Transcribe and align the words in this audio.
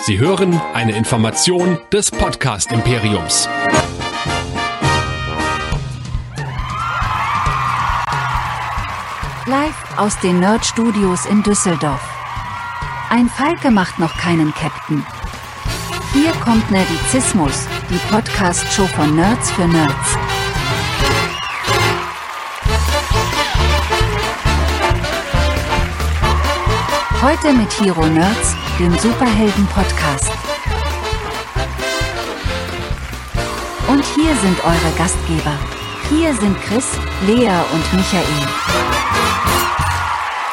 Sie 0.00 0.18
hören 0.18 0.60
eine 0.74 0.96
Information 0.96 1.78
des 1.92 2.10
Podcast 2.10 2.70
Imperiums. 2.72 3.48
Live 9.46 9.98
aus 9.98 10.18
den 10.20 10.40
Nerd 10.40 10.64
Studios 10.64 11.26
in 11.26 11.42
Düsseldorf. 11.42 12.00
Ein 13.10 13.28
Falke 13.28 13.70
macht 13.70 13.98
noch 13.98 14.16
keinen 14.16 14.54
Captain. 14.54 15.04
Hier 16.12 16.32
kommt 16.44 16.70
Nerdizismus, 16.70 17.66
die 17.90 17.98
Podcast-Show 18.10 18.86
von 18.86 19.16
Nerds 19.16 19.50
für 19.50 19.66
Nerds. 19.66 20.16
Heute 27.20 27.52
mit 27.52 27.80
Hero 27.80 28.06
Nerds, 28.06 28.54
dem 28.78 28.96
Superhelden-Podcast. 28.96 30.30
Und 33.88 34.04
hier 34.14 34.36
sind 34.36 34.64
eure 34.64 34.96
Gastgeber. 34.96 35.58
Hier 36.08 36.32
sind 36.34 36.56
Chris, 36.60 36.86
Lea 37.26 37.50
und 37.72 37.92
Michael. 37.92 38.24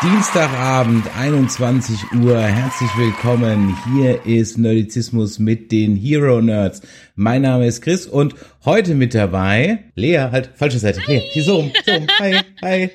Dienstagabend, 0.02 1.06
21 1.20 2.00
Uhr. 2.24 2.40
Herzlich 2.40 2.90
willkommen. 2.98 3.78
Hier 3.94 4.26
ist 4.26 4.58
Nerdizismus 4.58 5.38
mit 5.38 5.72
den 5.72 5.96
Hero 5.96 6.42
Nerds. 6.42 6.82
Mein 7.16 7.44
Name 7.44 7.68
ist 7.68 7.84
Chris 7.84 8.08
und 8.08 8.34
heute 8.66 8.96
mit 8.96 9.14
dabei 9.14 9.84
Lea, 9.94 10.30
halt, 10.32 10.50
falsche 10.56 10.80
Seite. 10.80 11.02
Lea, 11.06 11.22
hier 11.32 11.44
so 11.44 11.58
rum, 11.58 11.72
so 11.86 11.92
rum. 11.92 12.08
Hi, 12.20 12.42
hi. 12.64 12.90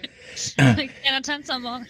Kleiner 0.56 1.22
Tanz 1.22 1.50
am 1.50 1.62
Morgen. 1.62 1.86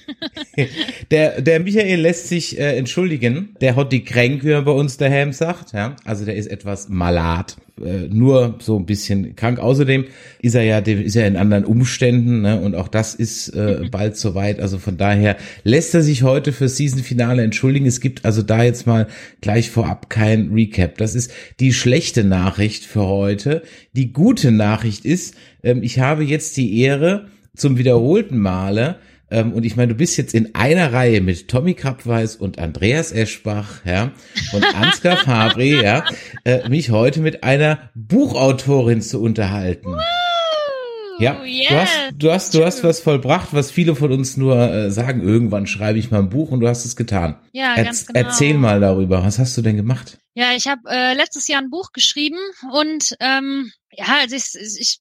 Der, 1.11 1.41
der 1.41 1.61
Michael 1.61 2.01
lässt 2.01 2.29
sich 2.29 2.59
äh, 2.59 2.77
entschuldigen. 2.77 3.57
Der 3.61 3.77
hat 3.77 3.93
die 3.93 4.05
Kränke, 4.05 4.61
wie 4.61 4.65
bei 4.65 4.71
uns 4.73 4.97
daheim 4.97 5.33
sagt. 5.33 5.73
Ja? 5.73 5.97
Also 6.05 6.25
der 6.25 6.37
ist 6.37 6.47
etwas 6.47 6.89
malat. 6.89 7.57
Äh, 7.85 8.09
nur 8.09 8.57
so 8.61 8.79
ein 8.79 8.87
bisschen 8.87 9.37
krank. 9.37 9.59
Außerdem 9.59 10.07
ist 10.41 10.55
er 10.55 10.62
ja, 10.62 10.79
ist 10.79 11.17
er 11.17 11.27
in 11.27 11.37
anderen 11.37 11.65
Umständen 11.65 12.42
ne? 12.42 12.61
und 12.61 12.75
auch 12.75 12.89
das 12.89 13.15
ist 13.15 13.48
äh, 13.51 13.89
bald 13.91 14.17
soweit. 14.17 14.61
Also 14.61 14.79
von 14.79 14.97
daher 14.97 15.37
lässt 15.64 15.95
er 15.95 16.03
sich 16.03 16.23
heute 16.23 16.53
für 16.53 16.69
Season-Finale 16.69 17.42
entschuldigen. 17.42 17.87
Es 17.87 18.01
gibt 18.01 18.25
also 18.25 18.42
da 18.42 18.62
jetzt 18.62 18.87
mal 18.87 19.07
gleich 19.41 19.70
vorab 19.70 20.11
kein 20.11 20.53
Recap. 20.53 20.98
Das 20.98 21.14
ist 21.14 21.33
die 21.59 21.73
schlechte 21.73 22.25
Nachricht 22.25 22.85
für 22.85 23.07
heute. 23.07 23.62
Die 23.95 24.12
gute 24.12 24.53
Nachricht 24.53 25.05
ist, 25.05 25.35
ähm, 25.62 25.83
ich 25.83 25.98
habe 25.98 26.25
jetzt 26.25 26.57
die 26.57 26.81
Ehre, 26.81 27.29
zum 27.56 27.79
wiederholten 27.79 28.39
Male. 28.39 28.98
Ähm, 29.31 29.53
und 29.53 29.65
ich 29.65 29.77
meine, 29.77 29.89
du 29.93 29.95
bist 29.95 30.17
jetzt 30.17 30.34
in 30.34 30.55
einer 30.56 30.93
Reihe 30.93 31.20
mit 31.20 31.47
Tommy 31.48 31.75
Krabweis 31.75 32.34
und 32.37 32.59
Andreas 32.59 33.12
Eschbach, 33.12 33.84
ja, 33.84 34.11
und 34.53 34.65
Ansgar 34.75 35.17
Fabri, 35.25 35.81
ja, 35.81 36.05
äh, 36.45 36.69
mich 36.69 36.91
heute 36.91 37.20
mit 37.20 37.45
einer 37.45 37.91
Buchautorin 37.95 39.03
zu 39.03 39.23
unterhalten. 39.23 39.95
Ja, 41.19 41.45
yes, 41.45 41.69
du 41.69 41.77
hast, 41.77 42.12
du 42.15 42.33
hast, 42.33 42.55
du 42.55 42.65
hast 42.65 42.83
was 42.83 43.01
vollbracht, 43.01 43.48
was 43.53 43.70
viele 43.70 43.95
von 43.95 44.11
uns 44.11 44.39
nur 44.39 44.57
äh, 44.59 44.91
sagen, 44.91 45.20
irgendwann 45.20 45.67
schreibe 45.67 45.98
ich 45.98 46.11
mal 46.11 46.20
ein 46.20 46.31
Buch 46.31 46.51
und 46.51 46.61
du 46.61 46.69
hast 46.69 46.87
es 46.87 46.97
getan. 46.97 47.37
Ja, 47.53 47.75
Erz- 47.75 47.85
ganz 47.85 48.07
genau. 48.07 48.20
Erzähl 48.20 48.55
mal 48.55 48.81
darüber, 48.81 49.23
was 49.23 49.39
hast 49.39 49.55
du 49.59 49.61
denn 49.62 49.77
gemacht? 49.77 50.19
Ja, 50.35 50.53
ich 50.57 50.67
habe 50.67 50.81
äh, 50.89 51.12
letztes 51.14 51.47
Jahr 51.47 51.61
ein 51.61 51.69
Buch 51.69 51.92
geschrieben 51.92 52.39
und 52.73 53.14
ähm, 53.20 53.70
ja, 53.92 54.07
also 54.23 54.35
ich, 54.35 54.55
ich 54.81 55.01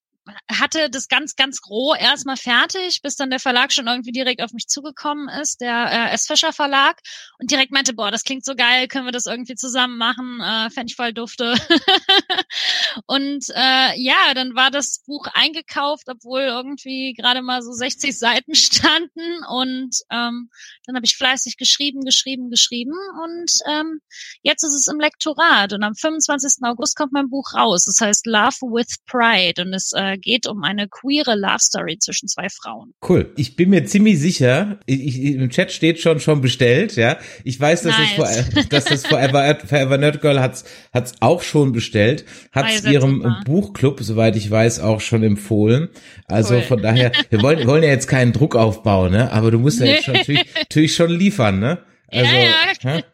hatte 0.51 0.89
das 0.89 1.07
ganz, 1.07 1.35
ganz 1.35 1.61
groh 1.61 1.93
erstmal 1.93 2.37
fertig, 2.37 3.01
bis 3.01 3.15
dann 3.15 3.29
der 3.29 3.39
Verlag 3.39 3.71
schon 3.73 3.87
irgendwie 3.87 4.11
direkt 4.11 4.41
auf 4.41 4.51
mich 4.51 4.67
zugekommen 4.67 5.29
ist, 5.29 5.61
der 5.61 5.91
äh, 5.91 6.13
S. 6.13 6.27
Fischer 6.27 6.53
Verlag, 6.53 6.99
und 7.39 7.51
direkt 7.51 7.71
meinte, 7.71 7.93
boah, 7.93 8.11
das 8.11 8.23
klingt 8.23 8.45
so 8.45 8.55
geil, 8.55 8.87
können 8.87 9.05
wir 9.05 9.11
das 9.11 9.25
irgendwie 9.25 9.55
zusammen 9.55 9.97
machen, 9.97 10.41
äh, 10.41 10.69
fände 10.69 10.91
ich 10.91 10.95
voll 10.95 11.13
dufte. 11.13 11.55
und 13.07 13.45
äh, 13.49 13.99
ja, 13.99 14.33
dann 14.33 14.55
war 14.55 14.71
das 14.71 15.03
Buch 15.05 15.27
eingekauft, 15.33 16.07
obwohl 16.09 16.41
irgendwie 16.41 17.13
gerade 17.13 17.41
mal 17.41 17.61
so 17.61 17.71
60 17.71 18.17
Seiten 18.17 18.55
standen 18.69 19.43
und 19.49 19.95
ähm, 20.11 20.49
dann 20.85 20.95
habe 20.95 21.05
ich 21.05 21.15
fleißig 21.15 21.57
geschrieben, 21.57 22.01
geschrieben, 22.01 22.49
geschrieben 22.49 22.95
und 23.23 23.51
ähm, 23.67 24.01
jetzt 24.43 24.63
ist 24.63 24.75
es 24.75 24.87
im 24.87 24.99
Lektorat 24.99 25.73
und 25.73 25.83
am 25.83 25.95
25. 25.95 26.63
August 26.63 26.95
kommt 26.95 27.13
mein 27.13 27.29
Buch 27.29 27.53
raus. 27.55 27.85
Das 27.85 27.99
heißt 27.99 28.25
Love 28.25 28.73
with 28.73 28.97
Pride 29.05 29.63
und 29.63 29.73
es 29.73 29.91
äh, 29.93 30.17
geht 30.19 30.47
um 30.47 30.63
eine 30.63 30.87
queere 30.87 31.35
Love 31.35 31.59
Story 31.59 31.97
zwischen 31.99 32.27
zwei 32.27 32.47
Frauen. 32.49 32.93
Cool. 33.07 33.31
Ich 33.35 33.55
bin 33.55 33.69
mir 33.69 33.85
ziemlich 33.85 34.19
sicher, 34.19 34.79
ich, 34.85 35.05
ich, 35.05 35.35
im 35.35 35.49
Chat 35.49 35.71
steht 35.71 35.99
schon 35.99 36.19
schon 36.19 36.41
bestellt, 36.41 36.95
ja. 36.95 37.17
Ich 37.43 37.59
weiß, 37.59 37.83
dass 37.83 37.97
Nice. 37.97 38.09
es 38.09 38.15
vor, 38.15 38.63
dass 38.69 38.85
das 38.85 39.05
Forever, 39.05 39.57
Forever 39.65 39.97
Nerd 39.97 40.21
Girl 40.21 40.39
hat's 40.39 40.65
hat's 40.93 41.13
auch 41.19 41.41
schon 41.41 41.71
bestellt, 41.71 42.25
hat's 42.51 42.81
seid 42.81 42.91
ihrem 42.93 43.17
super. 43.21 43.41
Buchclub, 43.45 43.99
soweit 44.01 44.35
ich 44.35 44.49
weiß, 44.49 44.79
auch 44.79 45.01
schon 45.01 45.23
empfohlen. 45.23 45.89
Also 46.27 46.55
Cool. 46.55 46.61
von 46.63 46.81
daher, 46.81 47.11
wir 47.29 47.41
wollen, 47.41 47.59
wir 47.59 47.67
wollen 47.67 47.83
ja 47.83 47.89
jetzt 47.89 48.07
keinen 48.07 48.33
Druck 48.33 48.55
aufbauen, 48.55 49.11
ne? 49.11 49.31
Aber 49.31 49.51
du 49.51 49.59
musst 49.59 49.79
ja 49.79 49.85
jetzt 49.85 50.05
schon, 50.05 50.13
natürlich, 50.15 50.45
natürlich 50.55 50.95
schon 50.95 51.11
liefern, 51.11 51.59
ne? 51.59 51.79
Also, 52.11 52.35
ja, 52.35 52.53
hä? 52.81 53.03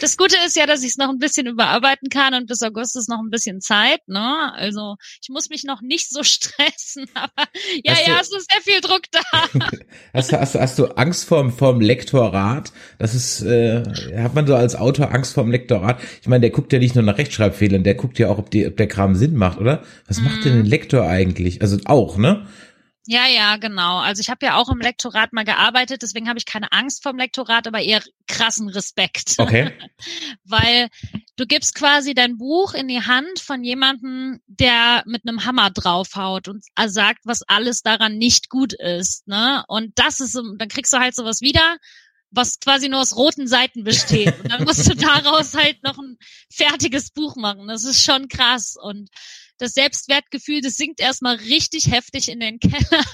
Das 0.00 0.16
Gute 0.16 0.36
ist 0.46 0.56
ja, 0.56 0.66
dass 0.66 0.82
ich 0.82 0.90
es 0.90 0.96
noch 0.96 1.08
ein 1.10 1.18
bisschen 1.18 1.46
überarbeiten 1.46 2.08
kann 2.08 2.34
und 2.34 2.46
bis 2.46 2.62
August 2.62 2.96
ist 2.96 3.08
noch 3.08 3.20
ein 3.20 3.30
bisschen 3.30 3.60
Zeit. 3.60 4.00
Ne? 4.06 4.52
Also 4.54 4.96
ich 5.22 5.28
muss 5.28 5.48
mich 5.50 5.64
noch 5.64 5.80
nicht 5.82 6.10
so 6.10 6.22
stressen, 6.24 7.06
aber 7.14 7.30
ja, 7.84 7.92
Hast 7.92 8.06
du- 8.06 8.10
ja, 8.10 8.18
es 8.20 8.32
ist 8.32 8.50
sehr 8.50 8.60
viel 8.62 8.80
Druck 8.80 9.02
da. 9.10 9.20
Hast 10.14 10.32
du, 10.32 10.38
hast 10.40 10.54
du, 10.54 10.60
hast 10.60 10.78
du 10.78 10.86
Angst 10.96 11.24
vorm, 11.24 11.52
vorm 11.52 11.80
Lektorat? 11.80 12.72
Das 12.98 13.14
ist, 13.14 13.42
äh, 13.42 13.82
hat 14.18 14.34
man 14.34 14.46
so 14.46 14.54
als 14.54 14.74
Autor 14.76 15.12
Angst 15.12 15.32
vorm 15.34 15.50
Lektorat? 15.50 16.00
Ich 16.20 16.28
meine, 16.28 16.42
der 16.42 16.50
guckt 16.50 16.72
ja 16.72 16.78
nicht 16.78 16.94
nur 16.94 17.04
nach 17.04 17.18
Rechtschreibfehlern, 17.18 17.82
der 17.84 17.94
guckt 17.94 18.18
ja 18.18 18.28
auch, 18.28 18.38
ob, 18.38 18.50
die, 18.50 18.66
ob 18.66 18.76
der 18.76 18.88
Kram 18.88 19.14
Sinn 19.14 19.34
macht, 19.36 19.58
oder? 19.58 19.82
Was 20.06 20.20
macht 20.20 20.44
denn 20.44 20.60
ein 20.60 20.66
Lektor 20.66 21.06
eigentlich? 21.08 21.62
Also 21.62 21.78
auch, 21.86 22.18
ne? 22.18 22.46
Ja, 23.06 23.26
ja, 23.26 23.56
genau. 23.56 23.98
Also 23.98 24.20
ich 24.20 24.30
habe 24.30 24.46
ja 24.46 24.56
auch 24.56 24.68
im 24.68 24.78
Lektorat 24.78 25.32
mal 25.32 25.44
gearbeitet, 25.44 26.02
deswegen 26.02 26.28
habe 26.28 26.38
ich 26.38 26.46
keine 26.46 26.70
Angst 26.70 27.02
vorm 27.02 27.18
Lektorat, 27.18 27.66
aber 27.66 27.80
eher 27.80 28.00
krassen 28.28 28.68
Respekt. 28.68 29.34
Okay. 29.38 29.72
Weil 30.44 30.88
du 31.36 31.46
gibst 31.46 31.74
quasi 31.74 32.14
dein 32.14 32.38
Buch 32.38 32.74
in 32.74 32.86
die 32.86 33.02
Hand 33.02 33.40
von 33.40 33.64
jemandem, 33.64 34.40
der 34.46 35.02
mit 35.06 35.26
einem 35.26 35.44
Hammer 35.44 35.70
draufhaut 35.70 36.46
und 36.46 36.64
sagt, 36.86 37.20
was 37.24 37.42
alles 37.42 37.82
daran 37.82 38.18
nicht 38.18 38.48
gut 38.48 38.72
ist. 38.72 39.26
Ne? 39.26 39.64
Und 39.66 39.98
das 39.98 40.20
ist, 40.20 40.36
dann 40.36 40.68
kriegst 40.68 40.92
du 40.92 40.98
halt 40.98 41.16
sowas 41.16 41.40
wieder, 41.40 41.78
was 42.30 42.60
quasi 42.60 42.88
nur 42.88 43.00
aus 43.00 43.16
roten 43.16 43.48
Seiten 43.48 43.82
besteht. 43.82 44.38
Und 44.42 44.52
dann 44.52 44.64
musst 44.64 44.88
du 44.88 44.94
daraus 44.96 45.54
halt 45.54 45.82
noch 45.82 45.98
ein 45.98 46.18
fertiges 46.50 47.10
Buch 47.10 47.34
machen. 47.34 47.66
Das 47.66 47.82
ist 47.82 48.04
schon 48.04 48.28
krass. 48.28 48.76
Und 48.80 49.10
das 49.58 49.72
Selbstwertgefühl, 49.72 50.60
das 50.60 50.74
sinkt 50.74 51.00
erstmal 51.00 51.36
richtig 51.36 51.90
heftig 51.90 52.28
in 52.28 52.40
den 52.40 52.58
Keller, 52.60 53.04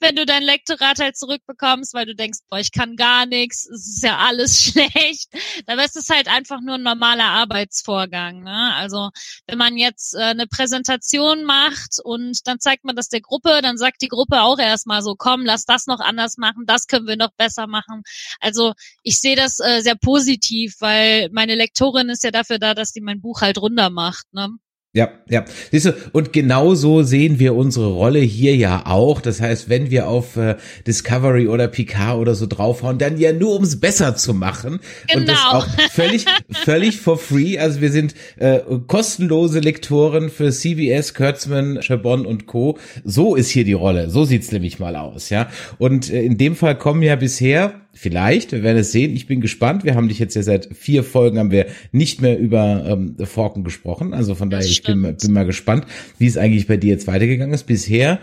wenn 0.00 0.16
du 0.16 0.26
dein 0.26 0.42
Lektorat 0.42 0.98
halt 0.98 1.16
zurückbekommst, 1.16 1.94
weil 1.94 2.06
du 2.06 2.14
denkst, 2.14 2.40
boah, 2.48 2.58
ich 2.58 2.72
kann 2.72 2.96
gar 2.96 3.26
nichts, 3.26 3.68
es 3.68 3.86
ist 3.88 4.02
ja 4.02 4.18
alles 4.18 4.62
schlecht. 4.62 5.28
Dabei 5.66 5.84
ist 5.84 5.96
es 5.96 6.10
halt 6.10 6.28
einfach 6.28 6.60
nur 6.60 6.74
ein 6.76 6.82
normaler 6.82 7.26
Arbeitsvorgang. 7.26 8.42
Ne? 8.42 8.74
Also 8.74 9.10
wenn 9.46 9.58
man 9.58 9.76
jetzt 9.76 10.14
äh, 10.14 10.22
eine 10.22 10.46
Präsentation 10.46 11.44
macht 11.44 11.98
und 12.02 12.46
dann 12.46 12.60
zeigt 12.60 12.84
man 12.84 12.96
das 12.96 13.08
der 13.08 13.20
Gruppe, 13.20 13.60
dann 13.62 13.76
sagt 13.76 14.02
die 14.02 14.08
Gruppe 14.08 14.42
auch 14.42 14.58
erstmal 14.58 15.02
so, 15.02 15.14
komm, 15.16 15.44
lass 15.44 15.64
das 15.64 15.86
noch 15.86 16.00
anders 16.00 16.36
machen, 16.36 16.64
das 16.66 16.86
können 16.86 17.06
wir 17.06 17.16
noch 17.16 17.32
besser 17.36 17.66
machen. 17.66 18.02
Also 18.40 18.74
ich 19.02 19.20
sehe 19.20 19.36
das 19.36 19.60
äh, 19.60 19.80
sehr 19.82 19.96
positiv, 19.96 20.76
weil 20.80 21.28
meine 21.32 21.54
Lektorin 21.54 22.08
ist 22.08 22.24
ja 22.24 22.30
dafür 22.30 22.58
da, 22.58 22.74
dass 22.74 22.92
die 22.92 23.00
mein 23.00 23.20
Buch 23.20 23.40
halt 23.40 23.58
runter 23.58 23.90
macht. 23.90 24.26
Ne? 24.32 24.48
Ja, 24.94 25.10
ja. 25.28 25.44
Siehst 25.72 25.86
du, 25.86 25.94
und 26.12 26.32
genau 26.32 26.76
so 26.76 27.02
sehen 27.02 27.40
wir 27.40 27.56
unsere 27.56 27.88
Rolle 27.88 28.20
hier 28.20 28.54
ja 28.54 28.86
auch. 28.86 29.20
Das 29.20 29.40
heißt, 29.40 29.68
wenn 29.68 29.90
wir 29.90 30.06
auf 30.08 30.36
äh, 30.36 30.54
Discovery 30.86 31.48
oder 31.48 31.66
Picard 31.66 32.16
oder 32.18 32.36
so 32.36 32.46
draufhauen, 32.46 32.98
dann 32.98 33.18
ja 33.18 33.32
nur 33.32 33.54
ums 33.54 33.80
besser 33.80 34.14
zu 34.14 34.34
machen. 34.34 34.78
Und 35.12 35.28
das 35.28 35.36
Genau. 35.36 35.58
auch 35.58 35.66
völlig, 35.90 36.26
völlig 36.64 37.00
for 37.00 37.18
free. 37.18 37.58
Also 37.58 37.80
wir 37.80 37.90
sind 37.90 38.14
äh, 38.36 38.60
kostenlose 38.86 39.58
Lektoren 39.58 40.30
für 40.30 40.52
CBS, 40.52 41.12
Kurtzman, 41.14 41.80
Chabon 41.82 42.24
und 42.24 42.46
Co. 42.46 42.78
So 43.02 43.34
ist 43.34 43.50
hier 43.50 43.64
die 43.64 43.72
Rolle. 43.72 44.10
So 44.10 44.24
sieht's 44.24 44.52
nämlich 44.52 44.78
mal 44.78 44.94
aus, 44.94 45.28
ja. 45.28 45.48
Und 45.78 46.08
äh, 46.12 46.22
in 46.22 46.38
dem 46.38 46.54
Fall 46.54 46.78
kommen 46.78 47.02
ja 47.02 47.16
bisher 47.16 47.80
Vielleicht, 47.94 48.52
wir 48.52 48.62
werden 48.62 48.78
es 48.78 48.92
sehen. 48.92 49.14
Ich 49.14 49.26
bin 49.26 49.40
gespannt. 49.40 49.84
Wir 49.84 49.94
haben 49.94 50.08
dich 50.08 50.18
jetzt 50.18 50.34
ja 50.34 50.42
seit 50.42 50.68
vier 50.74 51.04
Folgen 51.04 51.38
haben 51.38 51.50
wir 51.50 51.66
nicht 51.92 52.20
mehr 52.20 52.38
über 52.38 52.84
ähm, 52.86 53.16
Forken 53.24 53.64
gesprochen. 53.64 54.12
Also 54.14 54.34
von 54.34 54.50
daher, 54.50 54.66
ich 54.66 54.82
bin, 54.82 55.02
bin 55.02 55.32
mal 55.32 55.46
gespannt, 55.46 55.86
wie 56.18 56.26
es 56.26 56.36
eigentlich 56.36 56.66
bei 56.66 56.76
dir 56.76 56.90
jetzt 56.90 57.06
weitergegangen 57.06 57.54
ist. 57.54 57.64
Bisher 57.64 58.18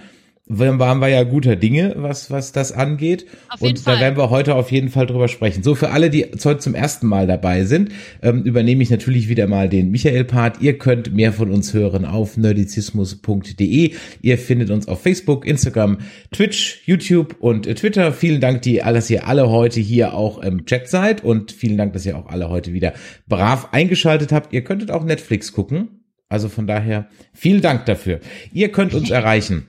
waren 0.47 0.99
wir 0.99 1.07
ja 1.07 1.23
guter 1.23 1.55
Dinge, 1.55 1.93
was, 1.97 2.29
was 2.31 2.51
das 2.51 2.71
angeht. 2.71 3.25
Auf 3.49 3.61
und 3.61 3.87
da 3.87 3.99
werden 3.99 4.17
wir 4.17 4.29
heute 4.29 4.55
auf 4.55 4.71
jeden 4.71 4.89
Fall 4.89 5.05
drüber 5.05 5.27
sprechen. 5.27 5.63
So, 5.63 5.75
für 5.75 5.91
alle, 5.91 6.09
die 6.09 6.25
heute 6.25 6.57
zum 6.57 6.75
ersten 6.75 7.07
Mal 7.07 7.27
dabei 7.27 7.63
sind, 7.63 7.91
ähm, 8.21 8.43
übernehme 8.43 8.83
ich 8.83 8.89
natürlich 8.89 9.29
wieder 9.29 9.47
mal 9.47 9.69
den 9.69 9.91
Michael-Part. 9.91 10.61
Ihr 10.61 10.77
könnt 10.77 11.13
mehr 11.13 11.31
von 11.31 11.51
uns 11.51 11.73
hören 11.73 12.05
auf 12.05 12.37
nerdizismus.de. 12.37 13.93
Ihr 14.21 14.37
findet 14.37 14.71
uns 14.71 14.87
auf 14.87 15.01
Facebook, 15.01 15.45
Instagram, 15.45 15.99
Twitch, 16.31 16.81
YouTube 16.85 17.35
und 17.39 17.67
äh, 17.67 17.75
Twitter. 17.75 18.11
Vielen 18.11 18.41
Dank, 18.41 18.61
die, 18.63 18.77
dass 18.77 19.09
ihr 19.09 19.27
alle 19.27 19.49
heute 19.49 19.79
hier 19.79 20.13
auch 20.13 20.39
im 20.39 20.65
Chat 20.65 20.89
seid 20.89 21.23
und 21.23 21.51
vielen 21.51 21.77
Dank, 21.77 21.93
dass 21.93 22.05
ihr 22.05 22.17
auch 22.17 22.27
alle 22.27 22.49
heute 22.49 22.73
wieder 22.73 22.93
brav 23.27 23.69
eingeschaltet 23.71 24.31
habt. 24.31 24.53
Ihr 24.53 24.63
könntet 24.63 24.91
auch 24.91 25.03
Netflix 25.03 25.53
gucken. 25.53 26.03
Also 26.27 26.49
von 26.49 26.65
daher 26.65 27.07
vielen 27.33 27.61
Dank 27.61 27.85
dafür. 27.85 28.19
Ihr 28.53 28.71
könnt 28.71 28.93
uns 28.93 29.09
erreichen 29.11 29.67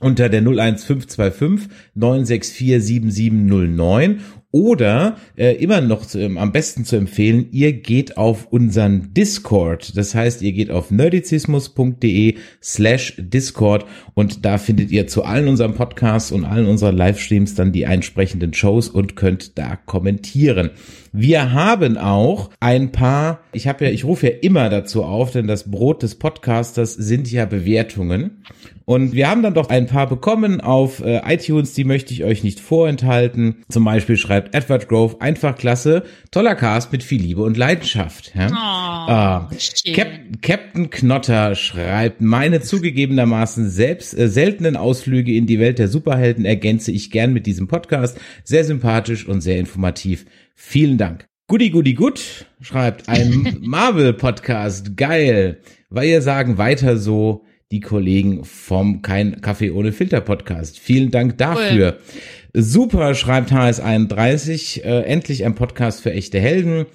unter 0.00 0.28
der 0.28 0.40
01525 0.40 1.68
964 1.94 2.82
7709 2.82 4.20
oder 4.52 5.16
äh, 5.36 5.54
immer 5.62 5.80
noch 5.80 6.04
zu, 6.04 6.18
ähm, 6.18 6.36
am 6.36 6.50
besten 6.50 6.84
zu 6.84 6.96
empfehlen, 6.96 7.46
ihr 7.52 7.72
geht 7.72 8.16
auf 8.16 8.48
unseren 8.50 9.14
Discord. 9.14 9.96
Das 9.96 10.14
heißt, 10.14 10.42
ihr 10.42 10.52
geht 10.52 10.70
auf 10.70 10.90
nerdizismus.de 10.90 12.34
slash 12.60 13.14
Discord 13.16 13.86
und 14.14 14.44
da 14.44 14.58
findet 14.58 14.90
ihr 14.90 15.06
zu 15.06 15.22
allen 15.22 15.46
unseren 15.46 15.74
Podcasts 15.74 16.32
und 16.32 16.44
allen 16.44 16.66
unseren 16.66 16.96
Livestreams 16.96 17.54
dann 17.54 17.70
die 17.70 17.84
entsprechenden 17.84 18.52
Shows 18.52 18.88
und 18.88 19.14
könnt 19.14 19.56
da 19.56 19.76
kommentieren. 19.76 20.70
Wir 21.12 21.52
haben 21.52 21.96
auch 21.96 22.50
ein 22.58 22.90
paar, 22.90 23.40
ich 23.52 23.68
habe 23.68 23.84
ja, 23.84 23.90
ich 23.92 24.04
rufe 24.04 24.28
ja 24.28 24.32
immer 24.42 24.68
dazu 24.68 25.04
auf, 25.04 25.30
denn 25.30 25.46
das 25.46 25.70
Brot 25.70 26.02
des 26.02 26.16
Podcasters 26.16 26.94
sind 26.94 27.30
ja 27.30 27.46
Bewertungen. 27.46 28.42
Und 28.90 29.12
wir 29.12 29.30
haben 29.30 29.44
dann 29.44 29.54
doch 29.54 29.68
ein 29.68 29.86
paar 29.86 30.08
bekommen 30.08 30.60
auf 30.60 30.98
äh, 30.98 31.20
iTunes, 31.24 31.74
die 31.74 31.84
möchte 31.84 32.12
ich 32.12 32.24
euch 32.24 32.42
nicht 32.42 32.58
vorenthalten. 32.58 33.62
Zum 33.68 33.84
Beispiel 33.84 34.16
schreibt 34.16 34.52
Edward 34.52 34.88
Grove, 34.88 35.20
einfach 35.20 35.56
klasse, 35.56 36.02
toller 36.32 36.56
Cast 36.56 36.90
mit 36.90 37.04
viel 37.04 37.22
Liebe 37.22 37.44
und 37.44 37.56
Leidenschaft. 37.56 38.32
Ja? 38.34 39.46
Oh, 39.48 39.54
schön. 39.56 39.94
Cap 39.94 40.08
Captain 40.42 40.90
Knotter 40.90 41.54
schreibt, 41.54 42.20
meine 42.20 42.62
zugegebenermaßen 42.62 43.70
selbst 43.70 44.18
äh, 44.18 44.26
seltenen 44.26 44.76
Ausflüge 44.76 45.36
in 45.36 45.46
die 45.46 45.60
Welt 45.60 45.78
der 45.78 45.86
Superhelden 45.86 46.44
ergänze 46.44 46.90
ich 46.90 47.12
gern 47.12 47.32
mit 47.32 47.46
diesem 47.46 47.68
Podcast. 47.68 48.18
Sehr 48.42 48.64
sympathisch 48.64 49.24
und 49.24 49.40
sehr 49.40 49.60
informativ. 49.60 50.26
Vielen 50.56 50.98
Dank. 50.98 51.26
Goody 51.46 51.70
Goody 51.70 51.94
Good 51.94 52.44
schreibt, 52.60 53.08
ein 53.08 53.58
Marvel-Podcast, 53.60 54.96
geil. 54.96 55.60
Weil 55.90 56.08
ihr 56.08 56.22
sagen 56.22 56.58
weiter 56.58 56.96
so 56.96 57.44
die 57.70 57.80
Kollegen 57.80 58.44
vom 58.44 59.00
Kein 59.00 59.40
Kaffee 59.40 59.70
ohne 59.70 59.92
Filter 59.92 60.20
Podcast. 60.20 60.78
Vielen 60.78 61.10
Dank 61.10 61.38
dafür. 61.38 61.98
Super, 62.52 63.14
schreibt 63.14 63.52
HS31, 63.52 64.82
äh, 64.82 65.02
endlich 65.02 65.44
ein 65.44 65.54
Podcast 65.54 66.00
für 66.00 66.12
echte 66.12 66.40
Helden. 66.40 66.86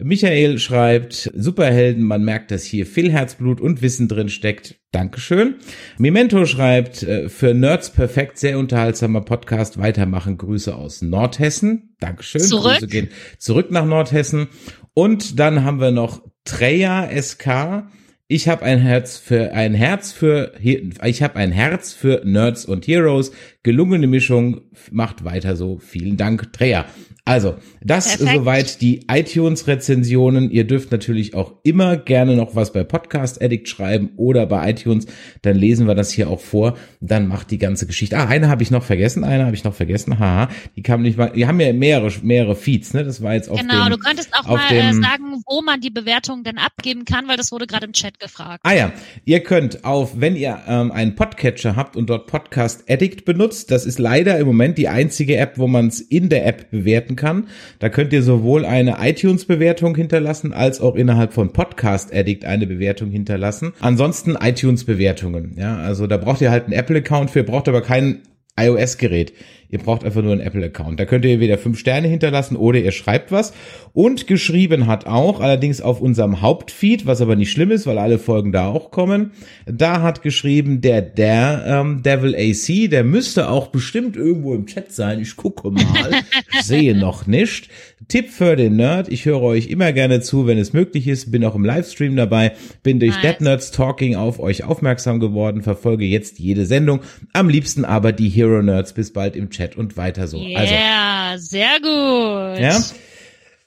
Michael 0.00 0.58
schreibt, 0.58 1.32
Superhelden, 1.34 2.04
man 2.04 2.22
merkt, 2.22 2.50
dass 2.50 2.62
hier 2.62 2.86
viel 2.86 3.10
Herzblut 3.10 3.60
und 3.60 3.82
Wissen 3.82 4.06
drin 4.06 4.28
steckt. 4.28 4.76
Dankeschön. 4.92 5.56
Memento 5.96 6.44
schreibt, 6.44 7.02
äh, 7.02 7.28
für 7.28 7.54
Nerds 7.54 7.90
perfekt, 7.90 8.38
sehr 8.38 8.58
unterhaltsamer 8.58 9.22
Podcast. 9.22 9.78
Weitermachen. 9.78 10.36
Grüße 10.36 10.74
aus 10.76 11.02
Nordhessen. 11.02 11.96
Dankeschön. 12.00 12.42
Zurück. 12.42 12.74
Grüße 12.74 12.86
gehen 12.86 13.08
zurück 13.38 13.70
nach 13.70 13.86
Nordhessen. 13.86 14.48
Und 14.94 15.38
dann 15.40 15.64
haben 15.64 15.80
wir 15.80 15.90
noch 15.90 16.22
Treya 16.44 17.08
SK. 17.20 17.88
Ich 18.30 18.46
habe 18.46 18.62
ein 18.62 18.78
Herz 18.78 19.16
für 19.16 19.54
ein 19.54 19.72
Herz 19.72 20.12
für 20.12 20.52
ich 20.60 21.22
habe 21.22 21.36
ein 21.36 21.50
Herz 21.50 21.94
für 21.94 22.20
Nerds 22.26 22.66
und 22.66 22.86
Heroes. 22.86 23.32
Gelungene 23.62 24.06
Mischung 24.06 24.60
macht 24.90 25.24
weiter 25.24 25.56
so. 25.56 25.78
Vielen 25.78 26.18
Dank, 26.18 26.52
Treya. 26.52 26.84
Also, 27.28 27.56
das 27.82 28.16
Perfekt. 28.16 28.38
soweit 28.38 28.80
die 28.80 29.06
iTunes-Rezensionen. 29.08 30.50
Ihr 30.50 30.64
dürft 30.64 30.90
natürlich 30.92 31.34
auch 31.34 31.54
immer 31.62 31.96
gerne 31.96 32.36
noch 32.36 32.54
was 32.54 32.72
bei 32.72 32.84
Podcast 32.84 33.42
Addict 33.42 33.68
schreiben 33.68 34.10
oder 34.16 34.46
bei 34.46 34.70
iTunes. 34.70 35.06
Dann 35.42 35.56
lesen 35.56 35.86
wir 35.86 35.94
das 35.94 36.10
hier 36.10 36.28
auch 36.30 36.40
vor. 36.40 36.76
Dann 37.00 37.28
macht 37.28 37.50
die 37.50 37.58
ganze 37.58 37.86
Geschichte. 37.86 38.16
Ah, 38.16 38.26
eine 38.26 38.48
habe 38.48 38.62
ich 38.62 38.70
noch 38.70 38.82
vergessen. 38.82 39.24
Eine 39.24 39.44
habe 39.46 39.54
ich 39.54 39.64
noch 39.64 39.74
vergessen. 39.74 40.18
Haha. 40.18 40.48
Die 40.76 40.82
kam 40.82 41.02
nicht 41.02 41.18
mal. 41.18 41.30
Die 41.34 41.46
haben 41.46 41.60
ja 41.60 41.72
mehrere, 41.72 42.10
mehrere 42.22 42.56
Feeds, 42.56 42.94
ne? 42.94 43.04
Das 43.04 43.22
war 43.22 43.34
jetzt 43.34 43.48
auf 43.48 43.58
Genau, 43.60 43.84
dem, 43.84 43.92
du 43.92 43.98
könntest 43.98 44.32
auch 44.34 44.46
mal 44.48 44.60
äh, 44.70 44.80
dem- 44.90 45.02
sagen, 45.02 45.42
wo 45.46 45.62
man 45.62 45.80
die 45.80 45.90
Bewertung 45.90 46.42
denn 46.44 46.58
abgeben 46.58 47.04
kann, 47.04 47.28
weil 47.28 47.36
das 47.36 47.52
wurde 47.52 47.66
gerade 47.66 47.86
im 47.86 47.92
Chat 47.92 48.18
gefragt. 48.20 48.60
Ah 48.64 48.72
ja, 48.74 48.92
ihr 49.24 49.40
könnt 49.40 49.84
auf, 49.84 50.20
wenn 50.20 50.36
ihr 50.36 50.58
ähm, 50.66 50.90
einen 50.92 51.14
Podcatcher 51.14 51.76
habt 51.76 51.96
und 51.96 52.08
dort 52.10 52.26
Podcast 52.26 52.84
Addict 52.90 53.24
benutzt, 53.24 53.70
das 53.70 53.84
ist 53.84 53.98
leider 53.98 54.38
im 54.38 54.46
Moment 54.46 54.78
die 54.78 54.88
einzige 54.88 55.36
App, 55.36 55.58
wo 55.58 55.66
man 55.66 55.88
es 55.88 56.00
in 56.00 56.28
der 56.28 56.46
App 56.46 56.70
bewerten 56.70 57.16
kann. 57.18 57.48
Da 57.78 57.90
könnt 57.90 58.14
ihr 58.14 58.22
sowohl 58.22 58.64
eine 58.64 58.96
iTunes-Bewertung 59.00 59.94
hinterlassen, 59.94 60.54
als 60.54 60.80
auch 60.80 60.94
innerhalb 60.94 61.34
von 61.34 61.52
Podcast 61.52 62.14
Addict 62.14 62.46
eine 62.46 62.66
Bewertung 62.66 63.10
hinterlassen. 63.10 63.74
Ansonsten 63.80 64.36
iTunes-Bewertungen. 64.40 65.52
Ja, 65.58 65.76
also 65.76 66.06
da 66.06 66.16
braucht 66.16 66.40
ihr 66.40 66.50
halt 66.50 66.64
einen 66.64 66.72
Apple-Account 66.72 67.30
für, 67.30 67.44
braucht 67.44 67.68
aber 67.68 67.82
kein 67.82 68.22
iOS-Gerät. 68.58 69.32
Ihr 69.70 69.78
braucht 69.78 70.02
einfach 70.02 70.22
nur 70.22 70.32
einen 70.32 70.40
Apple-Account. 70.40 70.98
Da 70.98 71.04
könnt 71.04 71.26
ihr 71.26 71.40
wieder 71.40 71.58
fünf 71.58 71.78
Sterne 71.78 72.08
hinterlassen 72.08 72.56
oder 72.56 72.78
ihr 72.78 72.92
schreibt 72.92 73.30
was. 73.30 73.52
Und 73.92 74.26
geschrieben 74.26 74.86
hat 74.86 75.06
auch, 75.06 75.40
allerdings 75.40 75.82
auf 75.82 76.00
unserem 76.00 76.40
Hauptfeed, 76.40 77.04
was 77.04 77.20
aber 77.20 77.36
nicht 77.36 77.52
schlimm 77.52 77.70
ist, 77.70 77.86
weil 77.86 77.98
alle 77.98 78.18
Folgen 78.18 78.50
da 78.50 78.68
auch 78.68 78.90
kommen. 78.90 79.32
Da 79.66 80.00
hat 80.00 80.22
geschrieben 80.22 80.80
der 80.80 81.02
der 81.02 81.64
ähm, 81.66 82.02
Devil 82.02 82.34
AC, 82.34 82.90
der 82.90 83.04
müsste 83.04 83.50
auch 83.50 83.66
bestimmt 83.66 84.16
irgendwo 84.16 84.54
im 84.54 84.64
Chat 84.64 84.90
sein. 84.90 85.20
Ich 85.20 85.36
gucke 85.36 85.70
mal, 85.70 86.12
sehe 86.62 86.96
noch 86.96 87.26
nicht. 87.26 87.68
Tipp 88.06 88.30
für 88.30 88.54
den 88.54 88.76
Nerd, 88.76 89.08
ich 89.08 89.24
höre 89.24 89.42
euch 89.42 89.66
immer 89.66 89.92
gerne 89.92 90.20
zu, 90.20 90.46
wenn 90.46 90.56
es 90.56 90.72
möglich 90.72 91.08
ist, 91.08 91.32
bin 91.32 91.44
auch 91.44 91.56
im 91.56 91.64
Livestream 91.64 92.14
dabei, 92.14 92.52
bin 92.82 93.00
durch 93.00 93.12
Nice. 93.14 93.22
Dead 93.22 93.40
Nerds 93.40 93.70
Talking 93.72 94.14
auf 94.14 94.38
euch 94.38 94.62
aufmerksam 94.64 95.18
geworden, 95.18 95.62
verfolge 95.62 96.04
jetzt 96.04 96.38
jede 96.38 96.64
Sendung, 96.64 97.00
am 97.32 97.48
liebsten 97.48 97.84
aber 97.84 98.12
die 98.12 98.28
Hero 98.28 98.62
Nerds, 98.62 98.92
bis 98.92 99.12
bald 99.12 99.34
im 99.34 99.50
Chat 99.50 99.76
und 99.76 99.96
weiter 99.96 100.28
so. 100.28 100.38
Also, 100.54 100.72
Ja, 100.74 101.34
sehr 101.38 101.80
gut. 101.80 102.62
ja, 102.62 102.80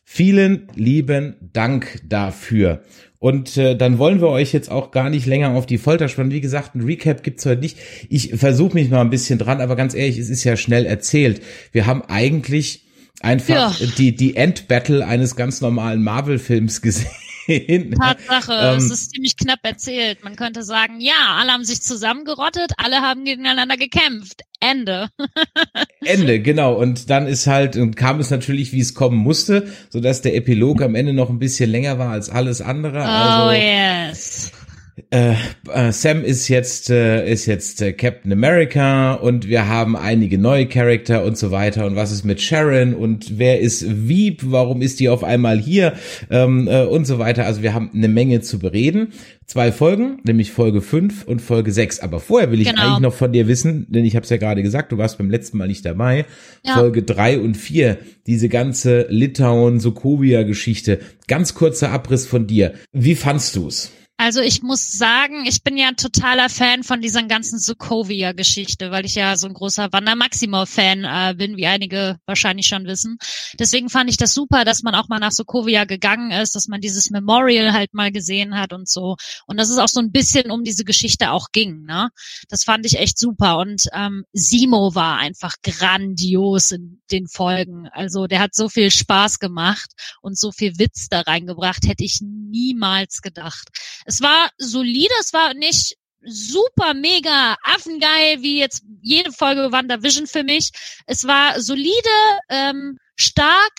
vielen 0.04 0.68
lieben 0.76 1.36
Dank 1.54 2.00
dafür. 2.08 2.82
Und 3.20 3.56
äh, 3.58 3.76
dann 3.76 4.00
wollen 4.00 4.20
wir 4.20 4.30
euch 4.30 4.52
jetzt 4.52 4.72
auch 4.72 4.90
gar 4.90 5.12
nicht 5.12 5.28
länger 5.28 5.52
auf 5.52 5.68
die 5.68 5.78
Folter 5.78 6.08
spannen. 6.08 6.32
Wie 6.32 6.42
gesagt, 6.42 6.74
ein 6.74 6.82
Recap 6.82 7.22
gibt's 7.22 7.46
heute 7.46 7.62
nicht. 7.62 7.78
Ich 8.10 8.34
versuche 8.36 8.74
mich 8.74 8.90
mal 8.90 9.02
ein 9.02 9.12
bisschen 9.12 9.38
dran, 9.38 9.62
aber 9.62 9.76
ganz 9.76 9.94
ehrlich, 9.94 10.18
es 10.18 10.32
ist 10.32 10.44
ja 10.44 10.58
schnell 10.58 10.88
erzählt. 10.88 11.42
Wir 11.72 11.86
haben 11.86 12.02
eigentlich 12.08 12.86
einfach 13.24 13.80
Ja. 13.80 13.88
die, 13.98 14.16
die 14.16 14.36
Endbattle 14.36 15.06
eines 15.06 15.36
ganz 15.36 15.62
normalen 15.62 16.04
Marvel-Films 16.04 16.82
gesehen. 16.82 17.96
Tatsache, 18.00 18.54
Ähm, 18.54 18.78
es 18.78 18.92
ist 18.92 19.12
ziemlich 19.12 19.36
knapp 19.36 19.60
erzählt. 19.64 20.24
Man 20.24 20.36
könnte 20.36 20.64
sagen, 20.64 21.00
ja, 21.02 21.38
alle 21.40 21.52
haben 21.52 21.64
sich 21.66 21.82
zusammengerottet, 21.82 22.74
alle 22.78 22.98
haben 23.02 23.26
gegeneinander 23.26 23.78
gekämpft. 23.78 24.44
Ende. 24.60 25.10
Ende, 26.06 26.40
genau. 26.40 26.76
Und 26.76 27.10
dann 27.10 27.26
ist 27.26 27.48
halt, 27.48 27.78
und 27.78 27.96
kam 27.96 28.20
es 28.20 28.30
natürlich, 28.30 28.72
wie 28.74 28.80
es 28.80 28.94
kommen 28.94 29.18
musste, 29.18 29.68
so 29.90 30.00
dass 30.00 30.22
der 30.22 30.36
Epilog 30.36 30.84
am 30.84 30.94
Ende 30.94 31.14
noch 31.14 31.30
ein 31.32 31.40
bisschen 31.40 31.70
länger 31.72 31.98
war 31.98 32.12
als 32.12 32.30
alles 32.30 32.62
andere. 32.62 33.00
Oh 33.00 33.02
also, 33.02 33.52
yes. 33.60 34.52
Äh, 35.10 35.34
äh, 35.74 35.92
Sam 35.92 36.24
ist 36.24 36.48
jetzt 36.48 36.90
äh, 36.90 37.30
ist 37.30 37.46
jetzt 37.46 37.82
äh, 37.82 37.94
Captain 37.94 38.32
America 38.32 39.14
und 39.14 39.48
wir 39.48 39.68
haben 39.68 39.96
einige 39.96 40.38
neue 40.38 40.68
Charakter 40.68 41.24
und 41.24 41.38
so 41.38 41.52
weiter 41.52 41.86
und 41.86 41.96
was 41.96 42.12
ist 42.12 42.24
mit 42.26 42.42
Sharon 42.42 42.94
und 42.94 43.38
wer 43.40 43.60
ist 43.60 43.86
Veep, 44.08 44.42
warum 44.46 44.82
ist 44.82 45.00
die 45.00 45.10
auf 45.10 45.24
einmal 45.24 45.60
hier 45.60 45.94
ähm, 46.30 46.68
äh, 46.68 46.84
und 46.84 47.06
so 47.06 47.20
weiter. 47.20 47.46
Also 47.46 47.62
wir 47.62 47.74
haben 47.74 47.90
eine 47.94 48.08
Menge 48.08 48.42
zu 48.42 48.60
bereden. 48.60 49.14
Zwei 49.46 49.74
Folgen, 49.74 50.20
nämlich 50.24 50.52
Folge 50.52 50.82
5 50.82 51.26
und 51.26 51.42
Folge 51.42 51.74
6. 51.74 52.00
Aber 52.00 52.22
vorher 52.22 52.52
will 52.52 52.62
ich 52.62 52.70
Genau. 52.70 52.82
eigentlich 52.84 53.00
noch 53.02 53.14
von 53.14 53.34
dir 53.34 53.50
wissen, 53.50 53.86
denn 53.90 54.06
ich 54.06 54.16
habe 54.16 54.24
es 54.24 54.30
ja 54.30 54.38
gerade 54.38 54.64
gesagt, 54.64 54.94
du 54.94 54.98
warst 54.98 55.18
beim 55.18 55.30
letzten 55.30 55.58
Mal 55.58 55.68
nicht 55.68 55.84
dabei. 55.86 56.26
Ja. 56.64 56.76
Folge 56.76 57.04
3 57.04 57.40
und 57.40 57.58
4, 57.58 57.98
diese 58.28 58.48
ganze 58.48 59.08
Litauen-Sokovia-Geschichte. 59.10 61.00
Ganz 61.28 61.54
kurzer 61.54 61.92
Abriss 61.92 62.26
von 62.28 62.48
dir. 62.48 62.74
Wie 62.94 63.16
fandst 63.16 63.56
du's? 63.58 63.92
Also 64.24 64.40
ich 64.40 64.62
muss 64.62 64.92
sagen, 64.92 65.48
ich 65.48 65.64
bin 65.64 65.78
ja 65.78 65.88
ein 65.88 65.96
totaler 65.96 66.48
Fan 66.48 66.84
von 66.84 67.02
dieser 67.02 67.24
ganzen 67.24 67.58
Sokovia-Geschichte, 67.58 68.92
weil 68.92 69.04
ich 69.04 69.16
ja 69.16 69.36
so 69.36 69.48
ein 69.48 69.56
großer 69.56 69.92
Wanda 69.92 70.14
Maximoff-Fan 70.14 71.06
äh, 71.06 71.34
bin, 71.36 71.58
wie 71.58 71.66
einige 71.66 72.20
wahrscheinlich 72.28 72.68
schon 72.68 72.86
wissen. 72.86 73.18
Deswegen 73.58 73.90
fand 73.90 74.12
ich 74.12 74.18
das 74.18 74.36
super, 74.36 74.64
dass 74.64 74.84
man 74.84 74.94
auch 74.94 75.10
mal 75.10 75.18
nach 75.18 75.32
Sokovia 75.32 75.86
gegangen 75.86 76.30
ist, 76.30 76.54
dass 76.54 76.68
man 76.68 76.82
dieses 76.82 77.10
Memorial 77.10 77.74
halt 77.74 77.96
mal 77.96 78.12
gesehen 78.12 78.60
hat 78.60 78.74
und 78.74 78.88
so. 78.88 79.16
Und 79.48 79.58
dass 79.58 79.72
es 79.72 79.80
auch 79.80 79.88
so 79.88 80.00
ein 80.00 80.12
bisschen 80.12 80.52
um 80.52 80.64
diese 80.64 80.86
Geschichte 80.86 81.32
auch 81.32 81.48
ging. 81.52 81.86
Ne? 81.86 82.10
Das 82.48 82.64
fand 82.64 82.86
ich 82.86 83.00
echt 83.00 83.18
super. 83.18 83.58
Und 83.58 83.88
ähm, 83.92 84.24
Simo 84.34 84.94
war 84.94 85.18
einfach 85.18 85.56
grandios 85.64 86.70
in 86.70 87.02
den 87.12 87.28
Folgen. 87.28 87.88
Also 87.92 88.28
der 88.28 88.40
hat 88.40 88.54
so 88.54 88.70
viel 88.70 88.92
Spaß 88.92 89.40
gemacht 89.40 89.90
und 90.22 90.38
so 90.38 90.52
viel 90.52 90.78
Witz 90.78 91.08
da 91.10 91.22
reingebracht, 91.22 91.88
hätte 91.88 92.04
ich 92.04 92.20
niemals 92.22 93.24
gedacht. 93.24 93.70
Es 94.12 94.20
war 94.20 94.50
solide, 94.58 95.14
es 95.22 95.32
war 95.32 95.54
nicht 95.54 95.96
super 96.22 96.94
mega 96.94 97.56
affengeil, 97.64 98.42
wie 98.42 98.60
jetzt 98.60 98.84
jede 99.02 99.32
Folge 99.32 99.72
WandaVision 99.72 100.28
für 100.28 100.44
mich. 100.44 100.72
Es 101.06 101.26
war 101.26 101.62
solide, 101.62 102.10
ähm, 102.50 102.98
stark, 103.16 103.72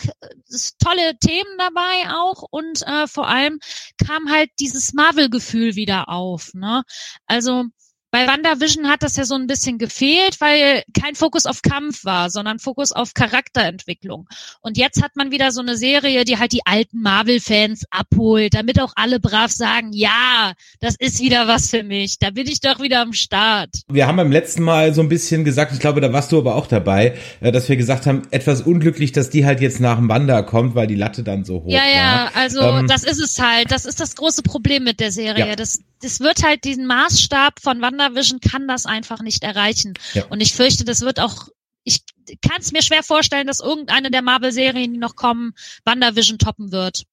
tolle 0.83 1.19
Themen 1.19 1.59
dabei 1.59 2.15
auch 2.15 2.45
und 2.51 2.81
äh, 2.81 3.07
vor 3.09 3.29
allem 3.29 3.59
kam 4.07 4.31
halt 4.31 4.49
dieses 4.59 4.95
Marvel-Gefühl 4.95 5.77
wieder 5.77 6.09
auf. 6.09 6.55
Ne? 6.55 6.83
Also 7.27 7.65
bei 8.13 8.27
WandaVision 8.27 8.89
hat 8.91 9.03
das 9.03 9.17
ja 9.17 9.25
so 9.25 9.35
ein 9.35 9.47
bisschen 9.47 9.79
gefehlt, 9.79 10.39
weil 10.41 10.83
kein 10.93 11.15
Fokus 11.15 11.47
auf 11.47 11.63
Kampf 11.63 12.05
war, 12.05 12.29
sondern 12.29 12.59
Fokus 12.59 12.93
auf 12.93 13.15
Charakterentwicklung. 13.15 14.29
Und 14.61 14.77
jetzt 14.77 15.03
hat 15.03 15.17
man 15.17 15.31
wieder 15.31 15.51
so 15.51 15.63
eine 15.63 15.79
Serie, 15.79 16.25
die 16.27 16.39
halt 16.39 16.53
die 16.53 16.61
alten 16.67 17.01
Marvel-Fans 17.01 17.85
abholt, 17.91 18.53
damit 18.53 18.79
auch 18.81 18.93
alle 18.97 19.19
brav 19.19 19.51
sagen, 19.51 19.93
ja, 19.95 20.53
das 20.81 20.95
ist 20.99 21.21
wieder 21.21 21.49
was 21.49 21.71
für 21.71 21.83
mich. 21.83 22.19
Da 22.19 22.29
bin 22.31 22.47
ich 22.47 22.61
doch 22.61 22.81
wieder 22.81 23.01
am 23.01 23.15
Start. 23.15 23.71
Wir 23.89 24.07
haben 24.07 24.17
beim 24.17 24.31
letzten 24.31 24.63
Mal 24.63 24.93
so 24.93 25.01
ein 25.01 25.09
bisschen 25.09 25.43
gesagt, 25.45 25.73
ich 25.73 25.81
glaube, 25.81 26.03
da 26.03 26.13
warst 26.13 26.33
du 26.33 26.39
aber 26.39 26.55
auch 26.57 26.67
dabei, 26.67 27.15
äh, 27.41 27.51
dass 27.51 27.71
wir 27.71 27.77
gesagt 27.79 28.05
haben, 28.07 28.23
etwas 28.31 28.61
unglücklich, 28.61 29.13
dass 29.13 29.31
die 29.31 29.47
halt 29.47 29.63
jetzt 29.63 29.81
nach 29.81 29.97
dem 29.97 30.11
Wanda 30.11 30.43
kommt, 30.43 30.75
weil 30.75 30.87
die 30.87 30.97
Latte 30.97 31.23
dann 31.23 31.47
so 31.47 31.63
hoch 31.63 31.71
Ja, 31.71 31.81
war. 31.81 31.89
ja, 31.89 32.31
also 32.35 32.61
ähm, 32.61 32.87
das 32.89 33.05
ist 33.05 33.21
es 33.21 33.39
halt. 33.39 33.71
Das 33.71 33.87
ist 33.87 34.01
das 34.01 34.17
große 34.17 34.43
Problem 34.43 34.85
mit 34.85 35.01
der 35.01 35.13
Serie. 35.13 35.49
Ja. 35.49 35.57
Das, 35.57 35.81
das 36.03 36.21
wird 36.21 36.43
halt 36.43 36.65
diesen 36.65 36.87
Maßstab 36.87 37.61
von 37.61 37.81
WandaVision 37.81 38.41
kann 38.41 38.69
das 38.69 38.87
einfach 38.87 39.23
nicht 39.23 39.45
erreichen. 39.45 39.95
Ja. 40.15 40.27
Und 40.27 40.41
ich 40.41 40.53
fürchte, 40.53 40.85
das 40.85 41.01
wird 41.01 41.21
auch, 41.21 41.49
ich 41.85 42.01
kann 42.47 42.61
es 42.61 42.73
mir 42.73 42.83
schwer 42.83 43.03
vorstellen, 43.03 43.47
dass 43.47 43.61
irgendeine 43.61 44.11
der 44.11 44.23
Marvel-Serien, 44.23 44.93
die 44.93 44.99
noch 44.99 45.17
kommen, 45.17 45.53
WandaVision 45.85 46.39
toppen 46.39 46.73
wird. 46.73 47.05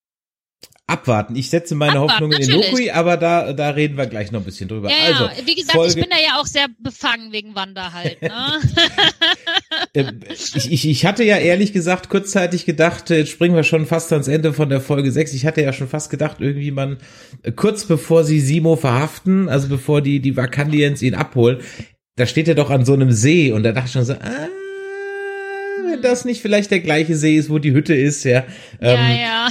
Abwarten. 0.87 1.35
Ich 1.35 1.51
setze 1.51 1.75
meine 1.75 1.99
Abwarten, 1.99 2.11
Hoffnungen 2.11 2.41
in 2.41 2.49
Loki, 2.49 2.89
aber 2.89 3.15
da, 3.15 3.53
da 3.53 3.69
reden 3.69 3.95
wir 3.95 4.07
gleich 4.07 4.31
noch 4.31 4.41
ein 4.41 4.45
bisschen 4.45 4.67
drüber. 4.67 4.89
Ja, 4.89 4.97
also, 5.05 5.25
ja. 5.25 5.45
wie 5.45 5.53
gesagt, 5.53 5.75
Folge 5.75 5.93
ich 5.93 5.95
bin 6.01 6.09
da 6.09 6.17
ja 6.17 6.39
auch 6.39 6.47
sehr 6.47 6.67
befangen 6.79 7.31
wegen 7.31 7.53
Wanda 7.53 7.93
halt. 7.93 8.19
Ne? 8.23 8.31
ich, 9.93 10.71
ich, 10.71 10.87
ich 10.87 11.05
hatte 11.05 11.23
ja 11.23 11.37
ehrlich 11.37 11.73
gesagt 11.73 12.09
kurzzeitig 12.09 12.65
gedacht, 12.65 13.09
jetzt 13.09 13.31
springen 13.31 13.55
wir 13.55 13.63
schon 13.63 13.85
fast 13.85 14.11
ans 14.13 14.27
Ende 14.27 14.53
von 14.53 14.69
der 14.69 14.81
Folge 14.81 15.11
6. 15.11 15.33
Ich 15.33 15.45
hatte 15.45 15.61
ja 15.61 15.73
schon 15.73 15.87
fast 15.87 16.09
gedacht, 16.09 16.37
irgendwie 16.39 16.71
man, 16.71 16.97
kurz 17.55 17.85
bevor 17.85 18.23
sie 18.23 18.39
Simo 18.39 18.75
verhaften, 18.75 19.49
also 19.49 19.67
bevor 19.67 20.01
die, 20.01 20.19
die 20.19 20.37
Vakandiens 20.37 21.01
ihn 21.01 21.15
abholen, 21.15 21.59
da 22.15 22.25
steht 22.25 22.47
er 22.47 22.55
doch 22.55 22.69
an 22.69 22.85
so 22.85 22.93
einem 22.93 23.11
See 23.11 23.51
und 23.51 23.63
da 23.63 23.71
dachte 23.71 23.87
ich 23.87 23.93
schon 23.93 24.05
so, 24.05 24.13
ah, 24.13 24.47
wenn 25.89 26.01
das 26.01 26.25
nicht 26.25 26.41
vielleicht 26.41 26.71
der 26.71 26.81
gleiche 26.81 27.15
See 27.15 27.37
ist, 27.37 27.49
wo 27.49 27.59
die 27.59 27.73
Hütte 27.73 27.95
ist, 27.95 28.23
ja. 28.25 28.43
Ähm, 28.81 28.99
ja, 28.99 29.09
ja. 29.09 29.47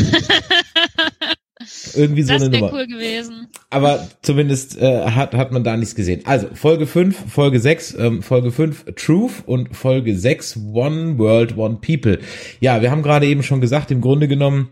Irgendwie 1.96 2.22
so 2.22 2.32
das 2.32 2.42
eine 2.42 2.58
Nummer. 2.58 2.72
cool 2.72 2.86
gewesen. 2.86 3.48
Aber 3.70 4.08
zumindest 4.22 4.78
äh, 4.78 5.06
hat, 5.06 5.34
hat 5.34 5.52
man 5.52 5.64
da 5.64 5.76
nichts 5.76 5.94
gesehen. 5.94 6.22
Also, 6.24 6.48
Folge 6.54 6.86
5, 6.86 7.30
Folge 7.30 7.60
6, 7.60 7.96
ähm, 7.98 8.22
Folge 8.22 8.50
5 8.50 8.86
Truth 8.96 9.42
und 9.46 9.76
Folge 9.76 10.16
6 10.16 10.58
One 10.72 11.18
World, 11.18 11.56
One 11.56 11.78
People. 11.80 12.18
Ja, 12.60 12.80
wir 12.82 12.90
haben 12.90 13.02
gerade 13.02 13.26
eben 13.26 13.42
schon 13.42 13.60
gesagt, 13.60 13.90
im 13.90 14.00
Grunde 14.00 14.28
genommen 14.28 14.70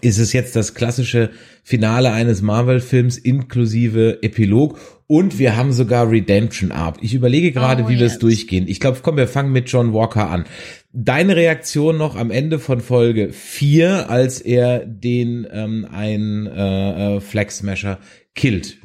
ist 0.00 0.18
es 0.18 0.32
jetzt 0.32 0.56
das 0.56 0.74
klassische 0.74 1.30
Finale 1.62 2.12
eines 2.12 2.42
Marvel-Films 2.42 3.18
inklusive 3.18 4.22
Epilog 4.22 4.78
und 5.06 5.38
wir 5.38 5.56
haben 5.56 5.72
sogar 5.72 6.10
Redemption 6.10 6.72
Arc. 6.72 6.96
Ich 7.00 7.14
überlege 7.14 7.52
gerade, 7.52 7.84
Oh, 7.84 7.88
wie 7.88 7.98
wir 7.98 8.06
es 8.06 8.18
durchgehen. 8.18 8.66
Ich 8.66 8.80
glaube, 8.80 8.98
komm, 9.02 9.16
wir 9.16 9.28
fangen 9.28 9.52
mit 9.52 9.70
John 9.70 9.92
Walker 9.92 10.28
an. 10.28 10.46
Deine 10.92 11.36
Reaktion 11.36 11.96
noch 11.96 12.16
am 12.16 12.30
Ende 12.30 12.58
von 12.58 12.80
Folge 12.80 13.32
4, 13.32 14.10
als 14.10 14.40
er 14.40 14.84
den 14.84 15.46
ähm, 15.50 15.86
ein 15.90 16.46
äh, 16.46 17.16
äh, 17.16 17.20
Flag 17.20 17.50
Smasher 17.50 17.98
killt. 18.34 18.78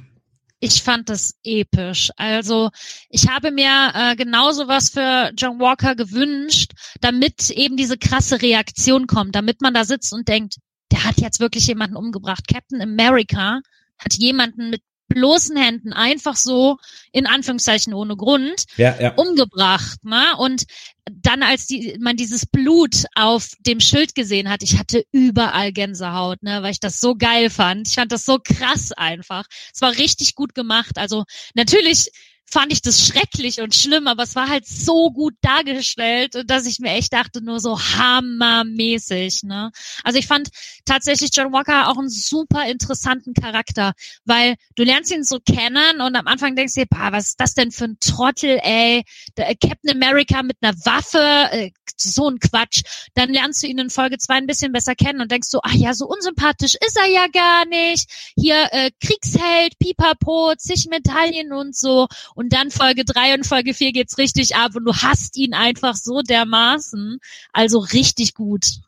Ich 0.60 0.84
fand 0.84 1.10
das 1.10 1.34
episch. 1.44 2.12
Also 2.18 2.70
ich 3.10 3.28
habe 3.28 3.50
mir 3.50 3.92
äh, 3.96 4.16
genauso 4.16 4.68
was 4.68 4.90
für 4.90 5.32
John 5.36 5.60
Walker 5.60 5.96
gewünscht, 5.96 6.74
damit 7.02 7.50
eben 7.50 7.78
diese 7.78 7.98
krasse 7.98 8.44
Reaktion 8.44 9.08
kommt, 9.08 9.34
damit 9.34 9.62
man 9.62 9.74
da 9.74 9.86
sitzt 9.86 10.14
und 10.14 10.28
denkt, 10.28 10.58
der 10.92 11.04
hat 11.04 11.20
jetzt 11.20 11.40
wirklich 11.40 11.68
jemanden 11.68 11.96
umgebracht. 11.96 12.48
Captain 12.48 12.82
America 12.82 13.62
hat 13.98 14.14
jemanden 14.16 14.70
mit 14.70 14.82
bloßen 15.14 15.58
Händen 15.58 15.94
einfach 15.94 16.36
so, 16.36 16.78
in 17.12 17.26
Anführungszeichen 17.26 17.94
ohne 17.94 18.16
Grund, 18.16 18.64
Ja, 18.78 19.00
ja. 19.00 19.14
umgebracht. 19.16 20.04
Ne? 20.04 20.24
Und 20.38 20.64
dann, 21.12 21.44
als 21.44 21.68
die, 21.68 21.98
man 22.00 22.16
dieses 22.16 22.46
Blut 22.46 23.06
auf 23.16 23.50
dem 23.60 23.80
Schild 23.80 24.16
gesehen 24.16 24.50
hat, 24.50 24.64
ich 24.64 24.80
hatte 24.80 25.04
überall 25.12 25.74
Gänsehaut, 25.74 26.42
ne, 26.44 26.64
weil 26.64 26.72
ich 26.72 26.80
das 26.80 27.00
so 27.00 27.16
geil 27.16 27.50
fand. 27.50 27.88
Ich 27.90 27.96
fand 27.96 28.12
das 28.12 28.24
so 28.24 28.40
krass 28.42 28.92
einfach. 28.94 29.46
Es 29.74 29.82
war 29.82 29.98
richtig 29.98 30.36
gut 30.36 30.56
gemacht. 30.56 30.98
Also 30.98 31.26
natürlich 31.54 32.12
fand 32.52 32.72
ich 32.74 32.82
das 32.82 33.06
schrecklich 33.06 33.62
und 33.62 33.74
schlimm, 33.74 34.08
aber 34.08 34.24
es 34.24 34.36
war 34.36 34.50
halt 34.50 34.68
so 34.68 35.12
gut 35.12 35.36
dargestellt, 35.42 36.44
dass 36.46 36.66
ich 36.66 36.80
mir 36.80 36.92
echt 36.92 37.14
dachte, 37.14 37.42
nur 37.42 37.60
so 37.60 37.80
hammermäßig. 37.80 39.44
Ne? 39.44 39.72
Also 40.04 40.20
ich 40.20 40.28
fand 40.28 40.50
tatsächlich 40.86 41.32
John 41.34 41.54
Walker 41.54 41.88
auch 41.88 41.98
einen 41.98 42.10
super 42.10 42.68
interessanten 42.68 43.34
Charakter, 43.34 43.94
weil 44.26 44.56
du 44.76 44.84
lernst 44.84 45.12
ihn 45.12 45.24
so 45.24 45.40
kennen 45.40 46.02
und 46.02 46.16
am 46.16 46.28
Anfang 46.28 46.56
denkst 46.56 46.74
du 46.74 46.82
dir, 46.82 46.88
bah, 46.90 47.12
was 47.12 47.28
ist 47.28 47.40
das 47.40 47.54
denn 47.54 47.72
für 47.72 47.86
ein 47.86 47.98
Trottel, 48.00 48.60
ey? 48.64 49.04
Der 49.38 49.50
äh, 49.50 49.56
Captain 49.56 49.92
America 49.92 50.44
mit 50.44 50.58
einer 50.62 50.76
Waffe, 50.86 51.50
äh, 51.52 51.72
so 52.04 52.30
ein 52.30 52.40
Quatsch. 52.40 52.84
Dann 53.14 53.32
lernst 53.32 53.64
du 53.64 53.68
ihn 53.68 53.80
in 53.80 53.90
Folge 53.90 54.18
zwei 54.18 54.36
ein 54.36 54.48
bisschen 54.48 54.72
besser 54.72 54.96
kennen 54.96 55.22
und 55.22 55.32
denkst 55.32 55.50
so, 55.50 55.60
ach 55.64 55.74
ja, 55.74 55.94
so 55.94 56.08
unsympathisch 56.08 56.76
ist 56.76 56.98
er 56.98 57.08
ja 57.08 57.28
gar 57.28 57.66
nicht. 57.66 58.10
Hier 58.36 58.68
äh, 58.72 58.92
Kriegsheld, 59.00 59.78
Pipapo, 59.80 60.54
zig 60.58 60.88
Medaillen 60.90 61.54
und 61.54 61.76
so. 61.76 62.08
Und 62.36 62.54
dann 62.54 62.72
Folge 62.72 63.06
drei 63.06 63.34
und 63.34 63.46
Folge 63.46 63.74
vier 63.74 63.92
geht's 63.92 64.18
richtig 64.18 64.56
ab 64.56 64.76
und 64.76 64.86
du 64.86 64.94
hast 64.94 65.38
ihn 65.38 65.54
einfach 65.54 65.96
so 65.96 66.22
dermaßen. 66.22 67.20
Also 67.54 67.80
richtig 67.80 68.34
gut. 68.34 68.82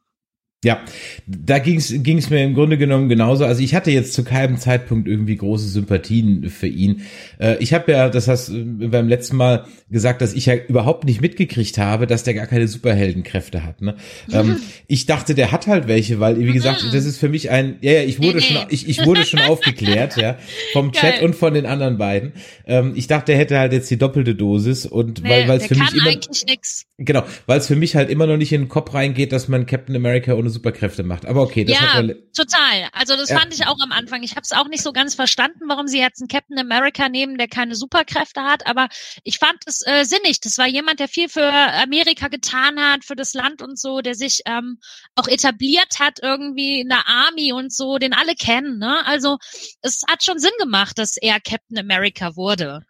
Ja, 0.63 0.81
da 1.27 1.59
ging 1.59 1.77
es 1.77 2.29
mir 2.29 2.43
im 2.43 2.53
Grunde 2.53 2.77
genommen 2.77 3.09
genauso. 3.09 3.45
Also 3.45 3.61
ich 3.61 3.75
hatte 3.75 3.91
jetzt 3.91 4.13
zu 4.13 4.23
keinem 4.23 4.57
Zeitpunkt 4.57 5.07
irgendwie 5.07 5.35
große 5.35 5.67
Sympathien 5.67 6.49
für 6.49 6.67
ihn. 6.67 7.01
Äh, 7.39 7.57
ich 7.59 7.73
habe 7.73 7.91
ja, 7.91 8.09
das 8.09 8.27
hast 8.27 8.49
du 8.49 8.89
beim 8.89 9.07
letzten 9.07 9.37
Mal 9.37 9.65
gesagt, 9.89 10.21
dass 10.21 10.33
ich 10.33 10.45
ja 10.47 10.55
überhaupt 10.55 11.03
nicht 11.03 11.21
mitgekriegt 11.21 11.77
habe, 11.77 12.07
dass 12.07 12.23
der 12.23 12.33
gar 12.33 12.47
keine 12.47 12.67
Superheldenkräfte 12.67 13.63
hat. 13.63 13.81
Ne? 13.81 13.95
Ähm, 14.31 14.57
ich 14.87 15.05
dachte, 15.05 15.35
der 15.35 15.51
hat 15.51 15.67
halt 15.67 15.87
welche, 15.87 16.19
weil 16.19 16.39
wie 16.39 16.53
gesagt, 16.53 16.85
das 16.91 17.05
ist 17.05 17.17
für 17.19 17.29
mich 17.29 17.49
ein. 17.49 17.77
Ja, 17.81 17.91
ja, 17.91 18.03
ich 18.03 18.21
wurde 18.21 18.41
schon, 18.41 18.57
ich, 18.69 18.87
ich 18.87 19.05
wurde 19.05 19.25
schon 19.25 19.41
aufgeklärt, 19.47 20.17
ja, 20.17 20.37
vom 20.71 20.91
Chat 20.91 21.15
Geil. 21.15 21.25
und 21.25 21.35
von 21.35 21.53
den 21.53 21.65
anderen 21.65 21.97
beiden. 21.97 22.33
Ähm, 22.65 22.93
ich 22.95 23.07
dachte, 23.07 23.33
er 23.33 23.37
hätte 23.37 23.59
halt 23.59 23.73
jetzt 23.73 23.91
die 23.91 23.97
doppelte 23.97 24.33
Dosis 24.35 24.85
und 24.85 25.23
weil 25.23 25.43
Nee, 25.43 25.47
weil 25.49 25.57
es 25.57 25.67
der 25.67 25.77
für 25.77 25.83
mich 25.83 25.93
immer. 25.93 26.63
Genau, 26.97 27.23
weil 27.45 27.59
es 27.59 27.67
für 27.67 27.75
mich 27.75 27.95
halt 27.95 28.09
immer 28.09 28.27
noch 28.27 28.37
nicht 28.37 28.53
in 28.53 28.61
den 28.63 28.69
Kopf 28.69 28.93
reingeht, 28.93 29.31
dass 29.31 29.47
man 29.47 29.65
Captain 29.65 29.95
America 29.95 30.33
ohne 30.33 30.49
Superkräfte 30.53 31.03
macht. 31.03 31.25
Aber 31.25 31.41
okay, 31.41 31.65
das 31.65 31.75
ja, 31.79 31.93
hat 31.93 32.05
man, 32.05 32.15
total. 32.35 32.87
Also 32.93 33.15
das 33.15 33.29
Ja. 33.29 33.39
fand 33.39 33.53
ich 33.53 33.67
auch 33.67 33.79
am 33.81 33.91
Anfang. 33.91 34.23
Ich 34.23 34.31
habe 34.31 34.41
es 34.43 34.51
auch 34.51 34.67
nicht 34.67 34.83
so 34.83 34.93
ganz 34.93 35.15
verstanden, 35.15 35.67
warum 35.67 35.87
sie 35.87 35.99
jetzt 35.99 36.21
einen 36.21 36.29
Captain 36.29 36.57
America 36.57 37.09
nehmen, 37.09 37.37
der 37.37 37.47
keine 37.47 37.75
Superkräfte 37.75 38.43
hat. 38.43 38.65
Aber 38.67 38.87
ich 39.23 39.39
fand 39.39 39.57
es 39.65 39.81
äh, 39.85 40.05
sinnig. 40.05 40.39
Das 40.39 40.57
war 40.57 40.67
jemand, 40.67 40.99
der 40.99 41.07
viel 41.07 41.27
für 41.29 41.51
Amerika 41.51 42.27
getan 42.29 42.79
hat, 42.79 43.03
für 43.03 43.15
das 43.15 43.33
Land 43.33 43.61
und 43.61 43.77
so, 43.79 44.01
der 44.01 44.15
sich 44.15 44.41
ähm, 44.45 44.79
auch 45.15 45.27
etabliert 45.27 45.99
hat 45.99 46.19
irgendwie 46.21 46.81
in 46.81 46.89
der 46.89 47.07
Army 47.07 47.51
und 47.51 47.73
so, 47.73 47.97
den 47.97 48.13
alle 48.13 48.35
kennen. 48.35 48.77
Ne? 48.77 49.05
Also 49.05 49.37
es 49.81 50.03
hat 50.07 50.23
schon 50.23 50.39
Sinn 50.39 50.51
gemacht, 50.59 50.97
dass 50.97 51.17
er 51.17 51.39
Captain 51.39 51.77
America 51.77 52.35
wurde. 52.35 52.85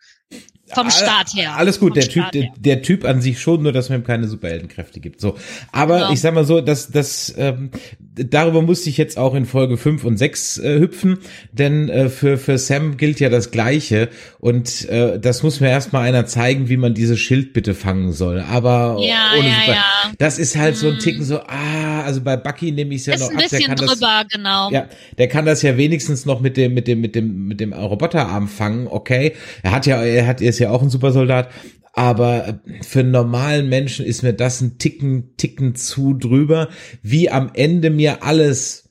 Vom 0.75 0.89
Start 0.91 1.33
her. 1.35 1.55
Alles 1.57 1.79
gut, 1.79 1.95
der 1.95 2.03
Typ, 2.03 2.23
Start 2.23 2.33
der, 2.35 2.41
her. 2.43 2.53
der 2.57 2.81
Typ 2.81 3.05
an 3.05 3.21
sich 3.21 3.39
schon, 3.41 3.63
nur 3.63 3.71
dass 3.71 3.89
man 3.89 3.99
ihm 4.01 4.03
keine 4.03 4.27
Superheldenkräfte 4.27 4.99
gibt. 4.99 5.21
So. 5.21 5.35
Aber 5.71 5.99
Genau. 5.99 6.11
ich 6.13 6.21
sag 6.21 6.33
mal 6.33 6.45
so, 6.45 6.61
dass 6.61 6.89
das 6.91 7.33
ähm, 7.37 7.69
darüber 8.15 8.61
musste 8.61 8.89
ich 8.89 8.97
jetzt 8.97 9.17
auch 9.17 9.33
in 9.35 9.45
Folge 9.45 9.77
5 9.77 10.03
und 10.03 10.17
6 10.17 10.59
äh, 10.59 10.79
hüpfen, 10.79 11.19
denn 11.51 11.89
äh, 11.89 12.09
für, 12.09 12.37
für 12.37 12.57
Sam 12.57 12.97
gilt 12.97 13.19
ja 13.19 13.29
das 13.29 13.51
Gleiche. 13.51 14.09
Und 14.39 14.87
äh, 14.89 15.19
das 15.19 15.43
muss 15.43 15.59
mir 15.59 15.69
erstmal 15.69 16.03
einer 16.07 16.25
zeigen, 16.25 16.69
wie 16.69 16.77
man 16.77 16.93
dieses 16.93 17.19
Schild 17.19 17.53
bitte 17.53 17.73
fangen 17.73 18.11
soll. 18.11 18.39
Aber 18.41 18.97
Ja, 18.99 19.31
ohne 19.37 19.47
ja, 19.47 19.53
Super. 19.61 19.71
ja. 19.73 19.83
Das 20.17 20.37
ist 20.39 20.57
halt 20.57 20.77
so 20.77 20.87
ein 20.87 20.95
Mm. 20.95 20.99
Ticken 20.99 21.23
so, 21.23 21.39
ah, 21.39 22.01
also 22.03 22.21
bei 22.21 22.37
Bucky 22.37 22.71
nehme 22.71 22.93
ich 22.93 23.01
es 23.01 23.05
ja 23.07 23.13
Ist 23.15 23.21
noch 23.21 23.29
ein 23.29 23.35
ab, 23.37 23.43
der 23.43 23.49
bisschen 23.57 23.67
kann 23.67 23.77
das. 23.77 23.91
drüber, 23.99 24.23
genau. 24.31 24.69
Ja, 24.71 24.87
der 25.17 25.27
kann 25.27 25.45
das 25.45 25.61
ja 25.61 25.75
wenigstens 25.77 26.25
noch 26.25 26.39
mit 26.39 26.55
dem 26.57 26.73
mit 26.73 26.87
dem 26.87 27.01
mit 27.01 27.15
dem 27.15 27.47
mit 27.47 27.59
dem 27.59 27.73
Roboterarm 27.73 28.47
fangen. 28.47 28.87
Okay, 28.87 29.33
er 29.63 29.71
hat 29.71 29.85
ja 29.85 30.03
er 30.03 30.27
hat 30.27 30.41
er 30.41 30.49
ist 30.49 30.59
ja 30.63 30.71
auch 30.71 30.81
ein 30.81 30.89
Supersoldat, 30.89 31.49
aber 31.93 32.47
äh, 32.47 32.83
für 32.83 33.01
einen 33.01 33.11
normalen 33.11 33.69
Menschen 33.69 34.05
ist 34.05 34.23
mir 34.23 34.33
das 34.33 34.61
ein 34.61 34.77
Ticken 34.77 35.35
Ticken 35.37 35.75
zu 35.75 36.13
drüber, 36.13 36.69
wie 37.01 37.29
am 37.29 37.51
Ende 37.53 37.89
mir 37.89 38.23
alles 38.23 38.83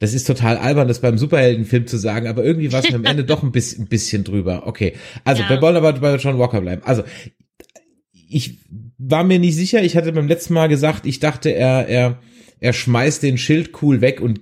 das 0.00 0.14
ist 0.14 0.28
total 0.28 0.58
albern, 0.58 0.86
das 0.86 1.00
beim 1.00 1.18
Superheldenfilm 1.18 1.88
zu 1.88 1.96
sagen, 1.96 2.28
aber 2.28 2.44
irgendwie 2.44 2.72
war 2.72 2.80
es 2.80 2.88
mir 2.88 2.96
am 2.96 3.04
Ende 3.04 3.24
doch 3.24 3.42
ein 3.42 3.50
bisschen, 3.50 3.84
ein 3.84 3.88
bisschen 3.88 4.22
drüber. 4.22 4.66
Okay, 4.66 4.94
also 5.24 5.42
Ja. 5.42 5.48
wir 5.50 5.60
wollen 5.60 5.76
aber 5.76 5.92
bei 5.94 6.14
John 6.16 6.38
Walker 6.38 6.60
bleiben. 6.60 6.82
Also 6.84 7.02
ich 8.12 8.60
war 8.98 9.24
mir 9.24 9.38
nicht 9.38 9.56
sicher. 9.56 9.82
Ich 9.82 9.96
hatte 9.96 10.12
beim 10.12 10.28
letzten 10.28 10.54
Mal 10.54 10.68
gesagt, 10.68 11.06
ich 11.06 11.18
dachte, 11.18 11.50
er, 11.50 11.88
er, 11.88 12.20
er 12.60 12.72
schmeißt 12.72 13.22
den 13.22 13.38
Schild 13.38 13.82
cool 13.82 14.00
weg 14.00 14.20
und 14.20 14.40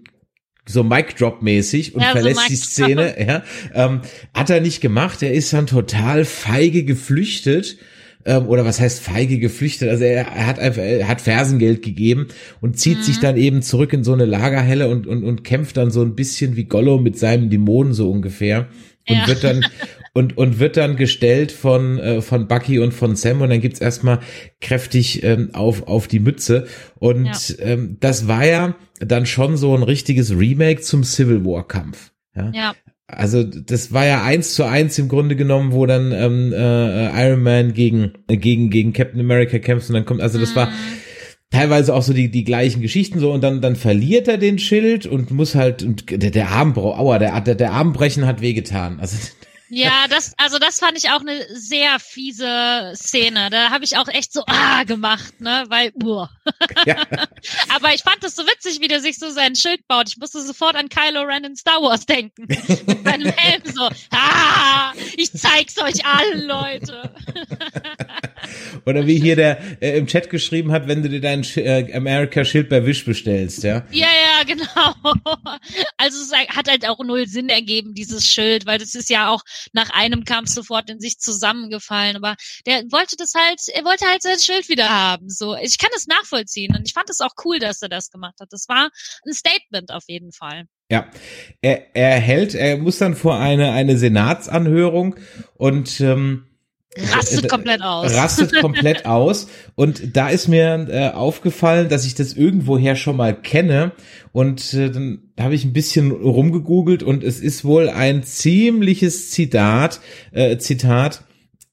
so 0.68 0.82
Mic 0.82 1.14
Drop 1.16 1.42
mäßig 1.42 1.94
und 1.94 2.02
Ja, 2.02 2.08
so 2.08 2.12
verlässt 2.14 2.40
Mic 2.40 2.49
die 2.49 2.56
Szene. 2.56 3.14
Ja, 3.26 3.42
ähm, 3.75 4.00
hat 4.35 4.50
er 4.50 4.61
nicht 4.61 4.80
gemacht. 4.80 5.23
Er 5.23 5.32
ist 5.32 5.52
dann 5.52 5.66
total 5.66 6.25
feige 6.25 6.85
geflüchtet 6.85 7.78
ähm, 8.25 8.46
oder 8.49 8.64
was 8.64 8.80
heißt 8.80 9.00
feige 9.00 9.38
geflüchtet? 9.38 9.88
Also 9.88 10.04
er, 10.04 10.26
er 10.26 10.46
hat 10.46 10.58
einfach, 10.58 10.82
er 10.82 11.06
hat 11.06 11.20
Fersengeld 11.20 11.82
gegeben 11.82 12.26
und 12.61 12.78
zieht 12.78 12.99
Mhm. 12.99 13.02
sich 13.02 13.20
dann 13.20 13.37
eben 13.37 13.62
zurück 13.62 13.92
in 13.92 14.02
so 14.02 14.12
eine 14.12 14.25
Lagerhelle 14.25 14.88
und, 14.88 15.06
und, 15.06 15.23
und 15.25 15.44
kämpft 15.44 15.76
dann 15.76 15.90
so 15.90 16.02
ein 16.02 16.16
bisschen 16.16 16.56
wie 16.56 16.64
Gollum 16.64 17.02
mit 17.04 17.16
seinem 17.18 17.49
Dämonen 17.50 17.92
so 17.92 18.11
ungefähr 18.11 18.66
und 19.08 19.18
Ja. 19.18 19.26
wird 19.28 19.44
dann 19.44 19.66
und 20.14 20.37
und 20.37 20.58
wird 20.58 20.76
dann 20.76 20.96
gestellt 20.96 21.52
von 21.52 21.99
äh, 22.00 22.20
von 22.23 22.49
Bucky 22.49 22.80
und 22.80 22.92
von 22.92 23.14
Sam 23.14 23.42
und 23.42 23.50
dann 23.50 23.61
gibt's 23.61 23.80
erstmal 23.80 24.18
kräftig 24.61 25.23
ähm, 25.23 25.50
auf 25.52 25.87
auf 25.87 26.08
die 26.08 26.18
Mütze 26.20 26.66
und 26.99 27.26
Ja. 27.50 27.64
ähm, 27.64 27.99
das 28.00 28.26
war 28.26 28.44
ja 28.44 28.75
dann 29.00 29.26
schon 29.26 29.56
so 29.56 29.76
ein 29.76 29.82
richtiges 29.82 30.30
Remake 30.36 30.80
zum 30.80 31.04
Civil 31.04 31.44
War 31.44 31.66
Kampf. 31.66 32.12
Ja? 32.34 32.50
Ja, 32.54 32.74
Also 33.06 33.42
das 33.44 33.92
war 33.92 34.04
ja 34.06 34.22
eins 34.24 34.54
zu 34.54 34.64
eins 34.64 34.98
im 34.98 35.08
Grunde 35.08 35.36
genommen, 35.36 35.72
wo 35.72 35.86
dann 35.86 36.12
ähm, 36.12 36.52
äh, 36.52 37.26
Iron 37.28 37.42
Man 37.42 37.72
gegen 37.74 38.12
äh, 38.28 38.36
gegen 38.36 38.70
gegen 38.70 38.92
Captain 38.92 39.20
America 39.20 39.58
kämpft 39.58 39.88
und 39.88 39.94
dann 39.94 40.04
kommt 40.04 40.20
also 40.20 40.38
das 40.38 40.54
war 40.56 40.66
Mhm. 40.66 40.72
teilweise 41.50 41.94
auch 41.94 42.02
so 42.02 42.12
die 42.12 42.30
die 42.30 42.44
gleichen 42.44 42.82
Geschichten 42.82 43.20
so 43.20 43.32
und 43.32 43.42
dann 43.42 43.60
dann 43.60 43.76
verliert 43.76 44.28
er 44.28 44.36
den 44.38 44.58
Schild 44.58 45.06
und 45.06 45.30
muss 45.30 45.54
halt 45.54 45.82
und 45.82 46.10
der 46.10 46.30
der 46.30 46.50
Armbruch, 46.50 46.98
aua, 46.98 47.18
der 47.18 47.40
der, 47.40 47.54
der 47.54 47.72
Armbrechen 47.72 48.26
hat 48.26 48.40
wehgetan. 48.40 48.98
Also 49.00 49.16
Ja, 49.68 50.06
das, 50.08 50.32
also 50.37 50.58
das 50.58 50.78
fand 50.78 50.96
ich 50.96 51.11
auch 51.11 51.20
eine 51.20 51.44
sehr 51.52 51.99
fiese 51.99 52.92
Szene. 52.94 53.50
Da 53.50 53.70
habe 53.70 53.85
ich 53.85 53.96
auch 53.96 54.08
echt 54.08 54.32
so 54.32 54.44
ah 54.46 54.85
gemacht, 54.85 55.40
ne, 55.40 55.64
weil 55.68 55.92
uah. 56.02 56.30
ja, 56.87 56.96
Aber 57.75 57.92
ich 57.94 58.02
fand 58.02 58.23
es 58.23 58.37
so 58.37 58.44
witzig, 58.44 58.80
wie 58.80 58.88
der 58.88 59.00
sich 59.00 59.18
so 59.18 59.30
sein 59.30 59.56
Schild 59.56 59.87
baut. 59.88 60.08
Ich 60.08 60.18
musste 60.18 60.40
sofort 60.42 60.76
an 60.76 60.88
Kylo 60.88 61.23
Ren 61.23 61.44
in 61.44 61.56
Star 61.56 61.82
Wars 61.82 62.06
denken. 62.06 62.46
Mit 62.46 63.04
seinem 63.04 63.32
Helm 63.37 63.62
so, 63.64 63.88
ah, 64.12 64.92
ich 65.16 65.32
zeig's 65.32 65.78
euch 65.78 66.04
allen, 66.04 66.46
Leute. 66.46 67.11
oder 68.87 69.06
wie 69.06 69.20
hier 69.20 69.37
der 69.37 69.58
äh, 69.82 69.99
im 69.99 70.06
Chat 70.06 70.30
geschrieben 70.30 70.70
hat, 70.73 70.87
wenn 70.87 71.02
du 71.02 71.08
dir 71.08 71.20
dein 71.20 71.42
Sch 71.42 71.56
äh, 71.56 71.92
America 71.92 72.44
Schild 72.44 72.68
bei 72.68 72.87
Wish 72.87 73.04
bestellst, 73.04 73.64
ja. 73.64 73.85
Ja, 73.90 74.06
ja, 74.06 74.44
genau. 74.44 74.94
Also 75.96 76.18
es 76.20 76.32
hat 76.32 76.68
halt 76.68 76.88
auch 76.88 76.98
null 77.04 77.26
Sinn 77.26 77.48
ergeben, 77.48 77.94
dieses 77.94 78.26
Schild, 78.26 78.66
weil 78.66 78.78
das 78.78 78.94
ist 78.94 79.10
ja 79.10 79.28
auch 79.28 79.42
nach 79.72 79.90
einem 79.90 80.24
Kampf 80.24 80.50
sofort 80.50 80.90
in 80.90 81.00
sich 81.00 81.18
zusammengefallen. 81.18 82.16
Aber 82.16 82.36
der 82.66 82.82
wollte 82.90 83.16
das 83.16 83.32
halt, 83.34 83.60
er 83.72 83.84
wollte 83.84 84.06
halt 84.06 84.22
sein 84.22 84.38
Schild 84.38 84.68
wieder 84.68 84.88
haben. 84.88 85.28
So, 85.28 85.56
ich 85.56 85.78
kann 85.78 85.90
das 85.92 86.06
nachvollziehen 86.06 86.74
und 86.76 86.86
ich 86.86 86.92
fand 86.92 87.10
es 87.10 87.20
auch 87.20 87.34
cool, 87.44 87.58
dass 87.58 87.82
er 87.82 87.88
das 87.88 88.10
gemacht 88.10 88.34
hat. 88.40 88.48
Das 88.50 88.68
war 88.68 88.90
ein 89.26 89.32
Statement 89.32 89.90
auf 89.90 90.04
jeden 90.06 90.32
Fall. 90.32 90.66
Ja, 90.90 91.10
er, 91.62 91.96
er 91.96 92.20
hält, 92.20 92.54
er 92.54 92.78
muss 92.78 92.98
dann 92.98 93.16
vor 93.16 93.38
eine, 93.38 93.72
eine 93.72 93.98
Senatsanhörung 93.98 95.16
und 95.54 96.00
ähm, 96.00 96.55
Rastet 97.12 97.48
komplett 97.50 97.82
aus. 97.82 98.14
rastet 98.14 98.60
komplett 98.60 99.06
aus. 99.06 99.48
Und 99.74 100.16
da 100.16 100.28
ist 100.28 100.48
mir 100.48 100.86
äh, 100.90 101.08
aufgefallen, 101.10 101.88
dass 101.88 102.06
ich 102.06 102.14
das 102.14 102.32
irgendwoher 102.34 102.96
schon 102.96 103.16
mal 103.16 103.34
kenne. 103.34 103.92
Und 104.32 104.74
äh, 104.74 104.90
dann 104.90 105.18
habe 105.38 105.54
ich 105.54 105.64
ein 105.64 105.72
bisschen 105.72 106.10
rumgegoogelt 106.10 107.02
und 107.02 107.24
es 107.24 107.40
ist 107.40 107.64
wohl 107.64 107.88
ein 107.88 108.22
ziemliches 108.22 109.30
Zitat, 109.30 110.00
äh, 110.32 110.58
Zitat 110.58 111.22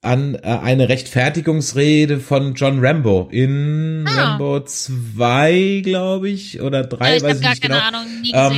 an 0.04 0.36
äh, 0.36 0.40
eine 0.42 0.90
Rechtfertigungsrede 0.90 2.20
von 2.20 2.54
John 2.56 2.80
Rambo 2.86 3.28
in 3.32 4.06
Ah. 4.08 4.32
Rambo 4.34 4.60
2, 4.64 5.82
glaube 5.84 6.30
ich, 6.30 6.62
oder 6.62 6.84
3, 6.84 7.10
Ja, 7.10 7.16
ich 7.18 7.24
weiß 7.24 7.38
ich 7.38 7.44
gar 7.44 7.50
nicht 7.52 7.62
keine 7.62 7.76
genau. 7.76 7.88
Ahnung. 7.88 8.08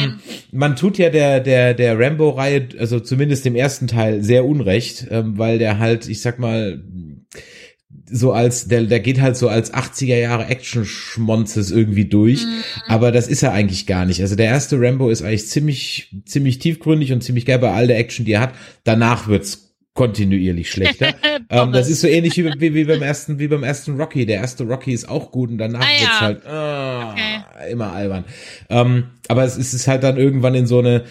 Ähm, 0.04 0.20
man 0.52 0.75
tut 0.75 0.98
ja 0.98 1.10
der 1.10 1.40
der 1.40 1.74
der 1.74 2.00
Rambo-Reihe, 2.00 2.70
also 2.80 3.00
zumindest 3.00 3.46
dem 3.46 3.56
ersten 3.56 3.88
Teil, 3.88 4.24
sehr 4.24 4.46
unrecht, 4.46 5.08
ähm, 5.12 5.38
weil 5.38 5.60
der 5.60 5.80
halt, 5.80 6.08
ich 6.10 6.22
sag 6.22 6.40
mal, 6.40 6.84
so 8.08 8.34
als 8.34 8.68
der 8.68 8.84
der 8.84 9.00
geht 9.00 9.20
halt 9.20 9.36
so 9.36 9.48
als 9.48 9.74
80er 9.74 10.18
Jahre 10.18 10.46
Action-Schmonzes 10.48 11.72
irgendwie 11.72 12.06
durch, 12.06 12.44
Mhm. 12.44 12.62
aber 12.88 13.12
das 13.12 13.28
ist 13.28 13.42
er 13.44 13.52
eigentlich 13.52 13.88
gar 13.88 14.06
nicht. 14.06 14.22
Also 14.22 14.36
der 14.36 14.46
erste 14.48 14.80
Rambo 14.80 15.10
ist 15.10 15.22
eigentlich 15.24 15.48
ziemlich 15.48 16.16
ziemlich 16.25 16.60
tiefgründig 16.60 17.12
und 17.14 17.24
ziemlich 17.24 17.46
geil 17.46 17.60
bei 17.60 17.72
all 17.72 17.88
der 17.88 17.98
Action, 17.98 18.25
die 18.25 18.34
er 18.34 18.42
hat. 18.42 18.54
Danach 18.84 19.28
wird's 19.28 19.64
kontinuierlich 19.96 20.70
schlechter. 20.70 21.16
ähm, 21.50 21.72
das 21.72 21.90
ist 21.90 22.02
so 22.02 22.08
ähnlich 22.08 22.38
wie, 22.38 22.44
wie, 22.60 22.74
wie 22.75 22.84
beim 22.84 23.02
ersten 23.02 23.40
wie 23.40 23.48
beim 23.48 23.64
ersten 23.64 24.00
Rocky. 24.00 24.25
Der 24.28 24.38
erste 24.38 24.64
Rocky 24.66 24.94
ist 24.94 25.10
auch 25.10 25.32
gut 25.32 25.50
und 25.50 25.58
danach 25.58 25.80
Ah, 25.82 25.92
ja. 25.96 26.02
wird's 26.02 26.22
halt 26.22 26.46
ah, 26.46 27.12
Okay. 27.14 27.72
immer 27.72 27.92
albern. 27.94 28.25
Ähm, 28.70 29.06
aber 29.28 29.44
es 29.46 29.58
ist 29.58 29.88
halt 29.88 30.04
dann 30.04 30.18
irgendwann 30.18 30.54
in 30.54 30.68
so 30.68 30.80
eine, 30.80 31.06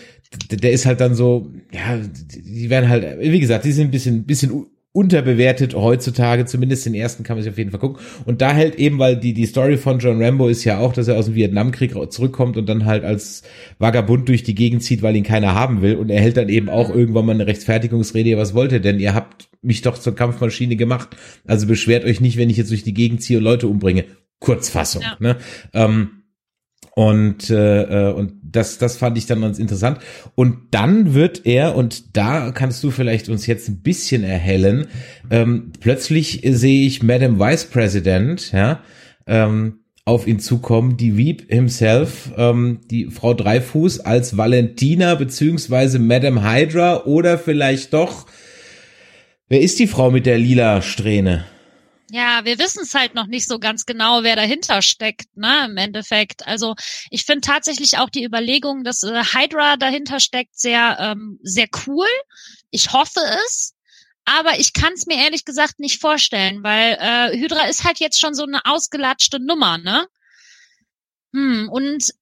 der 0.51 0.71
ist 0.73 0.87
halt 0.87 1.01
dann 1.01 1.15
so, 1.15 1.51
ja, 1.73 1.99
die 1.99 2.71
werden 2.71 2.89
halt, 2.89 3.19
wie 3.21 3.41
gesagt, 3.41 3.65
die 3.65 3.73
sind 3.73 3.89
ein 3.89 3.91
bisschen, 3.91 4.25
bisschen 4.25 4.67
unterbewertet 4.95 5.75
heutzutage, 5.75 6.47
zumindest 6.47 6.87
den 6.87 6.95
ersten 6.95 7.25
kann 7.25 7.37
man 7.37 7.43
sich 7.43 7.51
auf 7.51 7.59
jeden 7.59 7.73
Fall 7.73 7.81
gucken. 7.81 7.99
Und 8.27 8.41
da 8.41 8.53
hält 8.53 8.77
eben, 8.77 9.01
weil 9.01 9.17
die, 9.17 9.35
die 9.35 9.45
Story 9.45 9.77
von 9.77 9.99
John 9.99 10.23
Rambo 10.23 10.47
ist 10.47 10.63
ja 10.63 10.79
auch, 10.79 10.93
dass 10.93 11.09
er 11.09 11.17
aus 11.17 11.27
dem 11.27 11.35
Vietnamkrieg 11.35 11.95
zurückkommt 12.13 12.57
und 12.57 12.69
dann 12.69 12.85
halt 12.85 13.03
als 13.03 13.43
Vagabund 13.81 14.29
durch 14.29 14.45
die 14.45 14.55
Gegend 14.55 14.85
zieht, 14.85 15.03
weil 15.03 15.17
ihn 15.17 15.25
keiner 15.25 15.53
haben 15.53 15.83
will. 15.83 15.97
Und 15.97 16.11
er 16.11 16.21
hält 16.21 16.37
dann 16.37 16.49
eben 16.49 16.69
auch 16.69 16.95
irgendwann 16.95 17.27
mal 17.27 17.33
eine 17.33 17.49
Rechtfertigungsrede, 17.49 18.39
was 18.39 18.55
wollt 18.55 18.71
ihr 18.71 18.79
denn? 18.79 19.01
Ihr 19.01 19.15
habt 19.15 19.49
mich 19.63 19.83
doch 19.83 19.99
zur 19.99 20.15
Kampfmaschine 20.15 20.77
gemacht. 20.77 21.09
Also 21.45 21.67
beschwert 21.67 22.05
euch 22.05 22.21
nicht, 22.21 22.37
wenn 22.37 22.49
ich 22.49 22.57
jetzt 22.57 22.71
durch 22.71 22.85
die 22.85 22.95
Gegend 22.95 23.21
ziehe 23.21 23.39
und 23.39 23.45
Leute 23.45 23.67
umbringe. 23.67 24.05
Kurzfassung. 24.39 25.03
Ja. 25.03 25.17
Ne? 25.19 25.37
Ähm, 25.73 26.24
und 26.95 27.51
äh, 27.51 28.11
äh, 28.11 28.13
und 28.13 28.35
das 28.43 28.79
das 28.79 28.97
fand 28.97 29.19
ich 29.19 29.27
dann 29.27 29.41
ganz 29.41 29.59
interessant. 29.59 29.99
Und 30.37 30.59
dann 30.71 31.15
wird 31.15 31.45
er 31.45 31.75
und 31.75 32.17
da 32.17 32.53
kannst 32.53 32.85
du 32.85 32.93
vielleicht 32.93 33.29
uns 33.29 33.47
jetzt 33.47 33.69
ein 33.69 33.83
bisschen 33.83 34.23
erhellen 34.23 34.87
ähm, 35.31 35.73
plötzlich 35.81 36.43
sehe 36.45 36.87
ich 36.87 37.03
Madam 37.03 37.41
Vice 37.41 37.65
President 37.65 38.53
ja 38.53 38.81
ähm, 39.27 39.81
auf 40.05 40.29
ihn 40.29 40.39
zukommen 40.39 40.97
die 40.97 41.17
Weep 41.17 41.51
himself 41.51 42.31
ähm, 42.37 42.81
die 42.89 43.07
Frau 43.07 43.35
Dreifuß 43.35 44.01
als 44.01 44.37
Valentina 44.37 45.17
beziehungsweise 45.17 45.99
Madam 45.99 46.49
Hydra 46.49 47.05
oder 47.07 47.39
vielleicht 47.39 47.93
doch 47.93 48.27
wer 49.49 49.61
ist 49.61 49.81
die 49.81 49.89
Frau 49.89 50.13
mit 50.13 50.27
der 50.27 50.39
lila 50.39 50.81
Strähne 50.81 51.45
Ja, 52.15 52.45
wir 52.45 52.61
wissen 52.61 52.83
es 52.85 52.95
halt 52.95 53.17
noch 53.17 53.27
nicht 53.27 53.49
so 53.49 53.59
ganz 53.59 53.87
genau, 53.87 54.23
wer 54.23 54.37
dahinter 54.37 54.83
steckt, 54.83 55.37
ne, 55.37 55.65
im 55.65 55.77
Endeffekt. 55.77 56.47
Also 56.47 56.77
ich 57.11 57.25
finde 57.25 57.41
tatsächlich 57.41 57.99
auch 57.99 58.09
die 58.09 58.23
Überlegung, 58.23 58.85
dass 58.85 59.03
äh, 59.03 59.25
Hydra 59.25 59.77
dahinter 59.77 60.21
steckt, 60.21 60.57
sehr, 60.57 60.97
ähm, 61.01 61.41
sehr 61.43 61.67
cool. 61.89 62.07
Ich 62.71 62.93
hoffe 62.93 63.19
es. 63.45 63.75
Aber 64.25 64.61
ich 64.61 64.73
kann 64.73 64.93
es 64.93 65.07
mir 65.07 65.17
ehrlich 65.25 65.45
gesagt 65.45 65.81
nicht 65.81 66.01
vorstellen, 66.01 66.63
weil 66.63 66.97
äh, 67.01 67.37
Hydra 67.37 67.67
ist 67.67 67.83
halt 67.83 67.99
jetzt 67.99 68.21
schon 68.21 68.35
so 68.35 68.45
eine 68.45 68.65
ausgelatschte 68.65 69.41
Nummer, 69.41 69.79
ne? 69.79 70.07
Hm, 71.33 71.69
und 71.69 72.15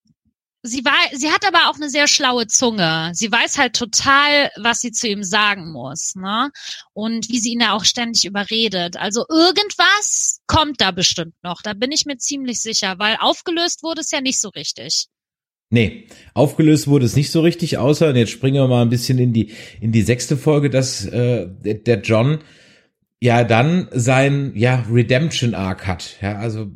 sie 0.62 0.85
war, 0.85 0.92
sie 1.12 1.31
hat 1.31 1.46
aber 1.46 1.68
auch 1.68 1.77
eine 1.77 1.90
sehr 1.90 2.07
schlaue 2.07 2.46
Zunge. 2.46 3.11
Sie 3.14 3.31
weiß 3.31 3.59
halt 3.59 3.75
total, 3.75 4.51
was 4.57 4.81
sie 4.81 4.92
zu 4.92 5.09
ihm 5.09 5.25
sagen 5.25 5.72
muss, 5.72 6.14
ne? 6.14 6.51
Und 6.92 7.29
wie 7.29 7.38
sie 7.38 7.53
ihn 7.53 7.61
ja 7.61 7.72
auch 7.72 7.85
ständig 7.85 8.25
überredet. 8.25 8.96
Also 8.96 9.25
irgendwas 9.29 10.40
kommt 10.46 10.81
da 10.81 10.90
bestimmt 10.90 11.35
noch. 11.42 11.62
Da 11.62 11.75
bin 11.75 11.92
ich 11.92 12.07
mir 12.07 12.16
ziemlich 12.18 12.61
sicher, 12.61 12.94
weil 12.98 13.16
aufgelöst 13.20 13.83
wurde 13.83 14.01
es 14.01 14.11
ja 14.11 14.20
nicht 14.20 14.40
so 14.40 14.48
richtig. 14.51 15.07
Nee, 15.70 16.07
aufgelöst 16.35 16.87
wurde 16.87 17.07
es 17.07 17.16
nicht 17.16 17.31
so 17.31 17.40
richtig, 17.40 17.79
außer, 17.79 18.11
und 18.11 18.16
jetzt 18.16 18.31
springen 18.31 18.57
wir 18.57 18.68
mal 18.68 18.83
ein 18.83 18.90
bisschen 18.90 19.18
in 19.18 19.33
die, 19.33 19.53
in 19.81 19.90
die 19.90 20.03
sechste 20.03 20.37
Folge, 20.37 20.68
dass 20.68 21.07
äh, 21.07 21.48
der 21.48 21.75
der 21.77 22.01
John 22.03 22.40
ja 23.22 23.44
dann 23.44 23.87
sein 23.92 24.50
ja 24.56 24.85
Redemption 24.90 25.54
Arc 25.54 25.87
hat. 25.87 26.16
Ja, 26.20 26.38
also 26.38 26.66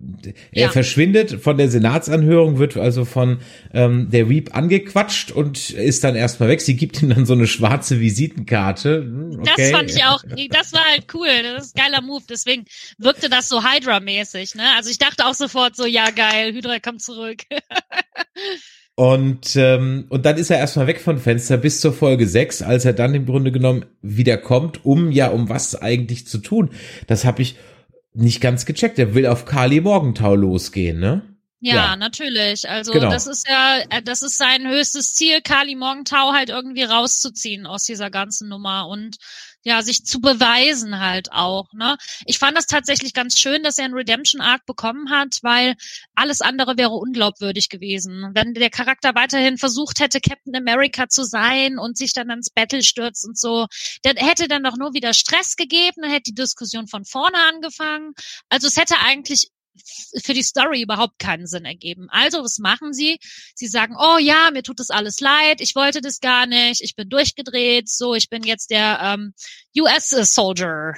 er 0.52 0.62
Ja. 0.62 0.68
verschwindet 0.68 1.42
von 1.42 1.59
der 1.59 1.68
Senatsanhörung, 1.68 2.59
wird 2.59 2.76
also 2.76 3.04
von 3.04 3.38
ähm, 3.74 4.11
der 4.12 4.30
Weep 4.30 4.54
angequatscht 4.54 5.32
und 5.32 5.70
ist 5.70 6.04
dann 6.04 6.14
erstmal 6.14 6.48
weg. 6.48 6.61
Sie 6.61 6.76
gibt 6.76 7.02
ihm 7.02 7.09
dann 7.09 7.26
so 7.26 7.32
eine 7.32 7.48
schwarze 7.48 7.98
Visitenkarte. 7.98 8.98
Hm, 9.02 9.40
Das 9.42 9.54
Okay. 9.54 9.72
fand 9.72 9.90
ich 9.90 10.04
auch, 10.04 10.22
das 10.50 10.72
war 10.72 10.85
halt 10.85 11.06
cool. 11.14 11.26
Das 11.42 11.66
ist 11.66 11.76
ein 11.76 11.82
geiler 11.82 12.00
Move. 12.00 12.22
Deswegen 12.30 12.64
wirkte 12.96 13.28
das 13.28 13.48
so 13.48 13.64
Hydra-mäßig, 13.64 14.54
ne? 14.54 14.62
Also 14.76 14.88
ich 14.90 14.98
dachte 14.98 15.26
auch 15.26 15.35
sofort 15.35 15.74
so, 15.74 15.85
ja 15.85 16.11
geil, 16.11 16.52
Hydra 16.52 16.78
kommt 16.78 17.02
zurück. 17.02 17.42
Und, 18.98 19.56
ähm, 19.56 20.06
und 20.09 20.24
dann 20.24 20.38
ist 20.38 20.48
er 20.50 20.56
erstmal 20.59 20.87
weg 20.87 21.02
von 21.02 21.18
Fenster 21.18 21.59
bis 21.59 21.82
zur 21.82 21.92
Folge 21.92 22.26
6, 22.26 22.62
als 22.62 22.87
er 22.87 22.94
dann 22.94 23.14
im 23.14 23.26
Grunde 23.26 23.52
genommen 23.52 23.85
wieder 24.00 24.38
kommt, 24.38 24.87
um 24.87 25.12
ja, 25.12 25.28
um 25.28 25.50
was 25.50 25.74
eigentlich 25.80 26.26
zu 26.26 26.38
tun. 26.38 26.70
Das 27.06 27.26
habe 27.26 27.42
ich 27.42 27.56
nicht 28.14 28.40
ganz 28.40 28.64
gecheckt. 28.64 28.98
Er 28.98 29.14
will 29.14 29.26
auf 29.26 29.44
Kali 29.44 29.82
Morgenthau 29.82 30.35
losgehen, 30.35 30.98
ne? 30.98 31.20
Ja, 31.61 31.74
Ja. 31.74 31.96
natürlich. 31.96 32.68
Also 32.70 32.92
Genau. 32.92 33.11
das 33.11 33.26
ist 33.26 33.46
ja, 33.46 33.80
äh, 33.90 34.02
das 34.02 34.22
ist 34.22 34.38
sein 34.38 34.66
höchstes 34.66 35.12
Ziel, 35.14 35.42
Kali 35.42 35.74
Morgenthau 35.74 36.32
halt 36.32 36.48
irgendwie 36.48 36.85
rauszuziehen 36.85 37.66
aus 37.66 37.85
dieser 37.85 38.11
ganzen 38.11 38.48
Nummer 38.48 38.88
und 38.88 39.16
ja, 39.66 39.83
sich 39.83 40.05
zu 40.05 40.20
beweisen 40.20 41.00
halt 41.00 41.33
auch. 41.33 41.72
Ne? 41.72 41.96
Ich 42.24 42.38
fand 42.38 42.57
das 42.57 42.66
tatsächlich 42.66 43.14
ganz 43.14 43.37
schön, 43.37 43.64
dass 43.64 43.79
er 43.79 43.87
einen 43.87 43.94
Redemption 43.94 44.40
Arc 44.40 44.64
bekommen 44.64 45.11
hat, 45.11 45.40
weil 45.42 45.74
alles 46.14 46.40
andere 46.40 46.79
wäre 46.79 46.92
unglaubwürdig 46.92 47.68
gewesen. 47.68 48.31
Wenn 48.33 48.55
der 48.55 48.70
Charakter 48.70 49.16
weiterhin 49.16 49.59
versucht 49.59 49.98
hätte, 49.98 50.20
Captain 50.20 50.55
America 50.55 51.09
zu 51.09 51.24
sein 51.24 51.81
und 51.81 51.98
sich 51.98 52.12
dann 52.12 52.31
ins 52.31 52.48
Battle 52.48 52.85
stürzt 52.85 53.26
und 53.26 53.37
so, 53.37 53.66
der 54.05 54.14
hätte 54.14 54.46
dann 54.46 54.62
doch 54.62 54.76
nur 54.76 54.94
wieder 54.94 55.12
Stress 55.12 55.57
gegeben, 55.57 56.02
dann 56.02 56.12
hätte 56.12 56.31
die 56.31 56.35
Diskussion 56.35 56.87
von 56.87 57.05
vorne 57.05 57.38
angefangen. 57.52 58.12
Also 58.48 58.68
es 58.68 58.76
hätte 58.76 58.94
eigentlich 59.00 59.50
für 60.22 60.34
die 60.34 60.42
Story 60.42 60.82
überhaupt 60.82 61.18
keinen 61.18 61.46
Sinn 61.46 61.64
ergeben. 61.64 62.06
Also, 62.10 62.38
was 62.42 62.58
machen 62.58 62.92
sie? 62.92 63.18
Sie 63.54 63.66
sagen, 63.66 63.94
oh 63.98 64.18
ja, 64.18 64.50
mir 64.52 64.62
tut 64.62 64.80
das 64.80 64.90
alles 64.90 65.20
leid, 65.20 65.60
ich 65.60 65.74
wollte 65.74 66.00
das 66.00 66.20
gar 66.20 66.46
nicht, 66.46 66.82
ich 66.82 66.94
bin 66.96 67.08
durchgedreht, 67.08 67.88
so, 67.88 68.14
ich 68.14 68.28
bin 68.28 68.42
jetzt 68.42 68.70
der 68.70 68.98
ähm, 69.02 69.32
US-Soldier. 69.78 70.94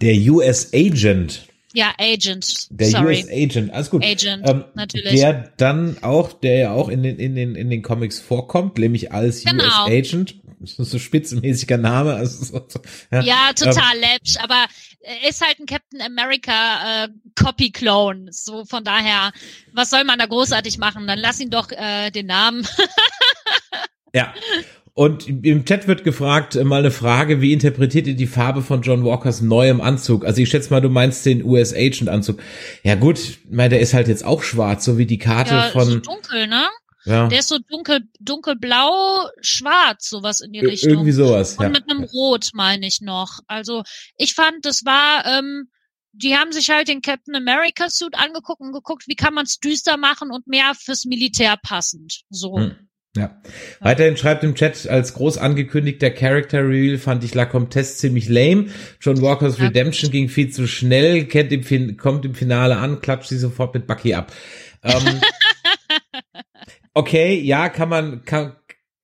Der 0.00 0.14
US 0.32 0.72
Agent, 0.72 1.46
Ja, 1.74 1.92
Agent. 1.98 2.68
der 2.70 2.86
Sorry. 2.88 3.16
US 3.18 3.28
Agent, 3.28 3.72
alles 3.72 3.90
gut. 3.90 4.04
Agent, 4.04 4.48
Ähm, 4.48 4.64
natürlich. 4.74 5.14
Der 5.14 5.52
dann 5.56 5.98
auch, 6.02 6.32
der 6.32 6.56
ja 6.58 6.72
auch 6.72 6.88
in 6.88 7.02
den, 7.02 7.18
in 7.18 7.34
den, 7.34 7.54
in 7.56 7.70
den 7.70 7.82
Comics 7.82 8.20
vorkommt, 8.20 8.78
nämlich 8.78 9.12
als 9.12 9.44
Genau. 9.44 9.62
US 9.64 9.74
Agent. 9.86 10.39
Das 10.60 10.72
ist 10.78 10.90
so 10.90 10.98
spitzenmäßiger 10.98 11.78
Name. 11.78 12.14
Also 12.14 12.44
so, 12.44 12.66
so, 12.68 12.80
ja, 13.10 13.52
total 13.54 13.94
Ähm, 13.94 14.00
läppsch, 14.00 14.36
aber 14.38 14.66
er 15.00 15.28
ist 15.28 15.44
halt 15.44 15.58
ein 15.58 15.66
Captain 15.66 16.00
America 16.02 17.04
äh, 17.04 17.08
Copy 17.34 17.70
Clone. 17.70 18.26
So 18.30 18.64
von 18.66 18.84
daher, 18.84 19.32
was 19.72 19.90
soll 19.90 20.04
man 20.04 20.18
da 20.18 20.26
großartig 20.26 20.78
machen? 20.78 21.06
Dann 21.06 21.18
lass 21.18 21.40
ihn 21.40 21.50
doch 21.50 21.70
äh, 21.72 22.10
den 22.10 22.26
Namen. 22.26 22.66
Ja. 24.12 24.34
Und 24.92 25.28
im 25.28 25.64
Chat 25.64 25.86
wird 25.86 26.02
gefragt, 26.02 26.56
äh, 26.56 26.64
mal 26.64 26.80
eine 26.80 26.90
Frage, 26.90 27.40
wie 27.40 27.52
interpretiert 27.52 28.08
ihr 28.08 28.16
die 28.16 28.26
Farbe 28.26 28.60
von 28.60 28.82
John 28.82 29.04
Walkers 29.04 29.40
neuem 29.40 29.80
Anzug? 29.80 30.24
Also 30.24 30.42
ich 30.42 30.50
schätze 30.50 30.70
mal, 30.70 30.80
du 30.80 30.90
meinst 30.90 31.24
den 31.24 31.44
US 31.44 31.72
Agent 31.72 32.08
Anzug. 32.08 32.42
Ja 32.82 32.96
gut, 32.96 33.18
ich 33.18 33.38
meine, 33.48 33.70
der 33.70 33.80
ist 33.80 33.94
halt 33.94 34.08
jetzt 34.08 34.24
auch 34.24 34.42
schwarz, 34.42 34.84
so 34.84 34.98
wie 34.98 35.06
die 35.06 35.18
Karte 35.18 35.54
ja, 35.54 35.70
so 35.70 35.78
von, 35.78 36.02
dunkel, 36.02 36.48
ne? 36.48 36.64
Ja, 37.04 37.28
Der 37.28 37.38
ist 37.40 37.48
so 37.48 37.58
dunkel, 37.58 38.00
dunkelblau, 38.20 39.28
schwarz, 39.40 40.08
sowas 40.08 40.40
in 40.40 40.52
die 40.52 40.60
ir- 40.60 40.68
Richtung. 40.68 40.90
irgendwie 40.90 41.12
sowas, 41.12 41.54
Und 41.56 41.62
ja. 41.64 41.68
mit 41.70 41.88
einem 41.90 42.04
Rot, 42.04 42.50
meine 42.54 42.86
ich 42.86 43.00
noch. 43.00 43.40
Also 43.46 43.82
ich 44.16 44.34
fand, 44.34 44.64
das 44.64 44.84
war, 44.84 45.24
ähm, 45.26 45.68
die 46.12 46.36
haben 46.36 46.52
sich 46.52 46.70
halt 46.70 46.88
den 46.88 47.02
Captain 47.02 47.36
America 47.36 47.88
Suit 47.88 48.14
angeguckt 48.18 48.60
und 48.60 48.72
geguckt, 48.72 49.04
wie 49.06 49.14
kann 49.14 49.32
man 49.34 49.44
es 49.46 49.58
düster 49.60 49.96
machen 49.96 50.30
und 50.30 50.46
mehr 50.46 50.72
fürs 50.74 51.04
Militär 51.04 51.56
passend. 51.62 52.22
So. 52.30 52.58
Hm. 52.58 52.76
Ja. 53.16 53.40
Weiterhin 53.80 54.16
schreibt 54.16 54.44
im 54.44 54.54
Chat, 54.54 54.86
als 54.88 55.14
groß 55.14 55.38
angekündigter 55.38 56.10
Character 56.10 56.60
Reveal 56.60 56.96
fand 56.98 57.24
ich 57.24 57.34
La 57.34 57.44
Comtesse 57.44 57.96
ziemlich 57.96 58.28
lame. 58.28 58.68
John 59.00 59.20
Walkers 59.20 59.58
Ja. 59.58 59.64
Redemption 59.64 60.12
ging 60.12 60.28
viel 60.28 60.50
zu 60.52 60.68
schnell, 60.68 61.24
kennt 61.26 61.50
im 61.50 61.64
fin 61.64 61.96
kommt 61.96 62.24
im 62.24 62.34
Finale 62.36 62.76
an, 62.76 63.00
klatscht 63.00 63.28
sie 63.30 63.38
sofort 63.38 63.74
mit 63.74 63.88
Bucky 63.88 64.14
ab. 64.14 64.32
Ähm, 64.84 64.92
okay, 66.94 67.40
ja, 67.40 67.68
kann 67.68 67.88
man, 67.88 68.24
kann, 68.24 68.56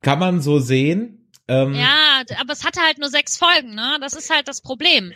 kann 0.03 0.19
man 0.19 0.41
so 0.41 0.59
sehen. 0.59 1.13
Ähm, 1.49 1.75
Ja, 1.75 2.23
aber 2.41 2.53
es 2.55 2.65
hatte 2.65 2.81
halt 2.81 2.99
nur 2.99 3.09
sechs 3.09 3.37
Folgen, 3.39 3.77
ne? 3.77 3.99
Das 4.01 4.15
ist 4.15 4.31
halt 4.31 4.49
das 4.49 4.63
Problem. 4.63 5.13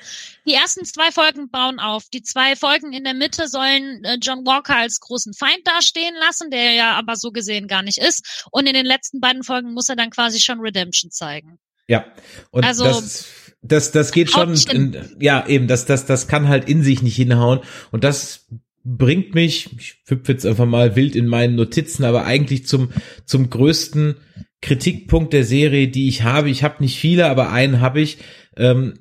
Die 0.47 0.55
ersten 0.55 0.85
zwei 0.85 1.11
Folgen 1.11 1.51
bauen 1.51 1.81
auf. 1.81 2.05
Die 2.15 2.23
zwei 2.23 2.55
Folgen 2.55 2.93
in 2.93 3.03
der 3.03 3.15
Mitte 3.15 3.49
sollen 3.49 4.05
äh, 4.05 4.17
John 4.23 4.47
Walker 4.47 4.77
als 4.77 5.01
großen 5.01 5.35
Feind 5.35 5.63
dastehen 5.65 6.15
lassen, 6.21 6.51
der 6.51 6.73
ja 6.73 6.93
aber 6.93 7.17
so 7.17 7.33
gesehen 7.33 7.67
gar 7.67 7.83
nicht 7.83 7.99
ist. 7.99 8.47
Und 8.53 8.69
in 8.69 8.75
den 8.75 8.87
letzten 8.87 9.21
beiden 9.21 9.43
Folgen 9.43 9.73
muss 9.75 9.89
er 9.89 9.97
dann 9.97 10.11
quasi 10.11 10.39
schon 10.39 10.61
Redemption 10.61 11.11
zeigen. 11.11 11.59
Ja, 11.89 12.05
und 12.53 12.65
Also- 12.65 12.85
das, 12.85 13.29
das, 13.63 13.91
das 13.91 14.13
geht 14.13 14.31
schon, 14.31 14.55
in, 14.71 15.17
ja, 15.21 15.45
eben, 15.49 15.67
das, 15.67 15.85
das, 15.85 16.07
das 16.07 16.29
kann 16.29 16.47
halt 16.49 16.69
in 16.69 16.85
sich 16.85 17.03
nicht 17.03 17.17
hinhauen. 17.17 17.61
Und 17.91 18.05
das 18.05 18.47
bringt 18.85 19.35
mich, 19.35 19.69
ich 19.79 19.97
hüpfe 20.07 20.33
jetzt 20.33 20.47
einfach 20.47 20.67
mal 20.67 20.97
wild 20.97 21.15
in 21.15 21.27
meinen 21.27 21.55
Notizen, 21.55 22.05
aber 22.05 22.25
eigentlich 22.25 22.67
zum, 22.67 22.91
zum 23.25 23.51
größten 23.51 24.17
Kritikpunkt 24.63 25.33
der 25.33 25.45
Serie, 25.45 25.89
die 25.89 26.09
ich 26.09 26.23
habe. 26.23 26.51
Ich 26.51 26.63
habe 26.63 26.83
nicht 26.83 26.99
viele, 26.99 27.27
aber 27.27 27.51
einen 27.51 27.81
habe 27.81 28.01
ich, 28.01 28.19
ähm, 28.57 28.95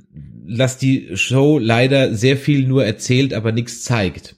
dass 0.47 0.77
die 0.77 1.09
Show 1.15 1.59
leider 1.59 2.13
sehr 2.15 2.37
viel 2.37 2.67
nur 2.67 2.85
erzählt, 2.85 3.33
aber 3.33 3.51
nichts 3.51 3.83
zeigt. 3.83 4.35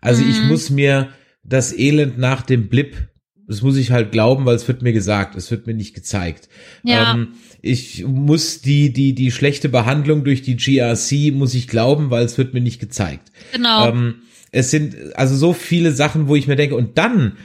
Also 0.00 0.22
ich 0.22 0.42
Mhm. 0.42 0.48
muss 0.48 0.70
mir 0.70 1.10
das 1.44 1.76
Elend 1.76 2.18
nach 2.18 2.42
dem 2.42 2.68
Blip, 2.68 3.08
das 3.46 3.62
muss 3.62 3.76
ich 3.76 3.90
halt 3.90 4.12
glauben, 4.12 4.44
weil 4.46 4.56
es 4.56 4.66
wird 4.68 4.82
mir 4.82 4.92
gesagt, 4.92 5.36
es 5.36 5.50
wird 5.50 5.66
mir 5.66 5.74
nicht 5.74 5.94
gezeigt. 5.94 6.48
Ja. 6.82 7.14
Ähm, 7.14 7.34
ich 7.62 8.04
muss 8.06 8.60
die, 8.60 8.92
die, 8.92 9.14
die 9.14 9.30
schlechte 9.30 9.68
Behandlung 9.68 10.24
durch 10.24 10.42
die 10.42 10.56
GRC 10.56 11.32
muss 11.34 11.54
ich 11.54 11.68
glauben, 11.68 12.10
weil 12.10 12.24
es 12.24 12.38
wird 12.38 12.54
mir 12.54 12.60
nicht 12.60 12.80
gezeigt. 12.80 13.32
Genau. 13.52 13.88
Ähm, 13.88 14.16
es 14.52 14.70
sind 14.70 14.94
also 15.16 15.36
so 15.36 15.52
viele 15.52 15.92
Sachen, 15.92 16.28
wo 16.28 16.36
ich 16.36 16.46
mir 16.46 16.56
denke, 16.56 16.76
und 16.76 16.96
dann 16.98 17.36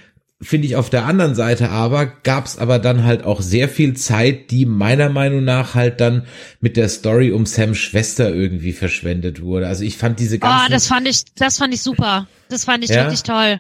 finde 0.41 0.67
ich 0.67 0.77
auf 0.77 0.89
der 0.89 1.05
anderen 1.05 1.35
Seite 1.35 1.69
aber, 1.69 2.05
gab 2.05 2.45
es 2.45 2.57
aber 2.57 2.79
dann 2.79 3.03
halt 3.03 3.23
auch 3.23 3.41
sehr 3.41 3.67
viel 3.67 3.95
Zeit, 3.95 4.51
die 4.51 4.65
meiner 4.65 5.09
Meinung 5.09 5.43
nach 5.43 5.75
halt 5.75 5.99
dann 5.99 6.27
mit 6.61 6.77
der 6.77 6.87
Story 6.87 7.31
um 7.31 7.45
Sams 7.45 7.77
Schwester 7.77 8.33
irgendwie 8.33 8.71
verschwendet 8.71 9.41
wurde. 9.41 9.67
Also 9.67 9.83
ich 9.83 9.97
fand 9.97 10.19
diese 10.19 10.39
ganzen... 10.39 10.67
Oh, 10.67 10.71
das 10.71 10.87
fand 10.87 11.07
ich, 11.09 11.25
das 11.35 11.57
fand 11.57 11.73
ich 11.73 11.81
super. 11.81 12.27
Das 12.47 12.63
fand 12.63 12.85
ich 12.85 12.89
Ja? 12.89 13.03
wirklich 13.03 13.23
toll. 13.23 13.59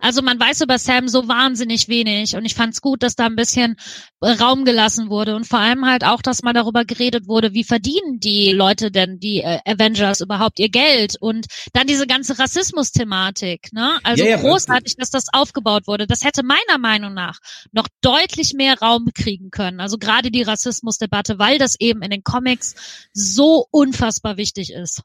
Also 0.00 0.22
man 0.22 0.38
weiß 0.38 0.60
über 0.62 0.78
Sam 0.78 1.08
so 1.08 1.28
wahnsinnig 1.28 1.88
wenig 1.88 2.36
und 2.36 2.44
ich 2.44 2.54
fand 2.54 2.74
es 2.74 2.80
gut, 2.80 3.02
dass 3.02 3.16
da 3.16 3.26
ein 3.26 3.36
bisschen 3.36 3.76
äh, 4.20 4.30
Raum 4.30 4.64
gelassen 4.64 5.10
wurde 5.10 5.36
und 5.36 5.46
vor 5.46 5.58
allem 5.58 5.86
halt 5.86 6.04
auch, 6.04 6.22
dass 6.22 6.42
mal 6.42 6.52
darüber 6.52 6.84
geredet 6.84 7.26
wurde, 7.26 7.54
wie 7.54 7.64
verdienen 7.64 8.20
die 8.20 8.52
Leute 8.52 8.90
denn, 8.90 9.18
die 9.18 9.38
äh, 9.38 9.58
Avengers 9.64 10.20
überhaupt 10.20 10.58
ihr 10.58 10.68
Geld 10.68 11.16
und 11.20 11.46
dann 11.72 11.86
diese 11.86 12.06
ganze 12.06 12.38
Rassismus-Thematik. 12.38 13.72
Ne? 13.72 13.98
Also 14.02 14.24
ja, 14.24 14.36
großartig, 14.36 14.96
dass 14.96 15.10
das 15.10 15.26
aufgebaut 15.32 15.86
wurde. 15.86 16.06
Das 16.06 16.24
hätte 16.24 16.42
meiner 16.42 16.78
Meinung 16.78 17.14
nach 17.14 17.38
noch 17.72 17.88
deutlich 18.00 18.54
mehr 18.54 18.78
Raum 18.78 19.08
kriegen 19.14 19.50
können. 19.50 19.80
Also 19.80 19.98
gerade 19.98 20.30
die 20.30 20.42
Rassismusdebatte, 20.42 21.38
weil 21.38 21.58
das 21.58 21.76
eben 21.78 22.02
in 22.02 22.10
den 22.10 22.22
Comics 22.22 22.74
so 23.12 23.66
unfassbar 23.70 24.36
wichtig 24.36 24.72
ist. 24.72 25.02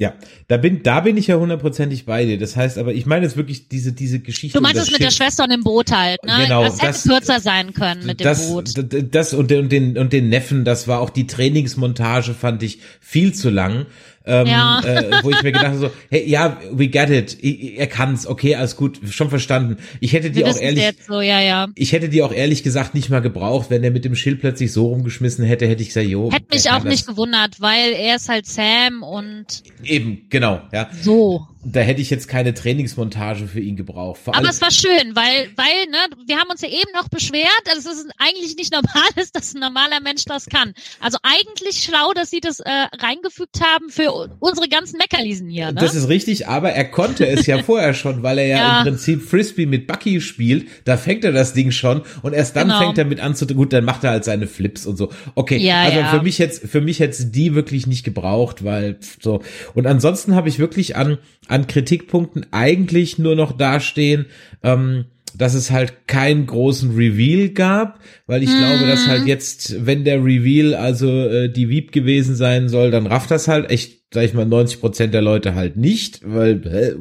Ja, 0.00 0.14
da 0.46 0.58
bin, 0.58 0.84
da 0.84 1.00
bin 1.00 1.16
ich 1.16 1.26
ja 1.26 1.36
hundertprozentig 1.38 2.06
bei 2.06 2.24
dir. 2.24 2.38
Das 2.38 2.56
heißt 2.56 2.78
aber, 2.78 2.94
ich 2.94 3.04
meine 3.04 3.24
jetzt 3.26 3.36
wirklich 3.36 3.66
diese, 3.66 3.92
diese 3.92 4.20
Geschichte. 4.20 4.56
Du 4.56 4.62
meinst 4.62 4.76
das 4.78 4.86
es 4.86 4.92
mit 4.92 5.00
der. 5.00 5.10
Schwester 5.10 5.42
und 5.42 5.50
dem 5.50 5.64
Boot 5.64 5.90
halt, 5.90 6.22
ne? 6.24 6.44
Genau, 6.44 6.62
das 6.62 6.74
hätte 6.80 6.86
das- 6.92 7.02
kürzer 7.02 7.40
sein 7.40 7.74
können 7.74 8.06
mit 8.06 8.20
dem 8.20 8.24
das, 8.24 8.46
Boot. 8.48 8.76
d- 8.76 9.02
Das 9.10 9.34
und 9.34 9.50
den, 9.50 9.64
und 9.64 9.72
den, 9.72 9.98
und 9.98 10.12
den 10.12 10.28
Neffen, 10.28 10.64
das 10.64 10.86
war 10.86 11.00
auch 11.00 11.10
die 11.10 11.26
Trainingsmontage, 11.26 12.32
fand 12.34 12.62
ich 12.62 12.78
viel 13.00 13.34
zu 13.34 13.50
lang. 13.50 13.86
Ähm, 14.28 14.46
Ja. 14.46 14.80
äh, 14.84 15.22
wo 15.22 15.30
ich 15.30 15.42
mir 15.42 15.52
gedacht 15.52 15.68
habe, 15.68 15.78
so, 15.78 15.90
hey, 16.10 16.28
ja, 16.28 16.58
we 16.70 16.88
get 16.88 17.08
it. 17.10 17.42
Er 17.42 17.86
kann's, 17.86 18.26
okay, 18.26 18.54
alles 18.56 18.76
gut, 18.76 19.00
schon 19.10 19.30
verstanden. 19.30 19.78
Ich 20.00 20.12
hätte 20.12 20.30
die 20.30 20.40
Wir 20.40 20.48
auch 20.48 20.60
ehrlich, 20.60 20.84
so, 21.06 21.20
ja, 21.22 21.40
ja. 21.40 21.68
ich 21.74 21.92
hätte 21.92 22.08
die 22.10 22.22
auch 22.22 22.32
ehrlich 22.32 22.62
gesagt 22.62 22.94
nicht 22.94 23.08
mal 23.08 23.20
gebraucht, 23.20 23.70
wenn 23.70 23.82
er 23.82 23.90
mit 23.90 24.04
dem 24.04 24.14
Schild 24.14 24.40
plötzlich 24.40 24.70
so 24.72 24.86
rumgeschmissen 24.88 25.44
hätte, 25.46 25.66
hätte 25.66 25.80
ich 25.82 25.88
gesagt, 25.88 26.06
jo. 26.06 26.30
Hätte 26.30 26.44
mich 26.52 26.68
auch 26.70 26.78
kann 26.80 26.88
nicht 26.88 27.08
das. 27.08 27.14
gewundert, 27.14 27.60
weil 27.60 27.92
er 27.94 28.16
ist 28.16 28.28
halt 28.28 28.44
Sam 28.46 29.02
und 29.02 29.46
Eben, 29.82 30.26
genau, 30.28 30.60
ja. 30.72 30.88
so. 31.00 31.46
Da 31.64 31.80
hätte 31.80 32.00
ich 32.00 32.08
jetzt 32.08 32.28
keine 32.28 32.54
Trainingsmontage 32.54 33.46
für 33.48 33.58
ihn 33.60 33.74
gebraucht. 33.76 34.20
Aber 34.26 34.48
es 34.48 34.60
war 34.60 34.70
schön, 34.70 35.14
weil, 35.16 35.50
weil, 35.56 35.86
ne, 35.90 35.98
wir 36.26 36.36
haben 36.38 36.48
uns 36.50 36.60
ja 36.60 36.68
eben 36.68 36.90
noch 36.94 37.08
beschwert, 37.08 37.50
dass 37.64 37.78
es 37.84 38.06
eigentlich 38.18 38.56
nicht 38.56 38.72
normal 38.72 39.08
ist, 39.16 39.34
dass 39.36 39.54
ein 39.54 39.60
normaler 39.60 40.00
Mensch 40.00 40.24
das 40.24 40.46
kann. 40.46 40.72
Also 41.00 41.18
eigentlich 41.22 41.82
schlau, 41.82 42.12
dass 42.14 42.30
sie 42.30 42.40
das 42.40 42.60
äh, 42.60 42.70
reingefügt 43.00 43.60
haben 43.60 43.90
für 43.90 44.12
unsere 44.38 44.68
ganzen 44.68 44.98
Meckerlisen 44.98 45.48
hier, 45.48 45.72
ne? 45.72 45.80
Das 45.80 45.94
ist 45.96 46.08
richtig, 46.08 46.46
aber 46.46 46.70
er 46.70 46.84
konnte 46.84 47.26
es 47.26 47.46
ja 47.46 47.60
vorher 47.62 47.92
schon, 47.92 48.22
weil 48.22 48.38
er 48.38 48.46
ja, 48.46 48.56
Ja. 48.58 48.78
im 48.78 48.84
Prinzip 48.84 49.22
Frisbee 49.28 49.66
mit 49.66 49.86
Bucky 49.88 50.20
spielt. 50.20 50.68
Da 50.84 50.96
fängt 50.96 51.24
er 51.24 51.32
das 51.32 51.54
Ding 51.54 51.72
schon 51.72 52.02
und 52.22 52.34
erst 52.34 52.54
dann 52.54 52.68
Genau. 52.68 52.78
fängt 52.80 52.98
er 52.98 53.04
mit 53.04 53.18
an 53.20 53.34
zu, 53.34 53.46
gut, 53.48 53.72
dann 53.72 53.84
macht 53.84 54.04
er 54.04 54.10
halt 54.10 54.24
seine 54.24 54.46
Flips 54.46 54.86
und 54.86 54.96
so. 54.96 55.10
Okay, 55.34 55.56
Ja, 55.58 55.82
also 55.82 55.98
ja. 55.98 56.06
für 56.10 56.22
mich 56.22 56.38
jetzt, 56.38 56.62
für 56.68 56.80
mich 56.80 57.00
hätte 57.00 57.26
die 57.26 57.54
wirklich 57.56 57.86
nicht 57.88 58.04
gebraucht, 58.04 58.62
weil 58.64 58.94
pff, 58.94 59.18
so. 59.20 59.42
Und 59.74 59.86
ansonsten 59.86 60.34
habe 60.36 60.48
ich 60.48 60.58
wirklich 60.60 60.94
an, 60.96 61.18
an 61.48 61.57
Kritikpunkten 61.66 62.46
eigentlich 62.52 63.18
nur 63.18 63.34
noch 63.36 63.52
dastehen, 63.52 64.26
ähm, 64.62 65.06
dass 65.36 65.54
es 65.54 65.70
halt 65.70 66.06
keinen 66.06 66.46
großen 66.46 66.96
Reveal 66.96 67.50
gab, 67.50 68.00
weil 68.26 68.42
ich 68.42 68.50
glaube, 68.50 68.86
dass 68.86 69.06
halt 69.06 69.22
Mhm. 69.22 69.28
jetzt, 69.28 69.86
wenn 69.86 70.04
der 70.04 70.24
Reveal 70.24 70.74
also 70.74 71.08
äh, 71.08 71.48
die 71.52 71.68
Wieb 71.68 71.92
gewesen 71.92 72.34
sein 72.34 72.68
soll, 72.68 72.90
dann 72.90 73.06
rafft 73.06 73.30
das 73.30 73.46
halt 73.46 73.70
echt, 73.70 74.02
sag 74.12 74.24
ich 74.24 74.34
mal, 74.34 74.46
90 74.46 74.80
Prozent 74.80 75.14
der 75.14 75.22
Leute 75.22 75.54
halt 75.54 75.76
nicht, 75.76 76.20
weil 76.24 76.62
hä, 76.64 76.94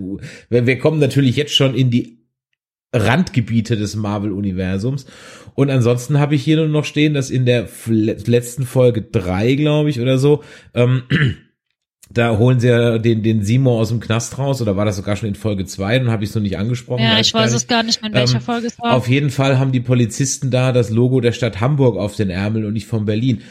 wir, 0.49 0.77
kommen 0.79 0.99
natürlich 0.99 1.35
jetzt 1.35 1.53
schon 1.53 1.73
in 1.73 1.89
die 1.89 2.17
Randgebiete 2.93 3.75
des 3.77 3.95
Marvel-Universums. 3.95 5.05
Und 5.55 5.69
ansonsten 5.71 6.19
habe 6.19 6.35
ich 6.35 6.43
hier 6.43 6.57
nur 6.57 6.67
noch 6.67 6.85
stehen, 6.85 7.13
dass 7.13 7.29
in 7.29 7.45
der 7.45 7.67
letzten 7.87 8.65
Folge 8.65 9.01
drei, 9.01 9.55
glaube 9.55 9.89
ich, 9.89 9.99
oder 9.99 10.17
so, 10.17 10.43
ähm, 10.73 11.03
da 12.09 12.37
holen 12.37 12.59
sie 12.59 12.67
ja 12.69 12.97
den, 12.97 13.23
den 13.23 13.43
Simo 13.43 13.79
aus 13.79 13.89
dem 13.89 13.99
Knast 13.99 14.37
raus, 14.37 14.61
oder 14.61 14.75
war 14.75 14.85
das 14.85 14.95
sogar 14.95 15.15
schon 15.15 15.29
in 15.29 15.35
Folge 15.35 15.65
zwei? 15.65 15.99
Dann 15.99 16.09
habe 16.09 16.23
ich 16.23 16.29
es 16.29 16.35
noch 16.35 16.41
nicht 16.41 16.57
angesprochen. 16.57 17.03
Ja, 17.03 17.19
ich 17.19 17.33
weiß 17.33 17.53
es 17.53 17.67
gar 17.67 17.83
nicht 17.83 18.03
in 18.03 18.13
welcher 18.13 18.35
ähm, 18.35 18.41
Folge 18.41 18.67
es 18.67 18.79
war. 18.79 18.93
Auf 18.93 19.07
jeden 19.07 19.29
Fall 19.29 19.59
haben 19.59 19.71
die 19.71 19.79
Polizisten 19.79 20.51
da 20.51 20.71
das 20.71 20.89
Logo 20.89 21.21
der 21.21 21.31
Stadt 21.31 21.59
Hamburg 21.59 21.97
auf 21.97 22.15
den 22.15 22.29
Ärmeln 22.29 22.65
und 22.65 22.73
nicht 22.73 22.87
von 22.87 23.05
Berlin. 23.05 23.41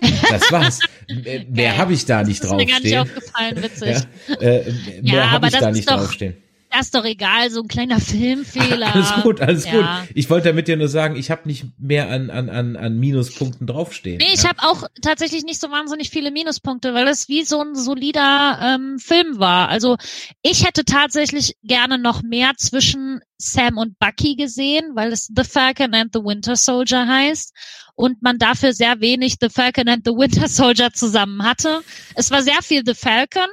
Das 0.00 0.50
war's. 0.52 0.80
mehr 1.50 1.76
habe 1.76 1.92
ich 1.92 2.06
da 2.06 2.22
nicht 2.22 2.42
draufstehen. 2.44 2.68
Das 2.68 2.78
ist 2.78 2.84
mir 2.84 2.90
gar 2.90 3.02
nicht 3.02 3.12
aufgefallen, 3.16 3.62
witzig. 3.62 4.06
Ja, 4.28 4.36
äh, 4.40 4.72
mehr 5.02 5.14
ja, 5.14 5.30
habe 5.30 5.48
ich 5.48 5.52
da 5.54 5.70
nicht 5.70 5.90
doch, 5.90 5.96
draufstehen. 5.96 6.36
Das 6.70 6.86
ist 6.86 6.94
doch 6.94 7.04
egal, 7.04 7.50
so 7.50 7.62
ein 7.62 7.68
kleiner 7.68 8.00
Filmfehler. 8.00 8.94
Alles 8.94 9.12
gut, 9.22 9.40
alles 9.40 9.64
ja. 9.64 9.72
gut. 9.72 10.10
Ich 10.14 10.28
wollte 10.28 10.48
damit 10.48 10.68
ja 10.68 10.76
nur 10.76 10.88
sagen, 10.88 11.16
ich 11.16 11.30
habe 11.30 11.42
nicht 11.46 11.66
mehr 11.78 12.10
an, 12.10 12.30
an, 12.30 12.50
an, 12.50 12.76
an 12.76 12.98
Minuspunkten 12.98 13.66
draufstehen. 13.66 14.18
Nee, 14.18 14.34
ich 14.34 14.42
ja? 14.42 14.50
habe 14.50 14.62
auch 14.62 14.88
tatsächlich 15.02 15.44
nicht 15.44 15.60
so 15.60 15.70
wahnsinnig 15.70 16.10
viele 16.10 16.30
Minuspunkte, 16.30 16.94
weil 16.94 17.08
es 17.08 17.28
wie 17.28 17.42
so 17.44 17.60
ein 17.62 17.74
solider 17.74 18.58
ähm, 18.62 18.98
Film 18.98 19.38
war. 19.38 19.68
Also 19.68 19.96
ich 20.42 20.66
hätte 20.66 20.84
tatsächlich 20.84 21.56
gerne 21.62 21.98
noch 21.98 22.22
mehr 22.22 22.52
zwischen 22.56 23.20
Sam 23.38 23.78
und 23.78 23.98
Bucky 23.98 24.36
gesehen, 24.36 24.90
weil 24.94 25.12
es 25.12 25.30
The 25.34 25.44
Falcon 25.44 25.94
and 25.94 26.10
the 26.12 26.20
Winter 26.20 26.56
Soldier 26.56 27.06
heißt 27.06 27.54
und 27.94 28.22
man 28.22 28.38
dafür 28.38 28.72
sehr 28.72 29.00
wenig 29.00 29.36
The 29.40 29.48
Falcon 29.48 29.88
and 29.88 30.02
the 30.04 30.12
Winter 30.12 30.48
Soldier 30.48 30.92
zusammen 30.92 31.42
hatte. 31.42 31.80
Es 32.14 32.30
war 32.30 32.42
sehr 32.42 32.62
viel 32.62 32.82
The 32.84 32.94
Falcon 32.94 33.48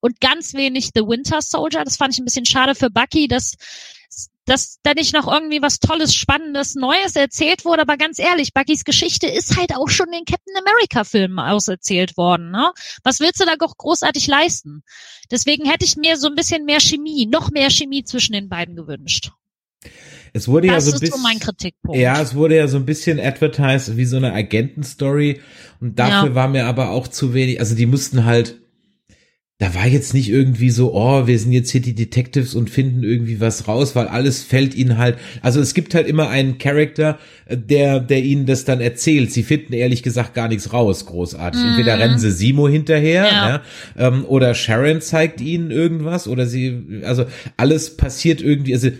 und 0.00 0.20
ganz 0.20 0.54
wenig 0.54 0.90
The 0.94 1.02
Winter 1.02 1.42
Soldier. 1.42 1.84
Das 1.84 1.96
fand 1.96 2.14
ich 2.14 2.20
ein 2.20 2.24
bisschen 2.24 2.46
schade 2.46 2.74
für 2.74 2.90
Bucky, 2.90 3.28
dass 3.28 3.54
dass 4.46 4.78
da 4.84 4.94
nicht 4.94 5.12
noch 5.12 5.30
irgendwie 5.30 5.60
was 5.60 5.80
Tolles, 5.80 6.14
Spannendes, 6.14 6.76
Neues 6.76 7.16
erzählt 7.16 7.64
wurde. 7.64 7.82
Aber 7.82 7.96
ganz 7.96 8.18
ehrlich, 8.18 8.54
Buckys 8.54 8.84
Geschichte 8.84 9.26
ist 9.26 9.56
halt 9.56 9.74
auch 9.74 9.88
schon 9.88 10.06
in 10.12 10.24
Captain 10.24 10.54
America 10.56 11.04
Filmen 11.04 11.40
auserzählt 11.40 12.16
worden. 12.16 12.52
Ne? 12.52 12.70
Was 13.02 13.20
willst 13.20 13.40
du 13.40 13.44
da 13.44 13.56
doch 13.56 13.76
großartig 13.76 14.26
leisten? 14.28 14.82
Deswegen 15.30 15.68
hätte 15.68 15.84
ich 15.84 15.96
mir 15.96 16.16
so 16.16 16.28
ein 16.28 16.36
bisschen 16.36 16.64
mehr 16.64 16.80
Chemie, 16.80 17.26
noch 17.26 17.50
mehr 17.50 17.70
Chemie 17.70 18.04
zwischen 18.04 18.32
den 18.32 18.48
beiden 18.48 18.76
gewünscht. 18.76 19.32
Es 20.32 20.48
wurde 20.48 20.68
das 20.68 20.86
ja 20.86 20.90
so 20.92 20.96
ein 20.96 21.00
bisschen, 21.00 21.22
mein 21.22 21.40
Kritikpunkt. 21.40 21.98
Ja, 21.98 22.20
es 22.20 22.34
wurde 22.34 22.56
ja 22.56 22.68
so 22.68 22.76
ein 22.76 22.86
bisschen 22.86 23.18
advertised 23.18 23.96
wie 23.96 24.04
so 24.04 24.16
eine 24.16 24.32
Agentenstory 24.32 25.40
und 25.80 25.98
dafür 25.98 26.30
ja. 26.30 26.34
war 26.34 26.48
mir 26.48 26.66
aber 26.66 26.90
auch 26.90 27.08
zu 27.08 27.34
wenig. 27.34 27.58
Also 27.58 27.74
die 27.74 27.86
mussten 27.86 28.24
halt 28.24 28.60
da 29.58 29.74
war 29.74 29.86
jetzt 29.86 30.12
nicht 30.12 30.28
irgendwie 30.28 30.68
so, 30.68 30.92
oh, 30.92 31.26
wir 31.26 31.38
sind 31.38 31.50
jetzt 31.50 31.70
hier 31.70 31.80
die 31.80 31.94
Detectives 31.94 32.54
und 32.54 32.68
finden 32.68 33.02
irgendwie 33.02 33.40
was 33.40 33.66
raus, 33.66 33.96
weil 33.96 34.06
alles 34.06 34.42
fällt 34.42 34.74
ihnen 34.74 34.98
halt. 34.98 35.16
Also 35.40 35.60
es 35.60 35.72
gibt 35.72 35.94
halt 35.94 36.06
immer 36.06 36.28
einen 36.28 36.58
Charakter, 36.58 37.18
äh, 37.46 37.56
der, 37.56 38.00
der 38.00 38.22
ihnen 38.22 38.44
das 38.44 38.66
dann 38.66 38.82
erzählt. 38.82 39.32
Sie 39.32 39.42
finden 39.42 39.72
ehrlich 39.72 40.02
gesagt 40.02 40.34
gar 40.34 40.48
nichts 40.48 40.74
raus, 40.74 41.06
großartig. 41.06 41.62
Mhm. 41.62 41.68
Entweder 41.68 41.98
rennen 41.98 42.18
sie 42.18 42.32
Simo 42.32 42.68
hinterher, 42.68 43.24
ja. 43.24 43.48
ja 43.48 44.08
ähm, 44.08 44.26
oder 44.26 44.54
Sharon 44.54 45.00
zeigt 45.00 45.40
ihnen 45.40 45.70
irgendwas, 45.70 46.28
oder 46.28 46.46
sie, 46.46 47.00
also 47.04 47.24
alles 47.56 47.96
passiert 47.96 48.42
irgendwie, 48.42 48.74
also 48.74 48.90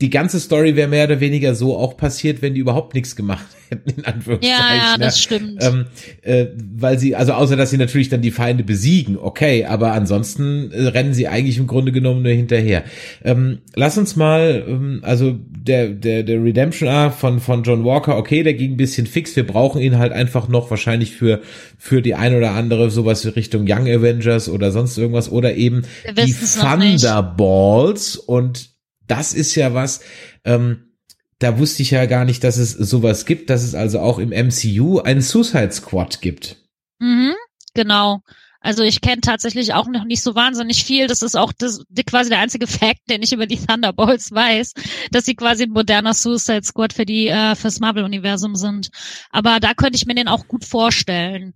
die 0.00 0.08
ganze 0.08 0.40
Story 0.40 0.76
wäre 0.76 0.88
mehr 0.88 1.04
oder 1.04 1.20
weniger 1.20 1.54
so 1.54 1.76
auch 1.76 1.96
passiert, 1.96 2.40
wenn 2.40 2.54
die 2.54 2.60
überhaupt 2.60 2.94
nichts 2.94 3.16
gemacht 3.16 3.44
hätten, 3.68 3.90
in 3.90 4.04
Anführungszeichen. 4.04 4.58
Ja, 4.58 4.92
ja, 4.92 4.98
das 4.98 5.20
stimmt. 5.20 5.62
Ähm, 5.62 5.86
äh, 6.22 6.46
weil 6.76 6.98
sie, 6.98 7.14
also 7.14 7.32
außer 7.32 7.56
dass 7.56 7.70
sie 7.70 7.76
natürlich 7.76 8.08
dann 8.08 8.22
die 8.22 8.30
Feinde 8.30 8.64
besiegen, 8.64 9.18
okay, 9.18 9.66
aber 9.66 9.92
ansonsten 9.92 10.70
äh, 10.72 10.86
rennen 10.88 11.12
sie 11.12 11.28
eigentlich 11.28 11.58
im 11.58 11.66
Grunde 11.66 11.92
genommen 11.92 12.22
nur 12.22 12.32
hinterher. 12.32 12.84
Ähm, 13.24 13.58
lass 13.74 13.98
uns 13.98 14.16
mal, 14.16 14.64
ähm, 14.66 15.00
also 15.02 15.38
der, 15.38 15.88
der, 15.88 16.22
der 16.22 16.42
Redemption 16.42 16.88
Arc 16.88 17.14
von, 17.14 17.40
von 17.40 17.62
John 17.62 17.84
Walker, 17.84 18.16
okay, 18.16 18.42
der 18.42 18.54
ging 18.54 18.72
ein 18.72 18.78
bisschen 18.78 19.06
fix, 19.06 19.36
wir 19.36 19.46
brauchen 19.46 19.82
ihn 19.82 19.98
halt 19.98 20.12
einfach 20.12 20.48
noch 20.48 20.70
wahrscheinlich 20.70 21.12
für, 21.12 21.40
für 21.78 22.00
die 22.00 22.14
ein 22.14 22.34
oder 22.34 22.52
andere 22.52 22.90
sowas 22.90 23.36
Richtung 23.36 23.66
Young 23.68 23.86
Avengers 23.86 24.48
oder 24.48 24.72
sonst 24.72 24.96
irgendwas 24.96 25.30
oder 25.30 25.54
eben 25.54 25.82
die 26.16 26.32
Thunderballs 26.32 28.16
und 28.16 28.73
das 29.06 29.34
ist 29.34 29.54
ja 29.54 29.74
was, 29.74 30.00
ähm, 30.44 30.94
da 31.38 31.58
wusste 31.58 31.82
ich 31.82 31.90
ja 31.90 32.06
gar 32.06 32.24
nicht, 32.24 32.44
dass 32.44 32.56
es 32.56 32.72
sowas 32.72 33.26
gibt, 33.26 33.50
dass 33.50 33.62
es 33.62 33.74
also 33.74 34.00
auch 34.00 34.18
im 34.18 34.30
MCU 34.30 35.00
einen 35.00 35.20
Suicide 35.20 35.72
Squad 35.72 36.20
gibt. 36.20 36.56
Mhm, 37.00 37.34
genau. 37.74 38.20
Also 38.64 38.82
ich 38.82 39.02
kenne 39.02 39.20
tatsächlich 39.20 39.74
auch 39.74 39.88
noch 39.88 40.04
nicht 40.04 40.22
so 40.22 40.34
wahnsinnig 40.34 40.84
viel. 40.84 41.06
Das 41.06 41.20
ist 41.20 41.36
auch 41.36 41.52
das, 41.52 41.84
quasi 42.06 42.30
der 42.30 42.38
einzige 42.38 42.66
Fact, 42.66 43.02
den 43.10 43.22
ich 43.22 43.34
über 43.34 43.46
die 43.46 43.58
Thunderbolts 43.58 44.32
weiß, 44.32 44.72
dass 45.10 45.26
sie 45.26 45.34
quasi 45.34 45.64
ein 45.64 45.70
moderner 45.70 46.14
Suicide 46.14 46.62
Squad 46.62 46.94
für 46.94 47.04
die 47.04 47.28
äh, 47.28 47.56
fürs 47.56 47.78
Marvel-Universum 47.78 48.54
sind. 48.54 48.88
Aber 49.30 49.60
da 49.60 49.74
könnte 49.74 49.96
ich 49.96 50.06
mir 50.06 50.14
den 50.14 50.28
auch 50.28 50.48
gut 50.48 50.64
vorstellen. 50.64 51.52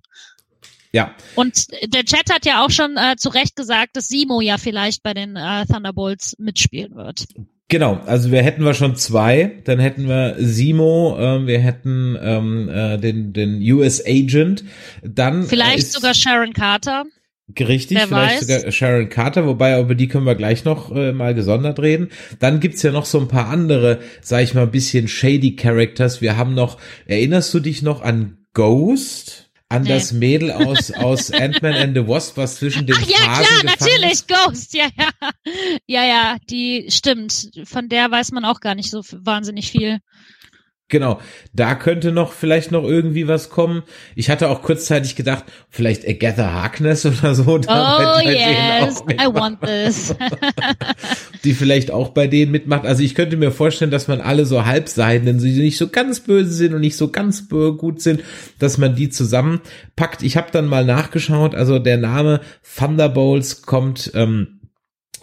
Ja. 0.92 1.14
Und 1.34 1.66
der 1.92 2.04
Chat 2.04 2.32
hat 2.32 2.46
ja 2.46 2.64
auch 2.64 2.70
schon 2.70 2.96
äh, 2.96 3.16
zu 3.16 3.28
Recht 3.28 3.56
gesagt, 3.56 3.96
dass 3.96 4.08
Simo 4.08 4.40
ja 4.40 4.58
vielleicht 4.58 5.02
bei 5.02 5.14
den 5.14 5.36
äh, 5.36 5.66
Thunderbolts 5.66 6.34
mitspielen 6.38 6.94
wird. 6.96 7.26
Genau, 7.70 8.00
also 8.06 8.30
wir 8.32 8.42
hätten 8.42 8.64
wir 8.64 8.72
schon 8.72 8.96
zwei, 8.96 9.60
dann 9.64 9.78
hätten 9.78 10.08
wir 10.08 10.36
Simo, 10.38 11.18
äh, 11.18 11.46
wir 11.46 11.58
hätten 11.58 12.16
ähm, 12.20 12.68
äh, 12.70 12.96
den, 12.96 13.34
den 13.34 13.60
US 13.72 14.02
Agent, 14.06 14.64
dann 15.02 15.44
vielleicht 15.44 15.78
ist, 15.78 15.92
sogar 15.92 16.14
Sharon 16.14 16.54
Carter. 16.54 17.04
Richtig, 17.58 17.98
Wer 17.98 18.08
vielleicht 18.08 18.48
weiß. 18.48 18.60
sogar 18.60 18.72
Sharon 18.72 19.08
Carter, 19.10 19.46
wobei 19.46 19.78
über 19.78 19.94
die 19.94 20.08
können 20.08 20.24
wir 20.24 20.34
gleich 20.34 20.64
noch 20.64 20.94
äh, 20.94 21.12
mal 21.12 21.34
gesondert 21.34 21.78
reden. 21.80 22.08
Dann 22.38 22.60
gibt's 22.60 22.82
ja 22.82 22.90
noch 22.90 23.04
so 23.04 23.20
ein 23.20 23.28
paar 23.28 23.48
andere, 23.48 24.00
sag 24.22 24.44
ich 24.44 24.54
mal, 24.54 24.62
ein 24.62 24.70
bisschen 24.70 25.06
shady 25.06 25.54
Characters. 25.56 26.22
Wir 26.22 26.38
haben 26.38 26.54
noch, 26.54 26.78
erinnerst 27.06 27.52
du 27.52 27.60
dich 27.60 27.82
noch 27.82 28.00
an 28.00 28.38
Ghost? 28.54 29.47
An 29.68 29.82
nee. 29.82 29.88
das 29.90 30.12
Mädel 30.12 30.50
aus, 30.50 30.90
aus 30.90 31.30
Ant-Man 31.30 31.74
and 31.74 31.96
the 31.96 32.06
Wasp, 32.06 32.36
was 32.36 32.56
zwischen 32.56 32.86
den 32.86 32.96
Ach, 32.96 33.06
ja, 33.06 33.16
Phasen 33.18 33.44
klar, 33.44 33.76
natürlich, 33.78 34.12
ist. 34.12 34.28
Ghost, 34.28 34.74
ja, 34.74 34.86
ja. 34.96 35.30
Ja, 35.86 36.04
ja, 36.04 36.36
die 36.48 36.86
stimmt. 36.90 37.50
Von 37.64 37.88
der 37.88 38.10
weiß 38.10 38.32
man 38.32 38.44
auch 38.44 38.60
gar 38.60 38.74
nicht 38.74 38.90
so 38.90 39.02
wahnsinnig 39.12 39.70
viel. 39.70 40.00
Genau, 40.90 41.20
da 41.52 41.74
könnte 41.74 42.12
noch 42.12 42.32
vielleicht 42.32 42.72
noch 42.72 42.82
irgendwie 42.82 43.28
was 43.28 43.50
kommen. 43.50 43.82
Ich 44.16 44.30
hatte 44.30 44.48
auch 44.48 44.62
kurzzeitig 44.62 45.16
gedacht, 45.16 45.44
vielleicht 45.68 46.08
Agatha 46.08 46.50
Harkness 46.50 47.04
oder 47.04 47.34
so. 47.34 47.60
Oh 47.68 48.20
yes, 48.20 49.02
I 49.10 49.26
want 49.26 49.60
this. 49.60 50.14
die 51.44 51.54
vielleicht 51.54 51.90
auch 51.90 52.10
bei 52.10 52.26
denen 52.26 52.52
mitmacht. 52.52 52.86
Also 52.86 53.02
ich 53.02 53.14
könnte 53.14 53.36
mir 53.36 53.50
vorstellen, 53.50 53.90
dass 53.90 54.08
man 54.08 54.20
alle 54.20 54.44
so 54.44 54.64
Halbseiten, 54.64 55.38
die 55.38 55.60
nicht 55.60 55.78
so 55.78 55.88
ganz 55.88 56.20
böse 56.20 56.52
sind 56.52 56.74
und 56.74 56.80
nicht 56.80 56.96
so 56.96 57.08
ganz 57.08 57.48
gut 57.48 58.00
sind, 58.00 58.22
dass 58.58 58.78
man 58.78 58.94
die 58.94 59.08
zusammenpackt. 59.08 60.22
Ich 60.22 60.36
habe 60.36 60.48
dann 60.52 60.66
mal 60.66 60.84
nachgeschaut. 60.84 61.54
Also 61.54 61.78
der 61.78 61.98
Name 61.98 62.40
Thunderbolts 62.76 63.62
kommt. 63.62 64.10
Ähm, 64.14 64.57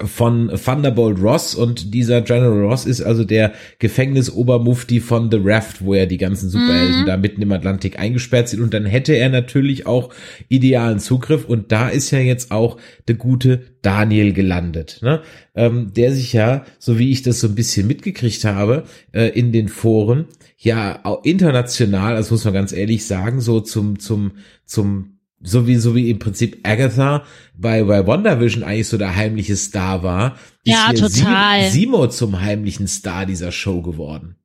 von 0.03 0.49
Thunderbolt 0.49 1.21
Ross 1.21 1.55
und 1.55 1.93
dieser 1.93 2.21
General 2.21 2.62
Ross 2.62 2.86
ist 2.86 3.01
also 3.01 3.23
der 3.23 3.53
Gefängnisobermufti 3.79 4.99
von 4.99 5.31
The 5.31 5.39
Raft, 5.41 5.84
wo 5.84 5.93
er 5.93 6.05
die 6.05 6.17
ganzen 6.17 6.49
Superhelden 6.49 7.01
mhm. 7.01 7.05
da 7.05 7.17
mitten 7.17 7.41
im 7.41 7.51
Atlantik 7.51 7.99
eingesperrt 7.99 8.49
sind 8.49 8.62
und 8.62 8.73
dann 8.73 8.86
hätte 8.86 9.13
er 9.13 9.29
natürlich 9.29 9.86
auch 9.86 10.13
idealen 10.49 10.99
Zugriff 10.99 11.45
und 11.45 11.71
da 11.71 11.89
ist 11.89 12.12
ja 12.12 12.19
jetzt 12.19 12.51
auch 12.51 12.77
der 13.08 13.15
gute 13.15 13.62
Daniel 13.81 14.34
gelandet, 14.34 14.99
ne? 15.01 15.21
ähm, 15.55 15.93
der 15.93 16.12
sich 16.12 16.34
ja, 16.34 16.65
so 16.79 16.99
wie 16.99 17.12
ich 17.12 17.21
das 17.21 17.39
so 17.39 17.47
ein 17.47 17.55
bisschen 17.55 17.88
mitgekriegt 17.88 18.43
habe, 18.45 18.84
äh, 19.13 19.29
in 19.29 19.51
den 19.51 19.67
Foren 19.67 20.25
ja 20.58 20.99
auch 21.03 21.23
international, 21.23 22.15
das 22.15 22.31
muss 22.31 22.43
man 22.45 22.53
ganz 22.53 22.73
ehrlich 22.73 23.05
sagen, 23.05 23.41
so 23.41 23.60
zum 23.60 23.99
zum 23.99 24.31
zum 24.65 25.14
so 25.45 25.67
wie, 25.67 25.75
so 25.75 25.95
wie 25.95 26.10
im 26.10 26.19
Prinzip 26.19 26.60
Agatha 26.63 27.23
bei, 27.55 27.84
bei 27.84 28.05
WandaVision 28.05 28.63
eigentlich 28.63 28.88
so 28.88 28.97
der 28.97 29.15
heimliche 29.15 29.55
Star 29.55 30.03
war, 30.03 30.38
ist 30.63 30.73
ja, 30.73 30.91
total. 30.93 31.69
Simo 31.69 32.08
zum 32.08 32.41
heimlichen 32.41 32.88
Star 32.88 33.25
dieser 33.25 33.51
Show 33.51 33.81
geworden. 33.81 34.36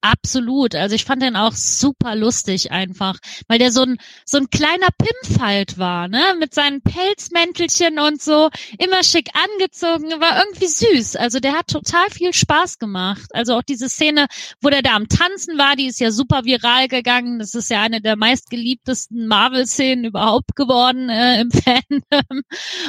Absolut. 0.00 0.76
Also 0.76 0.94
ich 0.94 1.04
fand 1.04 1.22
den 1.22 1.34
auch 1.34 1.52
super 1.52 2.14
lustig 2.14 2.70
einfach, 2.70 3.18
weil 3.48 3.58
der 3.58 3.72
so 3.72 3.82
ein 3.82 3.98
so 4.24 4.38
ein 4.38 4.48
kleiner 4.48 4.88
Pimpf 4.96 5.40
halt 5.40 5.76
war, 5.76 6.06
ne, 6.06 6.22
mit 6.38 6.54
seinen 6.54 6.82
Pelzmäntelchen 6.82 7.98
und 7.98 8.22
so, 8.22 8.48
immer 8.78 9.02
schick 9.02 9.30
angezogen, 9.34 10.08
war 10.20 10.38
irgendwie 10.44 10.68
süß. 10.68 11.16
Also 11.16 11.40
der 11.40 11.54
hat 11.54 11.66
total 11.66 12.08
viel 12.10 12.32
Spaß 12.32 12.78
gemacht. 12.78 13.26
Also 13.32 13.56
auch 13.56 13.62
diese 13.62 13.88
Szene, 13.88 14.28
wo 14.60 14.70
der 14.70 14.82
da 14.82 14.94
am 14.94 15.08
Tanzen 15.08 15.58
war, 15.58 15.74
die 15.74 15.86
ist 15.86 15.98
ja 15.98 16.12
super 16.12 16.44
viral 16.44 16.86
gegangen. 16.86 17.40
Das 17.40 17.54
ist 17.54 17.68
ja 17.68 17.82
eine 17.82 18.00
der 18.00 18.14
meistgeliebtesten 18.16 19.26
Marvel-Szenen 19.26 20.04
überhaupt 20.04 20.54
geworden 20.54 21.08
äh, 21.08 21.40
im 21.40 21.50
Fandom. 21.50 22.42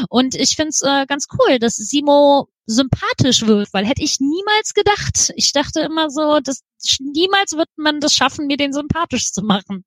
Und 0.09 0.35
ich 0.35 0.55
find's 0.55 0.81
äh, 0.83 1.05
ganz 1.07 1.25
cool, 1.39 1.57
dass 1.57 1.75
Simo 1.75 2.49
sympathisch 2.69 3.45
wird, 3.47 3.67
weil 3.73 3.85
hätte 3.85 4.03
ich 4.03 4.19
niemals 4.19 4.73
gedacht. 4.73 5.33
Ich 5.35 5.51
dachte 5.53 5.81
immer 5.81 6.09
so, 6.09 6.39
dass 6.43 6.61
niemals 6.99 7.53
wird 7.53 7.69
man 7.77 7.99
das 7.99 8.13
schaffen, 8.13 8.47
mir 8.47 8.57
den 8.57 8.73
sympathisch 8.73 9.31
zu 9.31 9.41
machen. 9.41 9.83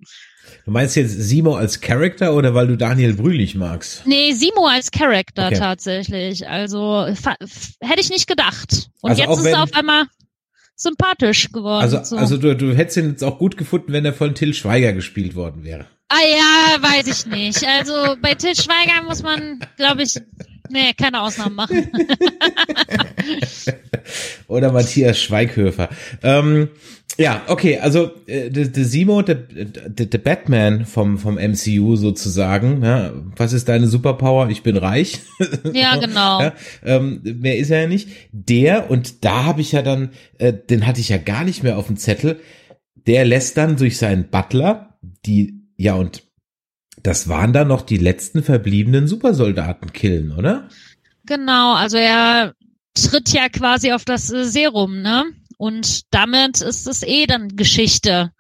Du 0.65 0.73
meinst 0.73 0.97
jetzt 0.97 1.13
Simo 1.13 1.55
als 1.55 1.81
Charakter 1.81 2.35
oder 2.35 2.55
weil 2.55 2.67
du 2.67 2.77
Daniel 2.77 3.15
Brühlich 3.15 3.55
magst? 3.55 4.05
Nee, 4.07 4.33
Simo 4.33 4.67
als 4.67 4.91
Charakter 4.91 5.47
okay. 5.47 5.59
tatsächlich. 5.59 6.49
Also 6.49 7.07
hätte 7.07 8.01
ich 8.01 8.11
nicht 8.11 8.27
gedacht. 8.27 8.91
Und 9.01 9.11
also 9.11 9.23
jetzt 9.23 9.39
ist 9.39 9.47
er 9.47 9.63
auf 9.63 9.75
einmal 9.75 10.07
sympathisch 10.75 11.53
geworden. 11.53 11.83
Also, 11.83 12.03
so. 12.03 12.17
also 12.17 12.37
du, 12.37 12.57
du 12.57 12.75
hättest 12.75 12.97
ihn 12.97 13.11
jetzt 13.11 13.23
auch 13.23 13.39
gut 13.39 13.57
gefunden, 13.57 13.93
wenn 13.93 14.05
er 14.05 14.13
von 14.13 14.35
Till 14.35 14.55
Schweiger 14.55 14.93
gespielt 14.93 15.37
worden 15.37 15.63
wäre. 15.63 15.87
Ah 16.15 16.27
ja, 16.29 16.83
weiß 16.83 17.07
ich 17.07 17.27
nicht. 17.27 17.65
Also 17.67 18.17
bei 18.21 18.35
Til 18.35 18.55
Schweiger 18.55 19.03
muss 19.03 19.23
man, 19.23 19.61
glaube 19.79 20.03
ich, 20.03 20.21
nee, 20.69 20.93
keine 20.93 21.23
Ausnahmen 21.23 21.55
machen. 21.55 21.91
Oder 24.47 24.73
Matthias 24.73 25.19
Schweighöfer. 25.19 25.89
Ähm, 26.23 26.69
ja, 27.17 27.43
okay, 27.47 27.79
also 27.79 28.11
äh, 28.27 28.51
der 28.51 28.85
Simo, 28.85 29.23
der 29.23 30.19
Batman 30.19 30.85
vom, 30.85 31.17
vom 31.17 31.37
MCU 31.37 31.97
sozusagen. 31.97 32.85
Ja, 32.85 33.13
was 33.37 33.55
ist 33.55 33.71
deine 33.71 33.87
Superpower? 33.87 34.51
Ich 34.51 34.63
bin 34.63 34.77
reich. 34.77 35.21
Ja, 35.73 35.97
genau. 35.97 36.43
Ja, 36.43 36.53
ähm, 36.85 37.23
mehr 37.23 37.57
ist 37.57 37.71
er 37.71 37.83
ja 37.83 37.87
nicht. 37.87 38.11
Der, 38.33 38.91
und 38.91 39.25
da 39.25 39.45
habe 39.45 39.63
ich 39.63 39.73
ja 39.73 39.81
dann, 39.81 40.11
äh, 40.39 40.53
den 40.53 40.87
hatte 40.87 41.01
ich 41.01 41.09
ja 41.09 41.17
gar 41.17 41.45
nicht 41.45 41.63
mehr 41.63 41.79
auf 41.79 41.87
dem 41.87 41.97
Zettel, 41.97 42.39
der 43.07 43.25
lässt 43.25 43.57
dann 43.57 43.77
durch 43.77 43.97
seinen 43.97 44.29
Butler, 44.29 44.99
die, 45.25 45.62
ja, 45.83 45.95
und 45.95 46.23
das 47.03 47.29
waren 47.29 47.53
dann 47.53 47.67
noch 47.69 47.83
die 47.83 47.97
letzten 47.97 48.45
verbliebenen 48.45 49.09
Supersoldaten 49.09 49.93
killen, 49.93 50.31
oder? 50.31 50.69
Genau, 51.27 51.75
also 51.75 51.97
er 51.97 52.55
tritt 52.95 53.33
ja 53.33 53.49
quasi 53.49 53.91
auf 53.91 54.05
das 54.05 54.33
äh, 54.33 54.45
Serum, 54.45 55.03
ne? 55.03 55.25
Und 55.59 56.03
damit 56.15 56.61
ist 56.61 56.87
es 56.87 57.03
eh 57.03 57.27
dann 57.27 57.57
Geschichte. 57.57 58.31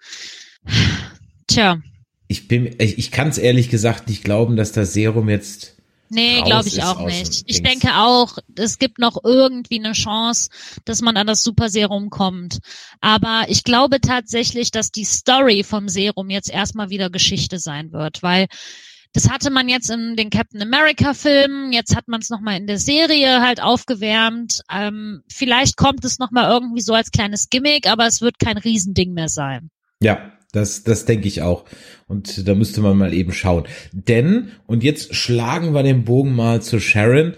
Tja, 1.49 1.81
Ich 2.29 2.47
bin, 2.47 2.77
ich, 2.79 2.99
ich 2.99 3.11
kann 3.11 3.29
es 3.29 3.39
ehrlich 3.39 3.71
gesagt 3.71 4.09
nicht 4.09 4.23
glauben, 4.23 4.57
dass 4.57 4.71
das 4.71 4.93
Serum 4.93 5.29
jetzt 5.29 5.82
nee, 6.13 6.43
glaube 6.43 6.69
ich 6.69 6.83
auch 6.83 7.05
nicht. 7.05 7.45
Ich 7.47 7.63
Dings. 7.63 7.69
denke 7.69 7.97
auch, 7.97 8.39
es 8.57 8.79
gibt 8.79 8.99
noch 8.99 9.19
irgendwie 9.25 9.79
eine 9.79 9.93
Chance, 9.93 10.51
dass 10.85 11.01
man 11.01 11.17
an 11.17 11.27
das 11.27 11.43
Super-Serum 11.43 12.11
kommt. 12.11 12.59
Aber 13.01 13.45
ich 13.49 13.65
glaube 13.65 14.01
tatsächlich, 14.01 14.71
dass 14.71 14.91
die 14.91 15.05
Story 15.05 15.65
vom 15.65 15.89
Serum 15.89 16.31
jetzt 16.31 16.51
erstmal 16.51 16.91
wieder 16.91 17.11
Geschichte 17.11 17.59
sein 17.59 17.93
wird, 17.93 18.23
weil 18.23 18.47
das 19.15 19.29
hatte 19.31 19.51
man 19.51 19.69
jetzt 19.69 19.91
in 19.91 20.17
den 20.17 20.31
Captain 20.31 20.63
America 20.63 21.13
Filmen, 21.13 21.73
jetzt 21.73 21.95
hat 21.95 22.09
man 22.09 22.21
es 22.21 22.31
nochmal 22.31 22.57
in 22.57 22.67
der 22.67 22.79
Serie 22.79 23.43
halt 23.43 23.63
aufgewärmt. 23.63 24.63
Ähm, 24.71 25.23
vielleicht 25.29 25.77
kommt 25.77 26.05
es 26.05 26.19
nochmal 26.19 26.51
irgendwie 26.51 26.81
so 26.81 26.95
als 26.95 27.11
kleines 27.11 27.51
Gimmick, 27.51 27.91
aber 27.91 28.07
es 28.07 28.23
wird 28.23 28.39
kein 28.39 28.57
Riesending 28.57 29.13
mehr 29.13 29.29
sein. 29.29 29.71
Ja, 30.01 30.33
das, 30.53 30.85
das 30.85 31.07
denke 31.07 31.27
ich 31.27 31.43
auch. 31.43 31.65
Und 32.07 32.47
da 32.47 32.55
müsste 32.55 32.83
man 32.83 32.97
mal 32.97 33.15
eben 33.15 33.33
schauen. 33.33 33.65
Denn, 33.93 34.53
und 34.67 34.85
jetzt 34.85 35.15
schlagen 35.15 35.73
wir 35.73 35.83
den 35.83 36.05
Bogen 36.05 36.35
mal 36.35 36.61
zu 36.63 36.79
Sharon. 36.79 37.35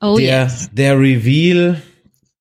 Oh 0.00 0.16
der, 0.16 0.44
yes. 0.44 0.70
der 0.72 0.98
Reveal, 0.98 1.82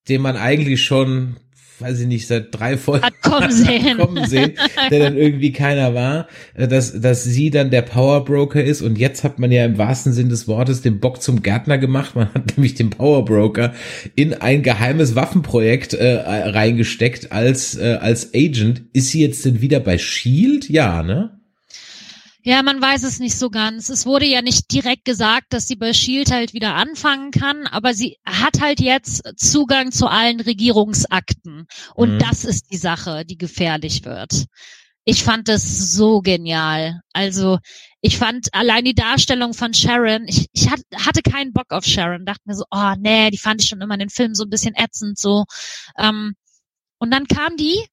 den 0.07 0.21
man 0.21 0.37
eigentlich 0.37 0.83
schon, 0.83 1.35
weiß 1.79 2.01
ich 2.01 2.07
nicht, 2.07 2.27
seit 2.27 2.47
drei 2.51 2.77
Folgen 2.77 3.05
Hat 3.05 3.21
kommen 3.21 3.51
sehen. 3.51 3.97
kommen 3.97 4.27
sehen, 4.27 4.53
der 4.91 4.99
dann 4.99 5.17
irgendwie 5.17 5.51
keiner 5.51 5.93
war, 5.93 6.27
äh, 6.55 6.67
dass, 6.67 6.99
dass 6.99 7.23
sie 7.23 7.49
dann 7.49 7.69
der 7.69 7.81
Powerbroker 7.81 8.63
ist 8.63 8.81
und 8.81 8.97
jetzt 8.97 9.23
hat 9.23 9.39
man 9.39 9.51
ja 9.51 9.65
im 9.65 9.77
wahrsten 9.77 10.13
Sinn 10.13 10.29
des 10.29 10.47
Wortes 10.47 10.81
den 10.81 10.99
Bock 10.99 11.21
zum 11.21 11.41
Gärtner 11.41 11.77
gemacht. 11.77 12.15
Man 12.15 12.33
hat 12.33 12.45
nämlich 12.57 12.75
den 12.75 12.89
Powerbroker 12.89 13.73
in 14.15 14.33
ein 14.33 14.63
geheimes 14.63 15.15
Waffenprojekt 15.15 15.93
äh, 15.93 16.15
reingesteckt 16.15 17.31
als, 17.31 17.77
äh, 17.77 17.97
als 17.99 18.33
Agent. 18.33 18.83
Ist 18.93 19.09
sie 19.09 19.21
jetzt 19.21 19.45
denn 19.45 19.61
wieder 19.61 19.79
bei 19.79 19.97
Shield? 19.97 20.69
Ja, 20.69 21.03
ne? 21.03 21.38
Ja, 22.41 22.63
man 22.63 22.81
weiß 22.81 23.03
es 23.03 23.19
nicht 23.19 23.37
so 23.37 23.49
ganz. 23.49 23.89
Es 23.89 24.05
wurde 24.05 24.25
ja 24.25 24.41
nicht 24.41 24.71
direkt 24.71 25.03
gesagt, 25.03 25.47
dass 25.51 25.67
sie 25.67 25.75
bei 25.75 25.91
Shield 25.93 26.31
halt 26.31 26.53
wieder 26.53 26.73
anfangen 26.75 27.31
kann, 27.31 27.67
aber 27.67 27.93
sie 27.93 28.17
hat 28.25 28.61
halt 28.61 28.79
jetzt 28.79 29.23
Zugang 29.37 29.91
zu 29.91 30.07
allen 30.07 30.39
Regierungsakten. 30.39 31.67
Und 31.95 32.13
Mhm. 32.15 32.19
das 32.19 32.45
ist 32.45 32.71
die 32.71 32.77
Sache, 32.77 33.25
die 33.25 33.37
gefährlich 33.37 34.05
wird. 34.05 34.45
Ich 35.03 35.23
fand 35.23 35.49
das 35.49 35.91
so 35.91 36.21
genial. 36.21 37.01
Also, 37.13 37.57
ich 38.01 38.17
fand 38.17 38.47
allein 38.53 38.85
die 38.85 38.95
Darstellung 38.95 39.53
von 39.53 39.73
Sharon, 39.73 40.25
ich, 40.27 40.47
ich 40.53 40.69
hat, 40.69 40.81
hatte 40.95 41.21
keinen 41.21 41.51
Bock 41.51 41.71
auf 41.71 41.83
Sharon, 41.85 42.25
dachte 42.25 42.41
mir 42.45 42.55
so, 42.55 42.63
oh 42.71 42.93
nee, 42.99 43.31
die 43.31 43.37
fand 43.37 43.61
ich 43.61 43.67
schon 43.69 43.81
immer 43.81 43.95
in 43.95 44.01
den 44.01 44.09
Filmen 44.09 44.35
so 44.35 44.43
ein 44.43 44.49
bisschen 44.49 44.75
ätzend, 44.75 45.17
so. 45.19 45.43
Ähm, 45.97 46.35
und 46.99 47.11
dann 47.11 47.27
kam 47.27 47.57
die 47.57 47.85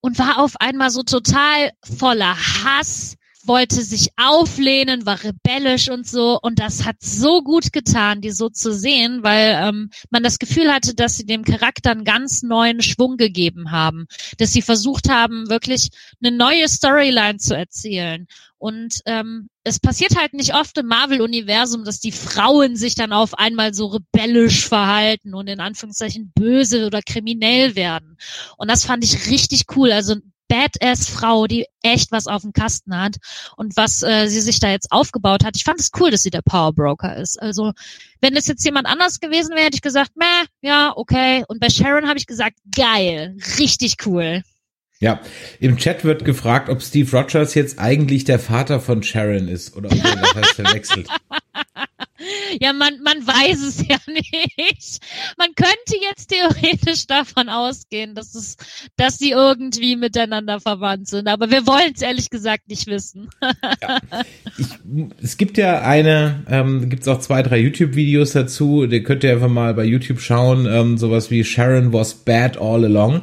und 0.00 0.18
war 0.18 0.38
auf 0.38 0.56
einmal 0.60 0.90
so 0.90 1.02
total 1.02 1.72
voller 1.84 2.36
Hass, 2.36 3.16
wollte 3.46 3.82
sich 3.82 4.08
auflehnen, 4.16 5.06
war 5.06 5.22
rebellisch 5.22 5.88
und 5.88 6.06
so. 6.06 6.38
Und 6.40 6.58
das 6.58 6.84
hat 6.84 6.96
so 7.00 7.42
gut 7.42 7.72
getan, 7.72 8.20
die 8.20 8.30
so 8.30 8.48
zu 8.48 8.72
sehen, 8.72 9.22
weil 9.22 9.58
ähm, 9.62 9.90
man 10.10 10.22
das 10.22 10.38
Gefühl 10.38 10.72
hatte, 10.72 10.94
dass 10.94 11.16
sie 11.16 11.26
dem 11.26 11.44
Charakter 11.44 11.90
einen 11.90 12.04
ganz 12.04 12.42
neuen 12.42 12.82
Schwung 12.82 13.16
gegeben 13.16 13.70
haben. 13.70 14.06
Dass 14.38 14.52
sie 14.52 14.62
versucht 14.62 15.08
haben, 15.08 15.48
wirklich 15.48 15.90
eine 16.22 16.36
neue 16.36 16.68
Storyline 16.68 17.38
zu 17.38 17.56
erzählen. 17.56 18.26
Und 18.58 19.00
ähm, 19.06 19.48
es 19.64 19.78
passiert 19.78 20.16
halt 20.18 20.34
nicht 20.34 20.54
oft 20.54 20.76
im 20.76 20.86
Marvel-Universum, 20.86 21.82
dass 21.84 21.98
die 21.98 22.12
Frauen 22.12 22.76
sich 22.76 22.94
dann 22.94 23.14
auf 23.14 23.38
einmal 23.38 23.72
so 23.72 23.86
rebellisch 23.86 24.68
verhalten 24.68 25.34
und 25.34 25.48
in 25.48 25.60
Anführungszeichen 25.60 26.32
böse 26.34 26.86
oder 26.86 27.00
kriminell 27.00 27.74
werden. 27.74 28.18
Und 28.58 28.70
das 28.70 28.84
fand 28.84 29.02
ich 29.02 29.30
richtig 29.30 29.64
cool. 29.76 29.92
Also 29.92 30.16
Badass-Frau, 30.50 31.46
die 31.46 31.66
echt 31.82 32.12
was 32.12 32.26
auf 32.26 32.42
dem 32.42 32.52
Kasten 32.52 32.96
hat 32.96 33.16
und 33.56 33.76
was 33.76 34.02
äh, 34.02 34.26
sie 34.26 34.40
sich 34.40 34.58
da 34.58 34.70
jetzt 34.70 34.90
aufgebaut 34.90 35.44
hat. 35.44 35.56
Ich 35.56 35.64
fand 35.64 35.80
es 35.80 35.90
cool, 35.98 36.10
dass 36.10 36.22
sie 36.22 36.30
der 36.30 36.42
Powerbroker 36.42 37.16
ist. 37.16 37.40
Also 37.40 37.72
wenn 38.20 38.36
es 38.36 38.48
jetzt 38.48 38.64
jemand 38.64 38.86
anders 38.86 39.20
gewesen 39.20 39.54
wäre, 39.54 39.66
hätte 39.66 39.76
ich 39.76 39.82
gesagt, 39.82 40.12
meh, 40.16 40.46
ja, 40.60 40.92
okay. 40.96 41.44
Und 41.48 41.60
bei 41.60 41.70
Sharon 41.70 42.08
habe 42.08 42.18
ich 42.18 42.26
gesagt, 42.26 42.58
geil, 42.76 43.36
richtig 43.58 43.96
cool. 44.04 44.42
Ja, 44.98 45.20
im 45.60 45.78
Chat 45.78 46.04
wird 46.04 46.26
gefragt, 46.26 46.68
ob 46.68 46.82
Steve 46.82 47.10
Rogers 47.16 47.54
jetzt 47.54 47.78
eigentlich 47.78 48.24
der 48.24 48.38
Vater 48.38 48.80
von 48.80 49.02
Sharon 49.02 49.48
ist 49.48 49.74
oder 49.74 49.90
ob 49.90 50.04
er 50.04 50.16
das 50.34 50.50
verwechselt. 50.50 51.08
Ja, 52.60 52.72
man, 52.72 53.00
man 53.02 53.26
weiß 53.26 53.62
es 53.62 53.78
ja 53.88 53.98
nicht. 54.08 55.00
Man 55.38 55.48
könnte 55.54 55.96
jetzt 56.02 56.28
theoretisch 56.28 57.06
davon 57.06 57.48
ausgehen, 57.48 58.14
dass 58.14 58.34
es, 58.34 58.56
dass 58.96 59.18
sie 59.18 59.30
irgendwie 59.30 59.96
miteinander 59.96 60.60
verwandt 60.60 61.08
sind. 61.08 61.28
Aber 61.28 61.50
wir 61.50 61.66
wollen 61.66 61.92
es 61.94 62.02
ehrlich 62.02 62.30
gesagt 62.30 62.68
nicht 62.68 62.86
wissen. 62.86 63.30
Ich, 64.58 64.66
es 65.22 65.36
gibt 65.36 65.58
ja 65.58 65.82
eine, 65.82 66.44
ähm, 66.48 66.88
gibt 66.88 67.02
es 67.02 67.08
auch 67.08 67.20
zwei, 67.20 67.42
drei 67.42 67.58
YouTube-Videos 67.58 68.32
dazu, 68.32 68.86
die 68.86 69.02
könnt 69.02 69.24
ihr 69.24 69.32
einfach 69.32 69.48
mal 69.48 69.74
bei 69.74 69.84
YouTube 69.84 70.20
schauen, 70.20 70.66
ähm, 70.66 70.98
sowas 70.98 71.30
wie 71.30 71.44
Sharon 71.44 71.92
was 71.92 72.14
bad 72.14 72.58
all 72.58 72.84
along, 72.84 73.22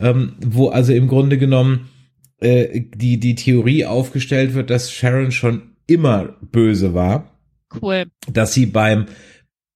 ähm, 0.00 0.36
wo 0.44 0.68
also 0.68 0.92
im 0.92 1.08
Grunde 1.08 1.38
genommen 1.38 1.88
äh, 2.40 2.82
die, 2.94 3.18
die 3.18 3.34
Theorie 3.34 3.84
aufgestellt 3.84 4.54
wird, 4.54 4.70
dass 4.70 4.92
Sharon 4.92 5.32
schon 5.32 5.74
immer 5.86 6.36
böse 6.40 6.94
war, 6.94 7.37
Cool. 7.82 8.06
dass 8.32 8.54
sie 8.54 8.66
beim 8.66 9.06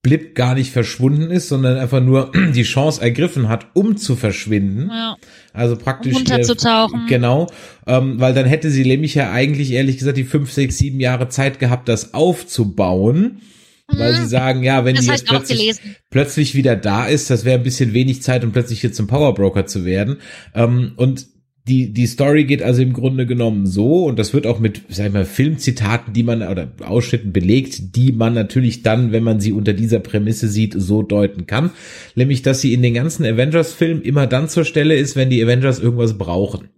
Blip 0.03 0.35
gar 0.35 0.57
nicht 0.57 0.73
verschwunden 0.73 1.31
ist, 1.31 1.49
sondern 1.49 1.79
einfach 1.79 2.03
nur 2.03 2.33
die 2.55 2.65
Chance 2.65 3.01
ergriffen 3.01 3.49
hat, 3.49 3.69
um 3.75 3.97
zu 3.97 4.17
verschwinden. 4.17 4.91
Ja. 4.91 5.17
Also 5.53 5.77
praktisch 5.77 6.17
Unterzutauchen. 6.17 7.07
Äh, 7.07 7.09
genau, 7.09 7.47
ähm, 7.87 8.19
weil 8.19 8.35
dann 8.35 8.47
hätte 8.47 8.71
sie 8.71 8.85
nämlich 8.85 9.15
ja 9.15 9.31
eigentlich 9.31 9.71
ehrlich 9.71 9.99
gesagt 9.99 10.17
die 10.17 10.25
fünf, 10.25 10.51
sechs, 10.51 10.77
sieben 10.79 10.99
Jahre 10.99 11.29
Zeit 11.29 11.61
gehabt, 11.61 11.89
das 11.89 12.15
aufzubauen, 12.15 13.43
weil 13.87 14.15
sie 14.17 14.27
sagen, 14.27 14.65
ja, 14.65 14.85
wenn 14.85 14.95
Mhm. 14.95 14.97
Das 14.97 15.05
die 15.05 15.11
jetzt 15.13 15.27
plötzlich, 15.27 15.81
plötzlich 16.11 16.55
wieder 16.57 16.75
da 16.75 17.07
ist, 17.07 17.31
das 17.31 17.45
wäre 17.45 17.59
ein 17.59 17.65
bisschen 17.65 17.93
wenig 17.93 18.23
Zeit, 18.23 18.43
um 18.43 18.51
plötzlich 18.51 18.81
hier 18.81 18.93
zum 18.93 19.07
Powerbroker 19.07 19.67
zu 19.67 19.85
werden. 19.85 20.17
Ähm, 20.55 20.95
und 20.97 21.27
die, 21.69 21.93
die 21.93 22.07
Story 22.07 22.45
geht 22.45 22.63
also 22.63 22.83
im 22.83 22.93
Grunde 22.93 23.25
genommen 23.25 23.67
so, 23.67 24.07
und 24.07 24.19
das 24.19 24.35
wird 24.35 24.47
auch 24.47 24.59
mit, 24.59 24.83
sag 24.89 25.07
ich 25.07 25.13
mal, 25.13 25.25
Filmzitaten, 25.25 26.13
die 26.13 26.25
man, 26.25 26.43
oder 26.43 26.73
Ausschnitten 26.85 27.33
belegt, 27.33 27.97
die 27.97 28.11
man 28.11 28.35
natürlich 28.35 28.83
dann, 28.83 29.13
wenn 29.13 29.23
man 29.23 29.39
sie 29.39 29.53
unter 29.53 29.73
dieser 29.73 30.01
Prämisse 30.01 30.49
sieht, 30.49 30.75
so 30.77 31.03
deuten 31.03 31.47
kann. 31.47 31.71
Nämlich, 32.17 32.43
dass 32.43 32.61
sie 32.61 32.73
in 32.73 32.83
den 32.83 32.95
ganzen 32.95 33.25
Avengers-Filmen 33.25 34.03
immer 34.03 34.27
dann 34.27 34.49
zur 34.49 34.65
Stelle 34.65 34.97
ist, 34.97 35.15
wenn 35.15 35.31
die 35.31 35.43
Avengers 35.43 35.79
irgendwas 35.79 36.19
brauchen. 36.19 36.69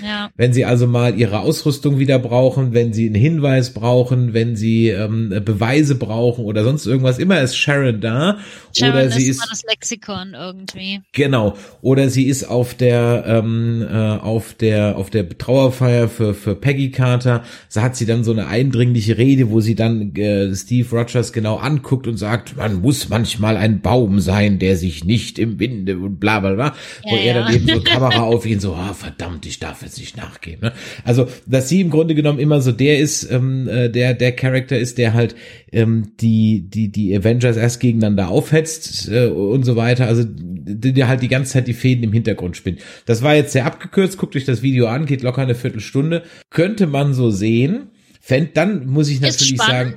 Ja. 0.00 0.30
Wenn 0.36 0.54
sie 0.54 0.64
also 0.64 0.86
mal 0.86 1.18
ihre 1.18 1.40
Ausrüstung 1.40 1.98
wieder 1.98 2.18
brauchen, 2.18 2.72
wenn 2.72 2.94
sie 2.94 3.06
einen 3.06 3.14
Hinweis 3.14 3.74
brauchen, 3.74 4.32
wenn 4.32 4.56
sie 4.56 4.88
ähm, 4.88 5.28
Beweise 5.44 5.96
brauchen 5.96 6.46
oder 6.46 6.64
sonst 6.64 6.86
irgendwas, 6.86 7.18
immer 7.18 7.40
ist 7.40 7.56
Sharon 7.56 8.00
da. 8.00 8.38
Sharon 8.74 8.94
oder 8.94 9.04
ist 9.04 9.16
sie 9.16 9.28
immer 9.28 9.42
ist 9.42 9.50
das 9.50 9.62
Lexikon 9.64 10.34
irgendwie. 10.34 11.02
Genau. 11.12 11.56
Oder 11.82 12.08
sie 12.08 12.26
ist 12.26 12.44
auf 12.44 12.74
der 12.74 13.24
ähm, 13.26 13.86
äh, 13.86 13.94
auf 13.94 14.54
der 14.54 14.96
auf 14.96 15.10
der 15.10 15.28
Trauerfeier 15.28 16.08
für 16.08 16.32
für 16.32 16.54
Peggy 16.54 16.90
Carter. 16.90 17.44
So 17.68 17.82
hat 17.82 17.94
sie 17.94 18.06
dann 18.06 18.24
so 18.24 18.32
eine 18.32 18.46
eindringliche 18.46 19.18
Rede, 19.18 19.50
wo 19.50 19.60
sie 19.60 19.74
dann 19.74 20.14
äh, 20.16 20.54
Steve 20.54 20.88
Rogers 20.96 21.34
genau 21.34 21.56
anguckt 21.56 22.06
und 22.06 22.16
sagt, 22.16 22.56
man 22.56 22.80
muss 22.80 23.10
manchmal 23.10 23.58
ein 23.58 23.82
Baum 23.82 24.20
sein, 24.20 24.58
der 24.58 24.76
sich 24.76 25.04
nicht 25.04 25.38
im 25.38 25.58
Winde 25.60 25.98
und 25.98 26.18
bla 26.18 26.40
bla 26.40 26.54
bla. 26.54 26.74
wo 27.02 27.14
Ja, 27.14 27.22
er 27.22 27.34
dann 27.34 27.52
ja. 27.52 27.58
eben 27.58 27.68
so 27.68 27.80
Kamera 27.84 28.22
auf 28.22 28.46
ihn 28.46 28.60
so, 28.60 28.74
ah 28.74 28.94
verdammt, 28.94 29.44
ich 29.44 29.58
darf 29.58 29.81
jetzt 29.82 29.98
nicht 29.98 30.16
nachgehen. 30.16 30.60
Ne? 30.60 30.72
Also, 31.04 31.28
dass 31.46 31.68
sie 31.68 31.80
im 31.80 31.90
Grunde 31.90 32.14
genommen 32.14 32.38
immer 32.38 32.60
so 32.60 32.72
der 32.72 32.98
ist, 32.98 33.30
ähm, 33.30 33.68
äh, 33.68 33.88
der 33.88 34.14
der 34.14 34.32
Charakter 34.32 34.78
ist, 34.78 34.98
der 34.98 35.14
halt 35.14 35.34
ähm, 35.72 36.12
die 36.20 36.68
die 36.68 36.90
die 36.90 37.16
Avengers 37.16 37.56
erst 37.56 37.80
gegeneinander 37.80 38.28
aufhetzt 38.28 39.08
äh, 39.08 39.26
und 39.26 39.64
so 39.64 39.76
weiter. 39.76 40.06
Also 40.06 40.24
die 40.26 41.04
halt 41.04 41.22
die 41.22 41.28
ganze 41.28 41.52
Zeit 41.52 41.68
die 41.68 41.74
Fäden 41.74 42.04
im 42.04 42.12
Hintergrund 42.12 42.56
spinnt. 42.56 42.80
Das 43.06 43.22
war 43.22 43.34
jetzt 43.34 43.52
sehr 43.52 43.66
abgekürzt. 43.66 44.18
Guckt 44.18 44.36
euch 44.36 44.44
das 44.44 44.62
Video 44.62 44.86
an, 44.86 45.06
geht 45.06 45.22
locker 45.22 45.42
eine 45.42 45.54
Viertelstunde. 45.54 46.22
Könnte 46.50 46.86
man 46.86 47.14
so 47.14 47.30
sehen. 47.30 47.88
Fänd, 48.20 48.56
dann 48.56 48.86
muss 48.86 49.08
ich 49.08 49.20
natürlich 49.20 49.58
sagen, 49.58 49.96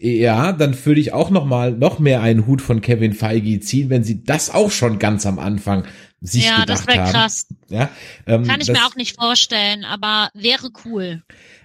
ja, 0.00 0.52
dann 0.52 0.74
würde 0.84 1.00
ich 1.00 1.12
auch 1.12 1.30
noch 1.30 1.44
mal 1.44 1.70
noch 1.70 1.98
mehr 1.98 2.22
einen 2.22 2.46
Hut 2.46 2.62
von 2.62 2.80
Kevin 2.80 3.12
Feige 3.12 3.60
ziehen, 3.60 3.90
wenn 3.90 4.02
sie 4.02 4.24
das 4.24 4.50
auch 4.50 4.70
schon 4.70 4.98
ganz 4.98 5.26
am 5.26 5.38
Anfang 5.38 5.84
sich 6.22 6.46
ja, 6.46 6.60
gedacht 6.60 6.68
das 6.80 6.86
wäre 6.86 7.10
krass. 7.10 7.46
Ja, 7.68 7.90
ähm, 8.26 8.44
Kann 8.44 8.60
ich 8.60 8.68
das, 8.68 8.78
mir 8.78 8.86
auch 8.86 8.96
nicht 8.96 9.16
vorstellen, 9.16 9.84
aber 9.84 10.30
wäre 10.34 10.70
cool. 10.84 11.22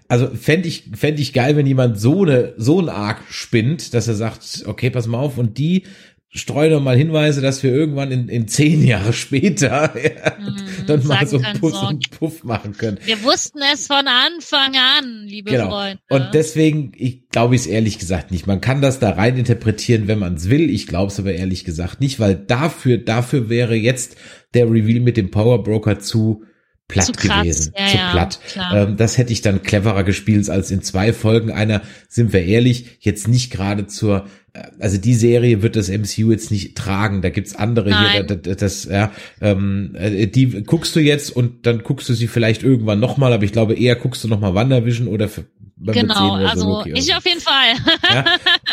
Also 0.08 0.28
fände 0.28 0.68
ich, 0.68 0.86
fänd 0.96 1.20
ich 1.20 1.34
geil, 1.34 1.56
wenn 1.56 1.66
jemand 1.66 2.00
so 2.00 2.24
eine 2.24 2.54
so 2.58 2.80
ein 2.80 2.90
Arc 2.90 3.20
spinnt, 3.30 3.94
dass 3.94 4.08
er 4.08 4.16
sagt, 4.16 4.64
okay, 4.66 4.90
pass 4.90 5.08
mal 5.08 5.20
auf, 5.20 5.38
und 5.38 5.58
die 5.58 5.84
streue 6.30 6.70
doch 6.70 6.82
mal 6.82 6.96
Hinweise, 6.98 7.42
dass 7.42 7.64
wir 7.64 7.72
irgendwann 7.74 8.12
in, 8.12 8.28
in 8.30 8.48
zehn 8.48 8.84
Jahre 8.86 9.14
später 9.14 9.94
ja, 10.04 10.34
Mhm, 10.40 10.86
dann 10.86 11.06
mal 11.08 11.26
so 11.28 11.38
einen 11.40 11.60
Puff, 11.60 11.74
so. 11.74 11.88
einen 11.88 12.00
Puff 12.00 12.44
machen 12.44 12.74
können. 12.78 13.00
Wir 13.06 13.24
wussten 13.24 13.60
es 13.74 13.88
von 13.88 14.06
Anfang 14.08 14.74
an, 14.76 15.24
liebe 15.26 15.52
Genau. 15.52 15.70
Freunde. 15.70 16.00
Und 16.10 16.28
deswegen, 16.34 16.92
ich 16.96 17.30
glaube 17.30 17.56
es 17.56 17.66
ehrlich 17.66 17.98
gesagt 18.00 18.32
nicht. 18.32 18.46
Man 18.48 18.62
kann 18.62 18.82
das 18.82 19.00
da 19.00 19.12
rein 19.12 19.38
interpretieren, 19.38 20.08
wenn 20.08 20.20
man 20.20 20.36
es 20.36 20.50
will. 20.50 20.70
Ich 20.70 20.88
glaube 20.88 21.12
es 21.12 21.20
aber 21.20 21.34
ehrlich 21.34 21.66
gesagt 21.66 22.02
nicht, 22.02 22.20
weil 22.20 22.36
dafür, 22.36 22.98
dafür 22.98 23.50
wäre 23.50 23.76
jetzt 23.76 24.16
der 24.54 24.70
Reveal 24.70 25.00
mit 25.00 25.18
dem 25.18 25.32
Power 25.32 25.64
Broker 25.64 26.00
zu 26.00 26.44
platt 26.88 27.06
Zu 27.08 27.12
krass. 27.14 27.42
gewesen. 27.42 27.74
Ja, 27.78 27.88
zu 27.88 27.98
ja, 27.98 28.12
platt. 28.12 28.40
klar. 28.50 28.76
Ähm, 28.88 28.98
das 28.98 29.18
hätte 29.18 29.34
ich 29.34 29.42
dann 29.42 29.62
cleverer 29.64 30.04
gespielt 30.04 30.50
als 30.50 30.72
in 30.72 30.82
zwei 30.82 31.12
Folgen 31.14 31.52
einer, 31.52 31.82
sind 32.08 32.32
wir 32.32 32.46
ehrlich, 32.46 32.98
jetzt 33.02 33.28
nicht 33.28 33.52
gerade 33.52 33.88
zur 33.88 34.26
also 34.80 34.98
die 34.98 35.14
Serie 35.14 35.62
wird 35.62 35.76
das 35.76 35.90
MCU 35.90 36.32
jetzt 36.32 36.52
nicht 36.52 36.76
tragen. 36.76 37.22
Da 37.22 37.30
gibt's 37.30 37.56
andere 37.56 37.90
hier, 37.90 38.24
Nein. 38.24 38.28
das, 38.28 38.38
das, 38.42 38.58
das 38.58 38.86
ja, 38.86 39.12
ähm, 39.42 39.96
äh, 39.96 40.28
die 40.28 40.64
guckst 40.64 40.96
du 40.96 41.00
jetzt 41.00 41.36
und 41.36 41.66
dann 41.66 41.84
guckst 41.84 42.10
du 42.10 42.14
sie 42.14 42.28
vielleicht 42.28 42.64
irgendwann 42.64 43.00
nochmal, 43.00 43.34
aber 43.34 43.44
ich 43.44 43.52
glaube 43.52 43.76
eher 43.76 43.96
guckst 43.96 44.24
du 44.24 44.28
nochmal 44.28 44.54
WandaVision 44.56 45.08
oder 45.08 45.26
f- 45.26 45.44
man 45.80 45.94
wird 45.94 46.08
genau, 46.08 46.34
also 46.34 46.84
ich 46.92 47.14
auf 47.14 47.24
jeden 47.24 47.40
Fall. 47.40 47.76
Ja? 48.12 48.26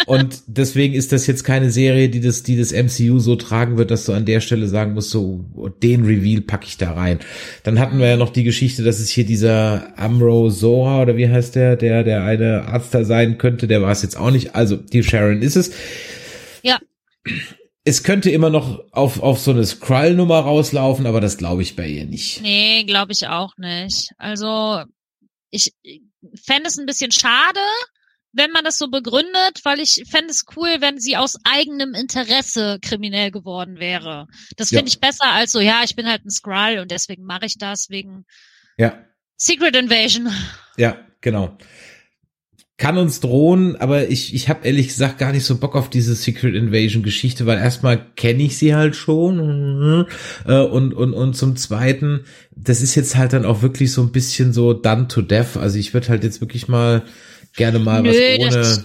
Und 0.07 0.43
deswegen 0.47 0.95
ist 0.95 1.13
das 1.13 1.27
jetzt 1.27 1.45
keine 1.45 1.71
Serie, 1.71 2.09
die 2.09 2.21
das, 2.21 2.45
die 2.45 2.57
das 2.57 2.73
MCU 2.73 3.19
so 3.19 3.37
tragen 3.37 3.77
wird, 3.77 3.91
dass 3.91 4.07
du 4.07 4.15
an 4.15 4.25
der 4.25 4.41
Stelle 4.41 4.69
sagen 4.69 4.95
musst, 4.95 5.11
so 5.11 5.45
oh, 5.55 5.69
den 5.69 6.07
Reveal 6.07 6.41
packe 6.41 6.67
ich 6.67 6.79
da 6.79 6.93
rein. 6.93 7.19
Dann 7.63 7.79
hatten 7.79 7.99
wir 7.99 8.09
ja 8.09 8.17
noch 8.17 8.31
die 8.31 8.43
Geschichte, 8.43 8.83
dass 8.83 9.01
es 9.01 9.11
hier 9.11 9.27
dieser 9.27 9.99
Amro 9.99 10.49
Zoha 10.51 11.03
oder 11.03 11.19
wie 11.19 11.29
heißt 11.29 11.55
der, 11.57 11.77
der 11.77 12.05
der 12.05 12.25
eine 12.25 12.69
Arzt 12.69 12.95
da 12.95 13.05
sein 13.05 13.37
könnte, 13.37 13.67
der 13.67 13.83
war 13.83 13.93
es 13.93 14.01
jetzt 14.01 14.17
auch 14.17 14.31
nicht. 14.31 14.55
Also 14.55 14.77
die 14.77 15.03
Sharon 15.03 15.43
ist 15.43 15.57
es. 15.57 15.73
Ja. 16.63 16.79
Es 17.85 18.03
könnte 18.03 18.31
immer 18.31 18.49
noch 18.51 18.83
auf, 18.93 19.21
auf 19.21 19.39
so 19.39 19.51
eine 19.51 19.65
Skrull-Nummer 19.65 20.41
rauslaufen, 20.41 21.07
aber 21.07 21.21
das 21.21 21.37
glaube 21.37 21.63
ich 21.63 21.77
bei 21.77 21.87
ihr 21.87 22.07
nicht. 22.07 22.41
nee, 22.41 22.85
glaube 22.85 23.13
ich 23.13 23.27
auch 23.29 23.53
nicht. 23.59 24.11
Also 24.17 24.83
ich 25.51 25.73
fände 26.35 26.69
es 26.69 26.79
ein 26.79 26.87
bisschen 26.87 27.13
schade, 27.13 27.61
wenn 28.33 28.51
man 28.51 28.65
das 28.65 28.79
so 28.79 28.89
begründet, 28.89 29.61
weil 29.65 29.79
ich 29.81 30.03
fände 30.11 30.31
es 30.31 30.45
cool, 30.57 30.77
wenn 30.81 30.99
sie 30.99 31.17
aus 31.17 31.37
eigenem 31.45 31.95
Interesse 31.95 32.79
kriminell 32.81 33.31
geworden 33.31 33.79
wäre. 33.79 34.27
Das 34.57 34.71
Ja. 34.71 34.79
finde 34.79 34.89
ich 34.89 34.99
besser 35.01 35.27
als 35.31 35.53
so, 35.53 35.61
ja, 35.61 35.83
ich 35.85 35.95
bin 35.95 36.09
halt 36.09 36.25
ein 36.25 36.31
Skrull 36.31 36.79
und 36.81 36.91
deswegen 36.91 37.25
mache 37.25 37.47
ich 37.47 37.59
das 37.59 37.91
wegen 37.91 38.25
Ja, 38.79 39.05
Secret 39.37 39.77
Invasion. 39.77 40.33
Ja, 40.77 40.97
genau. 41.21 41.57
Kann 42.77 42.99
uns 42.99 43.21
drohen, 43.21 43.77
aber 43.77 44.09
ich, 44.09 44.35
ich 44.35 44.49
habe 44.49 44.67
ehrlich 44.67 44.89
gesagt 44.89 45.19
gar 45.19 45.31
nicht 45.31 45.45
so 45.45 45.59
Bock 45.59 45.77
auf 45.77 45.91
diese 45.91 46.17
Secret 46.17 46.57
Invasion 46.57 47.05
Geschichte, 47.05 47.47
weil 47.47 47.59
erstmal 47.59 48.05
kenne 48.17 48.43
ich 48.43 48.59
sie 48.59 48.75
halt 48.75 48.97
schon 48.97 50.07
äh, 50.45 50.59
und, 50.59 50.93
und, 50.93 51.15
und 51.15 51.35
zum 51.35 51.55
Zweiten, 51.55 52.25
das 52.51 52.81
ist 52.81 52.97
jetzt 52.97 53.15
halt 53.15 53.33
dann 53.33 53.45
auch 53.45 53.63
wirklich 53.63 53.93
so 53.93 54.03
ein 54.03 54.11
bisschen 54.11 54.53
so 54.53 54.73
done 54.73 55.07
to 55.07 55.23
death. 55.23 55.57
Also 55.57 55.79
ich 55.79 55.95
würde 55.95 56.09
halt 56.09 56.25
jetzt 56.25 56.41
wirklich 56.41 56.67
mal 56.67 57.05
gerne 57.55 57.79
mal 57.79 58.03
Nö, 58.03 58.11
was 58.11 58.55
ohne. 58.57 58.85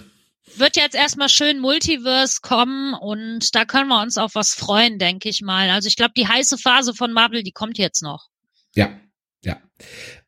Wird 0.58 0.76
jetzt 0.76 0.96
erstmal 0.96 1.30
schön 1.30 1.60
Multiverse 1.60 2.42
kommen 2.44 2.94
und 2.94 3.56
da 3.56 3.66
können 3.66 3.88
wir 3.88 4.04
uns 4.04 4.18
auf 4.18 4.36
was 4.36 4.54
freuen, 4.54 5.00
denke 5.00 5.30
ich 5.30 5.42
mal. 5.42 5.72
Also 5.72 5.88
ich 5.88 5.96
glaube, 5.96 6.14
die 6.16 6.28
heiße 6.28 6.60
Phase 6.60 6.94
von 6.94 7.12
Marvel, 7.12 7.42
die 7.42 7.54
kommt 7.54 7.80
jetzt 7.80 8.04
noch. 8.04 8.28
Ja. 8.76 8.92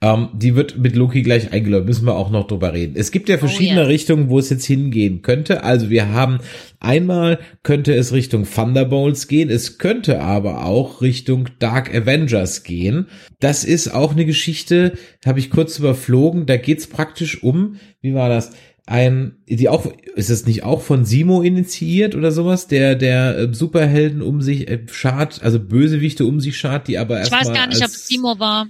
Ähm, 0.01 0.29
die 0.33 0.55
wird 0.55 0.77
mit 0.77 0.95
Loki 0.95 1.21
gleich 1.21 1.51
eingeläutet, 1.53 1.87
müssen 1.87 2.05
wir 2.05 2.15
auch 2.15 2.31
noch 2.31 2.47
drüber 2.47 2.73
reden. 2.73 2.95
Es 2.97 3.11
gibt 3.11 3.29
ja 3.29 3.37
verschiedene 3.37 3.81
yeah. 3.81 3.87
Richtungen, 3.87 4.29
wo 4.29 4.39
es 4.39 4.49
jetzt 4.49 4.65
hingehen 4.65 5.21
könnte. 5.21 5.63
Also 5.63 5.89
wir 5.89 6.09
haben 6.09 6.39
einmal 6.79 7.39
könnte 7.61 7.93
es 7.93 8.11
Richtung 8.11 8.47
Thunderbolts 8.49 9.27
gehen, 9.27 9.49
es 9.49 9.77
könnte 9.77 10.21
aber 10.21 10.65
auch 10.65 11.01
Richtung 11.01 11.49
Dark 11.59 11.93
Avengers 11.93 12.63
gehen. 12.63 13.07
Das 13.39 13.63
ist 13.63 13.93
auch 13.93 14.13
eine 14.13 14.25
Geschichte, 14.25 14.93
habe 15.25 15.39
ich 15.39 15.51
kurz 15.51 15.77
überflogen, 15.77 16.45
da 16.45 16.57
geht's 16.57 16.87
praktisch 16.87 17.43
um, 17.43 17.75
wie 18.01 18.13
war 18.13 18.29
das? 18.29 18.51
Ein, 18.87 19.37
die 19.47 19.69
auch, 19.69 19.85
ist 20.15 20.31
es 20.31 20.47
nicht 20.47 20.63
auch 20.63 20.81
von 20.81 21.05
Simo 21.05 21.43
initiiert 21.43 22.15
oder 22.15 22.31
sowas, 22.31 22.67
der, 22.67 22.95
der 22.95 23.37
äh, 23.37 23.53
Superhelden 23.53 24.23
um 24.23 24.41
sich 24.41 24.67
äh, 24.67 24.79
schart, 24.91 25.41
also 25.43 25.59
Bösewichte 25.59 26.25
um 26.25 26.39
sich 26.41 26.57
schart, 26.57 26.87
die 26.87 26.97
aber 26.97 27.15
Ich 27.15 27.31
erstmal 27.31 27.41
weiß 27.41 27.53
gar 27.53 27.67
nicht, 27.67 27.77
ob 27.77 27.83
als- 27.83 27.95
es 27.97 28.07
Timo 28.07 28.39
war. 28.39 28.67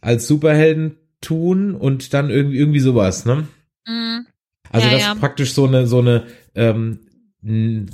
Als 0.00 0.26
Superhelden 0.26 0.96
tun 1.20 1.74
und 1.74 2.12
dann 2.14 2.30
irgendwie 2.30 2.58
irgendwie 2.58 2.80
sowas, 2.80 3.24
ne? 3.24 3.46
Mhm. 3.86 4.26
Also 4.70 4.86
Ja, 4.86 4.92
das 4.92 5.02
ja. 5.02 5.14
praktisch 5.14 5.52
so 5.52 5.66
eine 5.66 5.86
so 5.86 5.98
eine 6.00 6.24
ähm, 6.54 7.00
in 7.42 7.88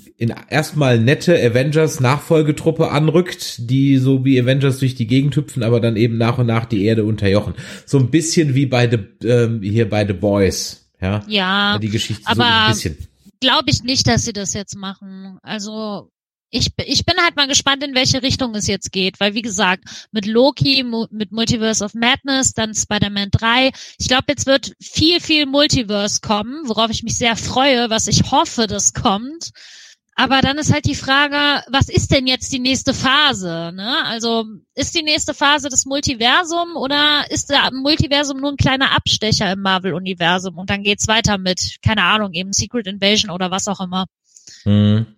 erstmal 0.49 0.99
nette 0.99 1.37
Avengers 1.37 2.01
Nachfolgetruppe 2.01 2.91
anrückt, 2.91 3.71
die 3.71 3.99
so 3.99 4.25
wie 4.25 4.41
Avengers 4.41 4.79
durch 4.79 4.95
die 4.95 5.07
Gegend 5.07 5.37
hüpfen, 5.37 5.63
aber 5.63 5.81
dann 5.81 5.97
eben 5.97 6.17
nach 6.17 6.39
und 6.39 6.47
nach 6.47 6.65
die 6.65 6.85
Erde 6.85 7.05
unterjochen. 7.05 7.53
So 7.85 7.99
ein 7.99 8.11
bisschen 8.11 8.55
wie 8.55 8.65
bei 8.67 8.89
The, 8.91 9.29
ähm, 9.29 9.61
hier 9.63 9.89
bei 9.89 10.07
The 10.07 10.15
Boys, 10.15 10.91
ja? 11.01 11.23
Ja, 11.29 11.79
die 11.79 11.91
Geschichte 11.91 12.23
so 12.25 12.31
aber- 12.31 12.65
ein 12.67 12.73
bisschen. 12.73 12.97
glaube 13.41 13.65
ich 13.69 13.83
nicht, 13.83 14.07
dass 14.07 14.25
sie 14.25 14.33
das 14.33 14.55
jetzt 14.55 14.77
machen. 14.77 15.39
Also 15.43 16.11
ich, 16.55 16.71
ich 16.79 17.05
bin 17.05 17.17
halt 17.21 17.35
mal 17.35 17.49
gespannt, 17.49 17.83
in 17.83 17.97
welche 17.97 18.23
Richtung 18.23 18.55
es 18.55 18.69
jetzt 18.69 18.93
geht, 18.93 19.19
weil 19.19 19.35
wie 19.35 19.43
gesagt, 19.43 19.85
mit 20.13 20.25
Loki, 20.25 20.85
mit 21.11 21.33
Multiverse 21.33 21.85
of 21.85 21.95
Madness, 21.95 22.55
dann 22.55 22.75
Spider-Man 22.75 23.31
3, 23.33 23.73
ich 23.99 24.07
glaube, 24.07 24.27
jetzt 24.29 24.47
wird 24.47 24.73
viel, 24.81 25.21
viel 25.21 25.47
Multiverse 25.47 26.21
kommen, 26.21 26.69
worauf 26.69 26.91
ich 26.91 27.03
mich 27.03 27.19
sehr 27.19 27.37
freue, 27.37 27.91
was 27.91 28.07
ich 28.07 28.31
hoffe, 28.31 28.69
das 28.69 28.93
kommt. 28.93 29.51
Aber 30.15 30.43
dann 30.43 30.59
ist 30.59 30.73
halt 30.73 30.85
die 30.85 30.95
Frage, 30.95 31.65
was 31.69 31.89
ist 31.89 32.13
denn 32.13 32.29
jetzt 32.29 32.53
die 32.53 32.61
nächste 32.61 32.95
Phase? 32.95 33.73
Ne? 33.75 34.05
Also 34.05 34.45
ist 34.77 34.95
die 34.95 35.03
nächste 35.03 35.35
Phase 35.35 35.69
das 35.69 35.87
Multiversum 35.87 36.77
oder 36.77 37.25
ist 37.31 37.51
der 37.51 37.71
Multiversum 37.73 38.39
nur 38.39 38.53
ein 38.53 38.57
kleiner 38.57 38.93
Abstecher 38.93 39.51
im 39.51 39.61
Marvel-Universum 39.61 40.57
und 40.57 40.71
dann 40.71 40.85
geht's 40.85 41.09
weiter 41.09 41.37
mit, 41.37 41.79
keine 41.83 42.05
Ahnung, 42.05 42.33
eben 42.33 42.53
Secret 42.53 42.87
Invasion 42.87 43.33
oder 43.33 43.51
was 43.51 43.67
auch 43.67 43.81
immer. 43.81 44.07
Mhm. 44.65 45.14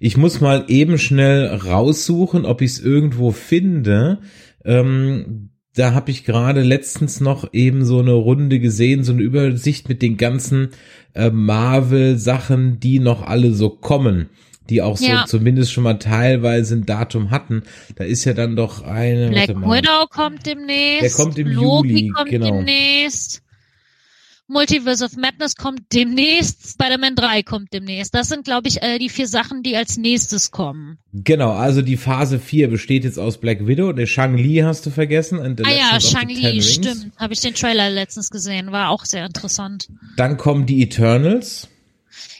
Ich 0.00 0.16
muss 0.16 0.40
mal 0.40 0.64
eben 0.68 0.98
schnell 0.98 1.46
raussuchen, 1.46 2.44
ob 2.44 2.62
ich 2.62 2.72
es 2.72 2.80
irgendwo 2.80 3.30
finde. 3.30 4.18
Ähm, 4.64 5.50
da 5.74 5.92
habe 5.92 6.10
ich 6.10 6.24
gerade 6.24 6.62
letztens 6.62 7.20
noch 7.20 7.52
eben 7.52 7.84
so 7.84 8.00
eine 8.00 8.12
Runde 8.12 8.58
gesehen, 8.58 9.04
so 9.04 9.12
eine 9.12 9.22
Übersicht 9.22 9.88
mit 9.88 10.02
den 10.02 10.16
ganzen 10.16 10.70
äh, 11.14 11.30
Marvel-Sachen, 11.30 12.80
die 12.80 12.98
noch 12.98 13.22
alle 13.22 13.52
so 13.52 13.70
kommen, 13.70 14.28
die 14.70 14.82
auch 14.82 14.96
so 14.96 15.06
Ja. 15.06 15.24
zumindest 15.26 15.72
schon 15.72 15.84
mal 15.84 15.98
teilweise 15.98 16.74
ein 16.74 16.86
Datum 16.86 17.30
hatten. 17.30 17.62
Da 17.96 18.04
ist 18.04 18.24
ja 18.24 18.34
dann 18.34 18.56
doch 18.56 18.82
eine. 18.82 19.30
Black. 19.30 19.50
Widow 19.50 20.06
kommt 20.10 20.46
demnächst. 20.46 21.02
Der 21.02 21.24
kommt 21.24 21.38
im 21.38 21.48
Loki 21.48 21.88
Juli, 21.88 22.08
kommt 22.10 22.30
genau. 22.30 22.46
demnächst. 22.46 23.42
Multiverse 24.48 25.04
of 25.04 25.16
Madness 25.16 25.56
kommt 25.56 25.92
demnächst. 25.92 26.70
Spider-Man 26.72 27.14
3 27.14 27.42
kommt 27.42 27.72
demnächst. 27.72 28.14
Das 28.14 28.28
sind, 28.28 28.44
glaube 28.44 28.66
ich, 28.68 28.82
äh, 28.82 28.98
die 28.98 29.10
vier 29.10 29.28
Sachen, 29.28 29.62
die 29.62 29.76
als 29.76 29.98
nächstes 29.98 30.50
kommen. 30.50 30.98
Genau, 31.12 31.52
also 31.52 31.82
die 31.82 31.98
Phase 31.98 32.38
4 32.38 32.68
besteht 32.68 33.04
jetzt 33.04 33.18
aus 33.18 33.38
Black 33.38 33.66
Widow. 33.66 33.92
Der 33.92 34.06
Shang-Li 34.06 34.62
hast 34.64 34.86
du 34.86 34.90
vergessen. 34.90 35.38
the 35.56 35.64
ah 35.64 35.70
ja, 35.70 36.00
Shang-Li, 36.00 36.62
stimmt. 36.62 37.12
Habe 37.18 37.34
ich 37.34 37.40
den 37.40 37.54
Trailer 37.54 37.90
letztens 37.90 38.30
gesehen. 38.30 38.72
War 38.72 38.88
auch 38.88 39.04
sehr 39.04 39.26
interessant. 39.26 39.88
Dann 40.16 40.38
kommen 40.38 40.64
die 40.64 40.82
Eternals. 40.82 41.68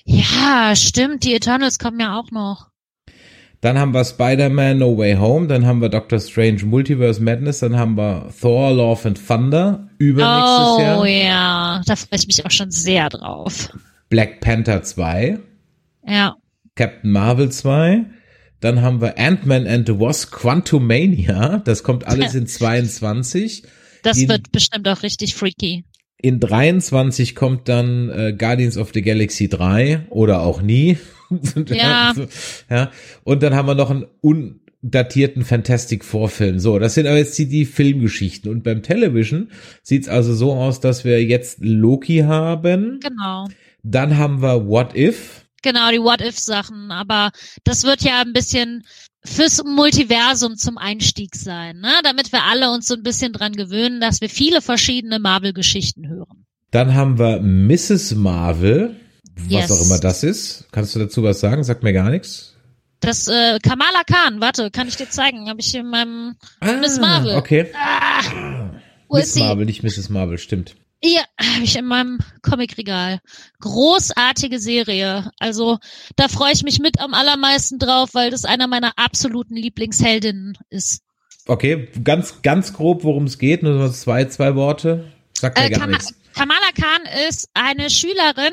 Ja, 0.05 0.75
stimmt. 0.75 1.25
Die 1.25 1.35
Eternals 1.35 1.79
kommen 1.79 2.01
ja 2.01 2.19
auch 2.19 2.31
noch. 2.31 2.68
Dann 3.61 3.77
haben 3.77 3.93
wir 3.93 4.05
Spider-Man 4.05 4.79
No 4.79 4.97
Way 4.97 5.17
Home, 5.17 5.49
dann 5.49 5.67
haben 5.67 5.81
wir 5.81 5.89
Doctor 5.89 6.21
Strange 6.21 6.65
Multiverse 6.65 7.21
Madness, 7.21 7.59
dann 7.59 7.77
haben 7.77 7.97
wir 7.97 8.29
Thor 8.41 8.73
Love 8.73 9.09
and 9.09 9.27
Thunder 9.27 9.89
übernächstes 9.99 10.77
Oh 10.77 11.05
Jahr, 11.05 11.07
ja, 11.07 11.83
da 11.85 11.97
freue 11.97 12.19
ich 12.21 12.27
mich 12.29 12.47
auch 12.47 12.51
schon 12.53 12.71
sehr 12.71 13.09
drauf. 13.09 13.69
Black 14.11 14.41
Panther 14.41 14.83
2, 14.85 15.39
Ja. 16.07 16.37
Captain 16.77 17.11
Marvel 17.11 17.51
2, 17.51 18.05
dann 18.61 18.81
haben 18.83 19.01
wir 19.01 19.19
Ant-Man 19.19 19.67
and 19.67 19.89
the 19.89 19.99
Wasp 19.99 20.31
Quantumania, 20.33 21.59
das 21.65 21.83
kommt 21.83 22.07
alles 22.07 22.37
in 22.37 22.47
22. 22.47 23.65
Das 24.05 24.19
In- 24.19 24.29
wird 24.29 24.53
bestimmt 24.53 24.87
auch 24.89 25.03
richtig 25.03 25.35
freaky. 25.35 25.85
In 26.21 26.39
23 26.41 27.35
kommt 27.37 27.69
dann 27.69 28.09
äh, 28.11 28.33
Guardians 28.37 28.77
of 28.77 28.91
the 28.95 29.03
Galaxy 29.03 29.49
3 29.49 30.07
oder 30.11 30.43
auch 30.43 30.63
nie. 30.63 30.99
Ja. 31.69 32.13
so, 32.15 32.27
ja. 32.71 32.91
Und 33.25 33.43
dann 33.43 33.55
haben 33.55 33.67
wir 33.67 33.75
noch 33.75 33.91
einen 33.91 34.07
undatierten 34.21 35.45
Fantastic 35.45 36.05
Four 36.05 36.29
Film. 36.29 36.59
So, 36.59 36.79
das 36.79 36.95
sind 36.95 37.07
aber 37.07 37.19
jetzt 37.19 37.39
die, 37.39 37.49
die 37.49 37.65
Filmgeschichten. 37.65 38.51
Und 38.51 38.65
beim 38.65 38.83
Television 38.83 39.51
sieht's 39.83 40.09
also 40.09 40.35
so 40.35 40.53
aus, 40.53 40.81
dass 40.81 41.05
wir 41.05 41.23
jetzt 41.25 41.59
Loki 41.61 42.21
haben. 42.21 43.01
Genau. 43.01 43.49
Dann 43.83 44.17
haben 44.17 44.43
wir 44.43 44.67
What 44.67 44.95
If. 44.95 45.45
Genau, 45.63 45.91
die 45.91 46.01
What-If-Sachen. 46.01 46.91
Aber 46.91 47.31
das 47.65 47.85
wird 47.85 48.03
ja 48.03 48.21
ein 48.21 48.33
bisschen 48.33 48.85
fürs 49.25 49.63
Multiversum 49.65 50.57
zum 50.57 50.79
Einstieg 50.79 51.35
sein, 51.35 51.81
ne? 51.81 51.93
Damit 52.05 52.33
wir 52.33 52.45
alle 52.45 52.71
uns 52.71 52.87
so 52.87 52.95
ein 52.95 53.03
bisschen 53.03 53.33
dran 53.33 53.53
gewöhnen, 53.53 54.01
dass 54.01 54.21
wir 54.21 54.29
viele 54.29 54.63
verschiedene 54.63 55.19
Marvel-Geschichten 55.19 56.09
hören. 56.09 56.47
Dann 56.71 56.95
haben 56.95 57.19
wir 57.19 57.41
Mrs. 57.41 58.15
Marvel. 58.15 58.97
Was 59.45 59.51
Yes. 59.51 59.71
auch 59.71 59.85
immer 59.85 59.99
das 59.99 60.23
ist. 60.23 60.67
Kannst 60.73 60.95
du 60.95 60.99
dazu 60.99 61.23
was 61.23 61.41
sagen? 61.41 61.65
Sagt 61.65 61.83
mir 61.83 61.93
gar 61.93 62.11
nichts. 62.11 62.55
Das 63.01 63.29
äh, 63.29 63.59
Kamala 63.63 64.03
Khan, 64.07 64.41
warte, 64.41 64.71
kann 64.71 64.89
ich 64.89 64.97
dir 64.97 65.09
zeigen? 65.09 65.49
Habe 65.49 65.61
ich 65.61 65.73
in 65.75 65.87
meinem 65.89 66.37
Miss 66.81 66.99
Marvel. 66.99 67.37
Okay. 67.37 67.71
Ah, 67.75 68.71
Miss? 69.11 69.37
Marvel, 69.37 69.67
nicht 69.67 69.83
Mrs. 69.85 70.09
Marvel, 70.09 70.37
stimmt. 70.39 70.75
Hier 71.01 71.21
habe 71.41 71.63
ich 71.63 71.77
in 71.77 71.85
meinem 71.85 72.19
Comicregal. 72.43 73.21
Großartige 73.61 74.59
Serie. 74.59 75.31
Also 75.39 75.79
da 76.17 76.27
freue 76.27 76.53
ich 76.53 76.65
mich 76.65 76.81
mit 76.81 77.01
am 77.01 77.15
allermeisten 77.15 77.79
drauf, 77.79 78.11
weil 78.15 78.31
das 78.33 78.45
einer 78.45 78.67
meiner 78.67 78.93
absoluten 78.97 79.55
Lieblingsheldinnen 79.55 80.59
ist. 80.71 81.03
Okay, 81.47 81.89
ganz, 82.03 82.43
ganz 82.43 82.73
grob, 82.73 83.05
worum 83.05 83.25
es 83.25 83.39
geht. 83.39 83.63
Nur 83.63 83.93
zwei, 83.93 84.25
zwei 84.25 84.57
Worte. 84.57 85.13
Sagt 85.35 85.57
mir 85.57 85.67
Äh, 85.67 85.71
gar 85.71 85.81
Kama 85.81 85.93
nichts. 85.93 86.15
Kamala 86.35 86.71
Khan 86.75 87.29
ist 87.29 87.49
eine 87.55 87.91
Schülerin 87.91 88.53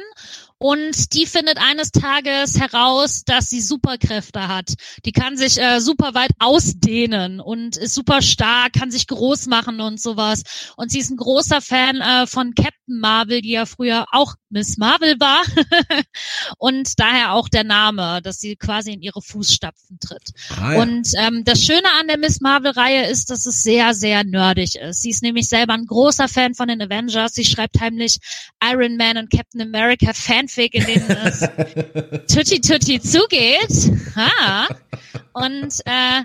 und 0.57 1.13
die 1.13 1.25
findet 1.25 1.57
eines 1.57 1.91
Tages 1.91 2.59
heraus, 2.59 3.23
dass 3.25 3.49
sie 3.49 3.61
Superkräfte 3.61 4.47
hat. 4.47 4.73
Die 5.05 5.11
kann 5.11 5.35
sich 5.35 5.59
äh, 5.59 5.79
super 5.79 6.13
weit 6.13 6.31
ausdehnen 6.39 7.39
und 7.39 7.75
ist 7.75 7.93
super 7.93 8.21
stark, 8.21 8.73
kann 8.73 8.89
sich 8.89 9.07
groß 9.07 9.47
machen 9.47 9.81
und 9.81 9.99
sowas. 9.99 10.43
Und 10.77 10.91
sie 10.91 10.99
ist 10.99 11.11
ein 11.11 11.17
großer 11.17 11.61
Fan 11.61 11.99
äh, 11.99 12.25
von 12.27 12.53
Captain 12.53 12.84
Marvel, 12.87 13.41
die 13.41 13.51
ja 13.51 13.65
früher 13.65 14.05
auch 14.11 14.35
Miss 14.49 14.77
Marvel 14.77 15.19
war. 15.19 15.43
und 16.57 16.99
daher 16.99 17.33
auch 17.33 17.49
der 17.49 17.63
Name, 17.63 18.21
dass 18.21 18.39
sie 18.39 18.55
quasi 18.55 18.93
in 18.93 19.01
ihre 19.01 19.21
Fußstapfen 19.21 19.99
tritt. 19.99 20.31
Ah, 20.49 20.73
ja. 20.73 20.81
Und 20.81 21.09
ähm, 21.17 21.43
das 21.43 21.63
Schöne 21.63 21.87
an 21.99 22.07
der 22.07 22.17
Miss 22.17 22.41
Marvel-Reihe 22.41 23.07
ist, 23.07 23.29
dass 23.29 23.45
es 23.45 23.63
sehr, 23.63 23.93
sehr 23.93 24.23
nerdig 24.23 24.75
ist. 24.75 25.01
Sie 25.01 25.09
ist 25.09 25.23
nämlich 25.23 25.47
selber 25.47 25.73
ein 25.73 25.85
großer 25.85 26.27
Fan 26.27 26.53
von 26.53 26.67
den 26.67 26.81
Avengers. 26.81 27.33
Sie 27.33 27.45
schreibt 27.45 27.79
heimlich 27.79 28.19
Iron 28.63 28.97
Man 28.97 29.17
und 29.17 29.29
Captain 29.29 29.61
America 29.61 30.13
Fanfic, 30.13 30.73
in 30.75 30.85
denen 30.85 31.09
es 31.09 31.39
tutti 32.33 32.61
tutti 32.61 33.01
zugeht. 33.01 33.91
Ah. 34.15 34.67
Und 35.33 35.81
äh, 35.85 36.23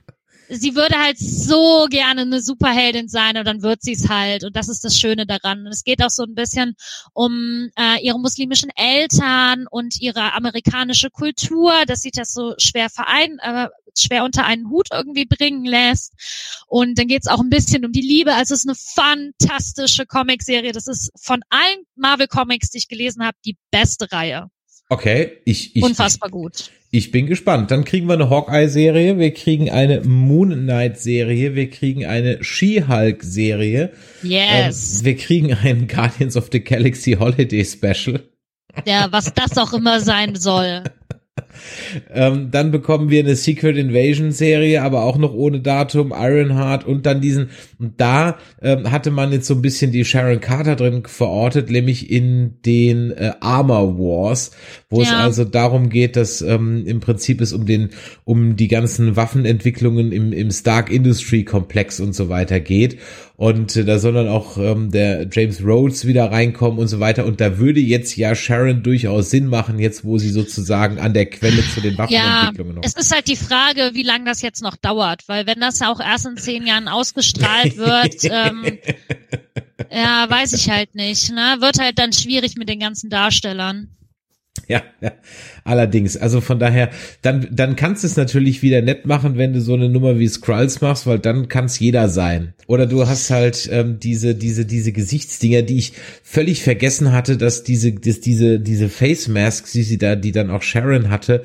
sie 0.50 0.74
würde 0.74 0.98
halt 0.98 1.18
so 1.18 1.86
gerne 1.88 2.22
eine 2.22 2.42
Superheldin 2.42 3.08
sein 3.08 3.36
und 3.36 3.46
dann 3.46 3.62
wird 3.62 3.82
sie 3.82 3.92
es 3.92 4.08
halt. 4.08 4.44
Und 4.44 4.56
das 4.56 4.68
ist 4.68 4.84
das 4.84 4.98
Schöne 4.98 5.26
daran. 5.26 5.60
Und 5.60 5.72
es 5.72 5.84
geht 5.84 6.02
auch 6.02 6.10
so 6.10 6.24
ein 6.24 6.34
bisschen 6.34 6.74
um 7.12 7.70
äh, 7.78 8.04
ihre 8.04 8.18
muslimischen 8.18 8.70
Eltern 8.74 9.66
und 9.70 10.00
ihre 10.00 10.32
amerikanische 10.34 11.10
Kultur, 11.10 11.72
dass 11.86 12.02
sie 12.02 12.10
das 12.10 12.32
so 12.32 12.54
schwer 12.58 12.90
verein, 12.90 13.38
äh, 13.40 13.68
schwer 13.96 14.24
unter 14.24 14.44
einen 14.44 14.68
Hut 14.70 14.88
irgendwie 14.92 15.26
bringen 15.26 15.64
lässt. 15.64 16.12
Und 16.66 16.98
dann 16.98 17.06
geht's 17.06 17.28
auch 17.28 17.40
ein 17.40 17.50
bisschen 17.50 17.84
um 17.84 17.92
die 17.92 18.00
Liebe. 18.00 18.34
Also 18.34 18.54
es 18.54 18.64
ist 18.64 18.68
eine 18.68 18.76
fantastische 19.38 20.06
Comicserie. 20.06 20.72
Das 20.72 20.86
ist 20.86 21.10
von 21.20 21.42
allen 21.48 21.84
Marvel 21.94 22.28
Comics, 22.28 22.70
die 22.70 22.78
ich 22.78 22.88
gelesen 22.88 23.24
habe, 23.24 23.36
die 23.44 23.56
beste 23.70 24.10
Reihe. 24.10 24.50
Okay, 24.92 25.38
ich, 25.44 25.76
ich, 25.76 25.82
Unfassbar 25.84 26.30
gut. 26.30 26.70
ich 26.90 27.12
bin 27.12 27.26
gespannt. 27.26 27.70
Dann 27.70 27.84
kriegen 27.84 28.08
wir 28.08 28.14
eine 28.14 28.28
Hawkeye-Serie, 28.28 29.18
wir 29.18 29.32
kriegen 29.32 29.70
eine 29.70 30.00
Moon 30.00 30.50
Knight-Serie, 30.50 31.54
wir 31.54 31.70
kriegen 31.70 32.04
eine 32.06 32.42
She-Hulk-Serie, 32.42 33.92
Yes. 34.22 34.98
ähm, 34.98 35.04
wir 35.04 35.16
kriegen 35.16 35.54
ein 35.54 35.86
Guardians 35.86 36.36
of 36.36 36.48
the 36.50 36.58
Galaxy 36.62 37.12
Holiday 37.12 37.64
Special. 37.64 38.20
Ja, 38.84 39.08
was 39.12 39.32
das 39.32 39.56
auch 39.58 39.72
immer 39.72 40.00
sein 40.00 40.34
soll. 40.34 40.82
Ähm, 42.12 42.50
dann 42.50 42.70
bekommen 42.70 43.10
wir 43.10 43.20
eine 43.20 43.36
Secret 43.36 43.76
Invasion 43.76 44.32
Serie, 44.32 44.82
aber 44.82 45.04
auch 45.04 45.18
noch 45.18 45.32
ohne 45.32 45.60
Datum, 45.60 46.12
Ironheart 46.16 46.84
und 46.86 47.06
dann 47.06 47.20
diesen, 47.20 47.50
und 47.78 48.00
da 48.00 48.38
ähm, 48.62 48.90
hatte 48.90 49.10
man 49.10 49.32
jetzt 49.32 49.46
so 49.46 49.54
ein 49.54 49.62
bisschen 49.62 49.92
die 49.92 50.04
Sharon 50.04 50.40
Carter 50.40 50.76
drin 50.76 51.02
verortet, 51.06 51.70
nämlich 51.70 52.10
in 52.10 52.54
den 52.64 53.10
äh, 53.12 53.32
Armor 53.40 53.98
Wars, 53.98 54.52
wo 54.88 55.02
es 55.02 55.10
Ja. 55.10 55.18
also 55.20 55.44
darum 55.44 55.88
geht, 55.88 56.16
dass 56.16 56.42
ähm, 56.42 56.84
im 56.86 57.00
Prinzip 57.00 57.40
es 57.40 57.52
um 57.52 57.66
den, 57.66 57.90
um 58.24 58.56
die 58.56 58.68
ganzen 58.68 59.16
Waffenentwicklungen 59.16 60.12
im, 60.12 60.32
im 60.32 60.50
Stark 60.50 60.90
Industry 60.90 61.44
Komplex 61.44 62.00
und 62.00 62.14
so 62.14 62.28
weiter 62.28 62.60
geht. 62.60 62.98
Und 63.40 63.74
äh, 63.74 63.86
da 63.86 63.98
soll 63.98 64.12
dann 64.12 64.28
auch 64.28 64.58
ähm, 64.58 64.90
der 64.90 65.26
James 65.32 65.64
Rhodes 65.64 66.06
wieder 66.06 66.30
reinkommen 66.30 66.78
und 66.78 66.88
so 66.88 67.00
weiter. 67.00 67.24
Und 67.24 67.40
da 67.40 67.56
würde 67.56 67.80
jetzt 67.80 68.14
ja 68.18 68.34
Sharon 68.34 68.82
durchaus 68.82 69.30
Sinn 69.30 69.46
machen, 69.46 69.78
jetzt 69.78 70.04
wo 70.04 70.18
sie 70.18 70.28
sozusagen 70.28 70.98
an 70.98 71.14
der 71.14 71.24
Quelle 71.24 71.66
zu 71.66 71.80
den 71.80 71.94
Ja, 71.94 71.98
Waffenentwicklungen 72.00 72.74
noch. 72.74 72.82
es 72.84 72.92
ist 72.92 73.14
halt 73.14 73.28
die 73.28 73.36
Frage, 73.36 73.92
wie 73.94 74.02
lange 74.02 74.26
das 74.26 74.42
jetzt 74.42 74.62
noch 74.62 74.76
dauert, 74.76 75.26
weil 75.26 75.46
wenn 75.46 75.58
das 75.58 75.80
auch 75.80 76.00
erst 76.00 76.26
in 76.26 76.36
zehn 76.36 76.66
Jahren 76.66 76.86
ausgestrahlt 76.86 77.78
wird, 77.78 78.24
ähm, 78.24 78.78
ja, 79.90 80.28
weiß 80.28 80.52
ich 80.52 80.68
halt 80.68 80.94
nicht, 80.94 81.32
ne? 81.32 81.56
Wird 81.60 81.78
halt 81.80 81.98
dann 81.98 82.12
schwierig 82.12 82.56
mit 82.58 82.68
den 82.68 82.80
ganzen 82.80 83.08
Darstellern. 83.08 83.88
Ja, 84.68 84.82
ja, 85.00 85.12
allerdings. 85.64 86.16
Also 86.16 86.40
von 86.40 86.58
daher, 86.58 86.90
dann, 87.22 87.48
dann 87.50 87.76
kannst 87.76 88.02
du 88.02 88.06
es 88.06 88.16
natürlich 88.16 88.62
wieder 88.62 88.82
nett 88.82 89.06
machen, 89.06 89.36
wenn 89.36 89.52
du 89.52 89.60
so 89.60 89.74
eine 89.74 89.88
Nummer 89.88 90.18
wie 90.18 90.28
Skrulls 90.28 90.80
machst, 90.80 91.06
weil 91.06 91.18
dann 91.18 91.48
kann 91.48 91.66
es 91.66 91.78
jeder 91.78 92.08
sein. 92.08 92.54
Oder 92.66 92.86
du 92.86 93.06
hast 93.06 93.30
halt 93.30 93.68
ähm, 93.72 93.98
diese, 94.00 94.34
diese, 94.34 94.66
diese 94.66 94.92
Gesichtsdinger, 94.92 95.62
die 95.62 95.78
ich 95.78 95.92
völlig 96.22 96.62
vergessen 96.62 97.12
hatte, 97.12 97.36
dass 97.36 97.62
diese, 97.62 97.92
dass 97.92 98.20
diese, 98.20 98.60
diese 98.60 98.88
Face 98.88 99.28
Masks, 99.28 99.72
die 99.72 99.82
sie 99.82 99.98
da, 99.98 100.16
die 100.16 100.32
dann 100.32 100.50
auch 100.50 100.62
Sharon 100.62 101.10
hatte, 101.10 101.42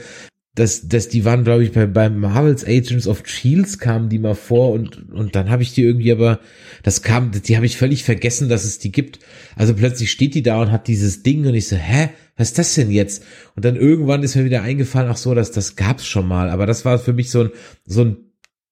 dass, 0.55 0.87
dass 0.87 1.09
die 1.09 1.25
waren, 1.25 1.43
glaube 1.43 1.63
ich, 1.63 1.73
bei, 1.73 1.85
bei 1.85 2.09
Marvel's 2.09 2.65
Agents 2.65 3.07
of 3.07 3.23
Shields 3.27 3.77
kamen 3.77 4.09
die 4.09 4.19
mal 4.19 4.35
vor 4.35 4.71
und, 4.71 5.11
und 5.11 5.35
dann 5.35 5.49
habe 5.49 5.63
ich 5.63 5.73
die 5.73 5.83
irgendwie 5.83 6.13
aber, 6.13 6.39
das 6.81 7.01
kam, 7.01 7.31
die 7.31 7.55
habe 7.57 7.65
ich 7.65 7.77
völlig 7.77 8.03
vergessen, 8.03 8.47
dass 8.47 8.63
es 8.63 8.79
die 8.79 8.91
gibt. 8.91 9.19
Also 9.57 9.73
plötzlich 9.73 10.11
steht 10.11 10.33
die 10.33 10.43
da 10.43 10.61
und 10.61 10.71
hat 10.71 10.87
dieses 10.87 11.23
Ding 11.23 11.45
und 11.45 11.55
ich 11.55 11.67
so, 11.67 11.75
hä, 11.75 12.09
was 12.37 12.49
ist 12.49 12.59
das 12.59 12.75
denn 12.75 12.89
jetzt? 12.89 13.23
Und 13.55 13.65
dann 13.65 13.75
irgendwann 13.75 14.23
ist 14.23 14.35
mir 14.35 14.45
wieder 14.45 14.61
eingefallen, 14.61 15.09
ach 15.09 15.17
so, 15.17 15.33
das, 15.35 15.51
das 15.51 15.75
gab's 15.75 16.05
schon 16.05 16.27
mal. 16.27 16.49
Aber 16.49 16.65
das 16.65 16.85
war 16.85 16.99
für 16.99 17.13
mich 17.13 17.29
so 17.31 17.43
ein, 17.43 17.49
so 17.85 18.03
ein 18.03 18.17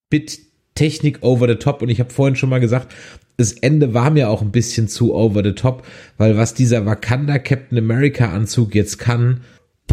Bit 0.09 0.39
Technik 0.75 1.19
over 1.21 1.47
the 1.47 1.55
top 1.55 1.81
und 1.81 1.89
ich 1.89 1.99
habe 1.99 2.11
vorhin 2.11 2.35
schon 2.35 2.49
mal 2.49 2.59
gesagt, 2.59 2.93
das 3.37 3.51
Ende 3.53 3.93
war 3.93 4.09
mir 4.09 4.29
auch 4.29 4.41
ein 4.41 4.51
bisschen 4.51 4.87
zu 4.87 5.13
over 5.13 5.43
the 5.43 5.53
top, 5.53 5.85
weil 6.17 6.37
was 6.37 6.53
dieser 6.53 6.85
Wakanda 6.85 7.39
Captain 7.39 7.77
America 7.77 8.31
Anzug 8.31 8.73
jetzt 8.75 8.97
kann, 8.97 9.41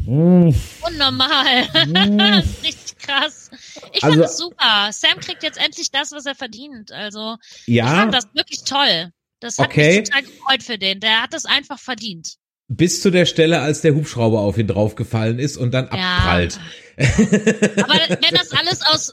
Unnormal. 0.07 1.62
Richtig 2.62 2.99
krass. 2.99 3.51
Ich 3.93 4.03
Also- 4.03 4.12
finde 4.14 4.24
es 4.26 4.36
super. 4.36 4.88
Sam 4.93 5.18
kriegt 5.20 5.43
jetzt 5.43 5.59
endlich 5.59 5.91
das, 5.91 6.11
was 6.12 6.26
er 6.26 6.34
verdient. 6.34 6.93
Also, 6.93 7.36
ich 7.66 7.74
ja, 7.74 7.86
fand 7.86 8.14
das 8.14 8.24
wirklich 8.34 8.64
toll. 8.64 9.11
Das 9.41 9.59
hat 9.59 9.68
Okay. 9.68 10.01
mich 10.01 10.09
total 10.11 10.22
gefreut 10.22 10.62
für 10.62 10.78
den. 10.78 11.01
Der 11.01 11.22
hat 11.22 11.32
das 11.34 11.45
einfach 11.45 11.78
verdient. 11.78 12.36
bis 12.72 13.03
zu 13.03 13.11
der 13.11 13.26
Stelle, 13.26 13.61
als 13.62 13.80
der 13.80 13.97
Hubschrauber 13.97 14.38
auf 14.43 14.57
ihn 14.57 14.68
draufgefallen 14.68 15.41
ist 15.41 15.57
und 15.57 15.72
dann 15.72 15.86
Ja. 15.93 16.18
abprallt. 16.18 16.61
Aber 17.01 17.94
wenn 18.09 18.34
das 18.34 18.53
alles 18.53 18.82
aus 18.82 19.12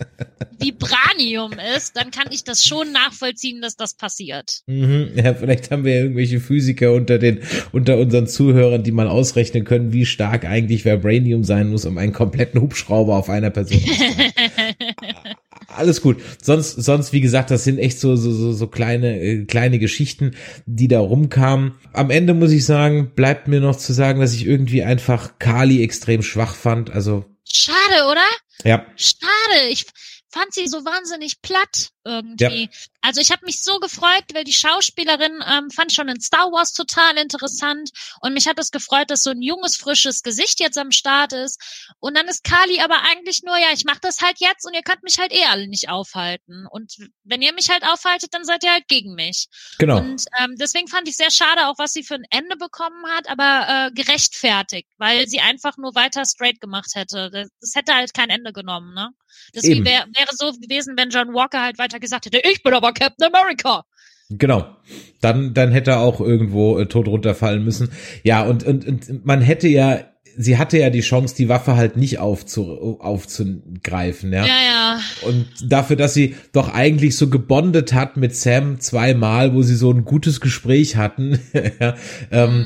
Vibranium 0.59 1.53
ist, 1.75 1.95
dann 1.95 2.11
kann 2.11 2.27
ich 2.31 2.43
das 2.43 2.63
schon 2.63 2.91
nachvollziehen, 2.91 3.61
dass 3.61 3.75
das 3.75 3.95
passiert. 3.95 4.61
Mhm. 4.67 5.11
Ja, 5.15 5.33
vielleicht 5.33 5.71
haben 5.71 5.85
wir 5.85 5.95
ja 5.95 6.01
irgendwelche 6.01 6.39
Physiker 6.39 6.93
unter 6.93 7.17
den, 7.19 7.39
unter 7.71 7.97
unseren 7.97 8.27
Zuhörern, 8.27 8.83
die 8.83 8.91
mal 8.91 9.07
ausrechnen 9.07 9.63
können, 9.63 9.93
wie 9.93 10.05
stark 10.05 10.45
eigentlich 10.45 10.85
Vibranium 10.85 11.43
sein 11.43 11.69
muss, 11.69 11.85
um 11.85 11.97
einen 11.97 12.13
kompletten 12.13 12.61
Hubschrauber 12.61 13.15
auf 13.15 13.29
einer 13.29 13.49
Person. 13.49 13.81
Alles 15.67 16.01
gut. 16.01 16.17
Sonst, 16.41 16.71
sonst, 16.71 17.13
wie 17.13 17.21
gesagt, 17.21 17.51
das 17.51 17.63
sind 17.63 17.77
echt 17.77 17.99
so, 17.99 18.15
so, 18.15 18.31
so, 18.31 18.51
so 18.51 18.67
kleine, 18.67 19.19
äh, 19.19 19.45
kleine 19.45 19.79
Geschichten, 19.79 20.31
die 20.65 20.87
da 20.87 20.99
rumkamen. 20.99 21.73
Am 21.93 22.09
Ende 22.09 22.33
muss 22.33 22.51
ich 22.51 22.65
sagen, 22.65 23.11
bleibt 23.15 23.47
mir 23.47 23.59
noch 23.59 23.75
zu 23.75 23.93
sagen, 23.93 24.19
dass 24.19 24.33
ich 24.33 24.45
irgendwie 24.45 24.83
einfach 24.83 25.39
Kali 25.39 25.83
extrem 25.83 26.23
schwach 26.23 26.55
fand. 26.55 26.89
Also, 26.89 27.25
Schade, 27.51 28.05
oder? 28.09 28.25
ja. 28.63 28.85
Schade. 28.95 29.67
Ich 29.69 29.85
fand 30.29 30.53
sie 30.53 30.67
so 30.67 30.83
wahnsinnig 30.85 31.41
platt 31.41 31.89
irgendwie. 32.07 32.63
Ja. 32.63 32.69
Also 33.01 33.21
ich 33.21 33.31
habe 33.31 33.45
mich 33.45 33.61
so 33.61 33.79
gefreut, 33.79 34.25
weil 34.33 34.43
die 34.43 34.53
Schauspielerin 34.53 35.43
ähm, 35.47 35.69
fand 35.69 35.93
schon 35.93 36.09
in 36.09 36.19
Star 36.19 36.51
Wars 36.51 36.73
total 36.73 37.17
interessant 37.17 37.91
und 38.21 38.33
mich 38.33 38.47
hat 38.47 38.59
es 38.59 38.71
gefreut, 38.71 39.09
dass 39.09 39.23
so 39.23 39.29
ein 39.29 39.41
junges, 39.41 39.77
frisches 39.77 40.23
Gesicht 40.23 40.59
jetzt 40.59 40.77
am 40.77 40.91
Start 40.91 41.33
ist. 41.33 41.87
Und 41.99 42.17
dann 42.17 42.27
ist 42.27 42.43
Kali 42.43 42.79
aber 42.81 43.01
eigentlich 43.03 43.43
nur, 43.43 43.57
ja, 43.57 43.67
ich 43.73 43.85
mache 43.85 43.99
das 44.01 44.21
halt 44.21 44.39
jetzt 44.39 44.65
und 44.65 44.73
ihr 44.73 44.81
könnt 44.81 45.03
mich 45.03 45.19
halt 45.19 45.31
eh 45.31 45.45
alle 45.45 45.67
nicht 45.67 45.89
aufhalten. 45.89 46.65
Und 46.69 46.95
wenn 47.23 47.41
ihr 47.41 47.53
mich 47.53 47.69
halt 47.69 47.83
aufhaltet, 47.83 48.33
dann 48.33 48.43
seid 48.43 48.63
ihr 48.63 48.71
halt 48.71 48.87
gegen 48.87 49.13
mich. 49.13 49.47
Genau. 49.77 49.99
Und 49.99 50.25
ähm, 50.39 50.55
deswegen 50.59 50.87
fand 50.87 51.07
ich 51.07 51.15
sehr 51.15 51.31
schade, 51.31 51.67
auch 51.67 51.77
was 51.77 51.93
sie 51.93 52.03
für 52.03 52.15
ein 52.15 52.25
Ende 52.29 52.57
bekommen 52.57 53.05
hat, 53.15 53.29
aber 53.29 53.67
äh, 53.69 53.91
gerechtfertigt, 53.93 54.89
weil 54.97 55.27
sie 55.27 55.39
einfach 55.39 55.77
nur 55.77 55.95
weiter 55.95 56.25
straight 56.25 56.59
gemacht 56.59 56.91
hätte. 56.95 57.29
Das, 57.31 57.49
das 57.61 57.75
hätte 57.75 57.93
halt 57.95 58.13
kein 58.13 58.29
Ende 58.29 58.53
genommen, 58.53 58.93
ne? 58.93 59.11
Das 59.53 59.63
wär, 59.63 60.07
wäre 60.15 60.35
so 60.35 60.51
gewesen, 60.53 60.95
wenn 60.97 61.09
John 61.09 61.33
Walker 61.33 61.61
halt 61.61 61.77
weiter 61.77 61.96
gesagt 61.99 62.25
hätte, 62.25 62.41
ich 62.49 62.63
bin 62.63 62.73
aber 62.73 62.93
Captain 62.93 63.27
America. 63.33 63.83
Genau. 64.29 64.75
Dann, 65.21 65.53
dann 65.53 65.71
hätte 65.71 65.91
er 65.91 65.99
auch 65.99 66.19
irgendwo 66.19 66.77
äh, 66.77 66.87
tot 66.87 67.07
runterfallen 67.07 67.63
müssen. 67.63 67.89
Ja, 68.23 68.43
und, 68.43 68.63
und, 68.65 68.87
und 68.87 69.25
man 69.25 69.41
hätte 69.41 69.67
ja, 69.67 70.01
sie 70.37 70.57
hatte 70.57 70.77
ja 70.77 70.89
die 70.89 71.01
Chance, 71.01 71.35
die 71.35 71.49
Waffe 71.49 71.75
halt 71.75 71.97
nicht 71.97 72.19
aufzu, 72.19 72.99
aufzugreifen, 72.99 74.31
ja. 74.31 74.45
Ja, 74.45 74.57
ja. 74.63 74.99
Und 75.23 75.47
dafür, 75.65 75.95
dass 75.95 76.13
sie 76.13 76.35
doch 76.51 76.69
eigentlich 76.73 77.15
so 77.17 77.29
gebondet 77.29 77.93
hat 77.93 78.17
mit 78.17 78.35
Sam 78.35 78.79
zweimal, 78.79 79.53
wo 79.53 79.63
sie 79.63 79.75
so 79.75 79.91
ein 79.91 80.05
gutes 80.05 80.39
Gespräch 80.41 80.97
hatten, 80.97 81.39
ja, 81.79 81.95
ähm, 82.31 82.59
mhm. 82.59 82.65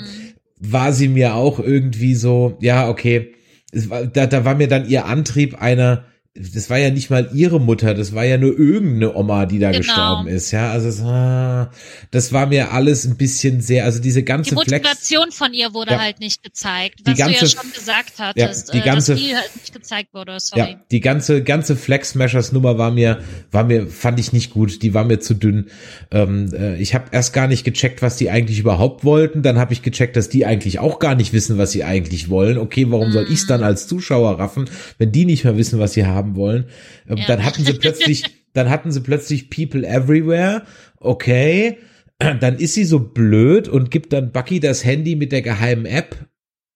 war 0.60 0.94
sie 0.94 1.08
mir 1.08 1.36
auch 1.36 1.60
irgendwie 1.60 2.16
so, 2.16 2.58
ja, 2.60 2.90
okay, 2.90 3.34
war, 3.74 4.06
da, 4.06 4.28
da 4.28 4.44
war 4.44 4.56
mir 4.56 4.68
dann 4.68 4.90
ihr 4.90 5.06
Antrieb 5.06 5.62
einer, 5.62 6.06
das 6.34 6.70
war 6.70 6.78
ja 6.78 6.92
nicht 6.92 7.10
mal 7.10 7.30
ihre 7.34 7.60
Mutter, 7.60 7.94
das 7.94 8.16
war 8.16 8.24
ja 8.24 8.38
nur 8.38 8.58
irgendeine 8.58 9.14
Oma, 9.16 9.46
die 9.46 9.60
da 9.60 9.72
genau. 9.72 9.80
gestorben 9.82 10.28
ist, 10.30 10.52
ja. 10.52 10.72
Also 10.72 10.88
es, 10.88 11.02
ah, 11.02 11.72
das 12.12 12.32
war 12.32 12.46
mir 12.46 12.72
alles 12.72 13.06
ein 13.06 13.18
bisschen 13.18 13.60
sehr, 13.60 13.84
also 13.84 14.00
diese 14.00 14.24
ganze 14.24 14.52
Die 14.52 14.56
Motivation 14.56 15.24
Flex, 15.24 15.36
von 15.36 15.54
ihr 15.54 15.74
wurde 15.74 15.92
ja, 15.92 16.00
halt 16.00 16.22
nicht 16.22 16.42
gezeigt, 16.42 17.02
was 17.04 17.18
ganze, 17.18 17.34
du 17.34 17.46
ja 17.46 17.52
schon 17.52 17.74
gesagt 17.74 18.14
hattest, 18.18 18.70
ja, 18.70 18.80
die 18.80 18.86
ganze, 18.86 19.12
dass 19.16 19.22
die 19.22 19.36
halt 19.36 19.56
nicht 19.58 19.74
gezeigt 19.74 20.14
wurde, 20.14 20.38
sorry. 20.40 20.62
Ja, 20.72 20.80
die 20.90 21.02
ganze 21.02 21.44
ganze 21.44 21.76
Flex 21.76 22.12
Smashers 22.12 22.54
Nummer 22.54 22.78
war 22.78 22.92
mir 22.92 23.20
war 23.52 23.66
mir 23.66 23.88
fand 23.88 24.18
ich 24.18 24.32
nicht 24.32 24.52
gut, 24.54 24.84
die 24.84 24.94
war 24.94 25.04
mir 25.04 25.20
zu 25.20 25.34
dünn. 25.34 25.66
Ähm, 26.12 26.50
äh, 26.54 26.82
ich 26.82 26.96
habe 26.96 27.08
erst 27.12 27.34
gar 27.34 27.48
nicht 27.48 27.66
gecheckt, 27.66 28.02
was 28.02 28.16
die 28.16 28.30
eigentlich 28.30 28.60
überhaupt 28.60 29.04
wollten, 29.04 29.42
dann 29.42 29.60
habe 29.60 29.74
ich 29.74 29.82
gecheckt, 29.82 30.16
dass 30.16 30.30
die 30.30 30.46
eigentlich 30.46 30.80
auch 30.80 31.00
gar 31.00 31.16
nicht 31.16 31.34
wissen, 31.34 31.58
was 31.58 31.74
sie 31.74 31.84
eigentlich 31.84 32.30
wollen. 32.30 32.58
Okay, 32.58 32.86
warum 32.88 33.10
mhm. 33.10 33.12
soll 33.12 33.28
ich's 33.30 33.48
dann 33.48 33.64
als 33.64 33.86
Zuschauer 33.88 34.40
raffen, 34.40 34.70
wenn 34.98 35.12
die 35.12 35.26
nicht 35.26 35.44
mehr 35.44 35.58
wissen, 35.58 35.78
was 35.78 35.92
sie 35.92 36.06
haben? 36.06 36.21
Haben 36.22 36.36
wollen. 36.36 36.66
Ähm, 37.10 37.18
ja. 37.18 37.26
Dann 37.28 37.44
hatten 37.44 37.66
sie 37.66 37.74
plötzlich, 37.74 38.24
dann 38.54 38.70
hatten 38.70 38.92
sie 38.92 39.02
plötzlich 39.02 39.50
People 39.50 39.86
Everywhere. 39.88 40.64
Okay. 40.98 41.78
Dann 42.40 42.58
ist 42.58 42.76
sie 42.76 42.86
so 42.86 43.00
blöd 43.00 43.68
und 43.68 43.90
gibt 43.90 44.14
dann 44.14 44.32
Bucky 44.32 44.60
das 44.60 44.86
Handy 44.86 45.16
mit 45.16 45.32
der 45.32 45.42
geheimen 45.42 45.88
App. 45.88 46.16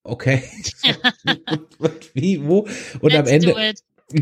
Okay. 0.03 0.41
Wie, 2.15 2.43
wo? 2.43 2.67
Und 2.99 3.11
Let's 3.11 3.19
am 3.19 3.27
Ende, 3.27 3.55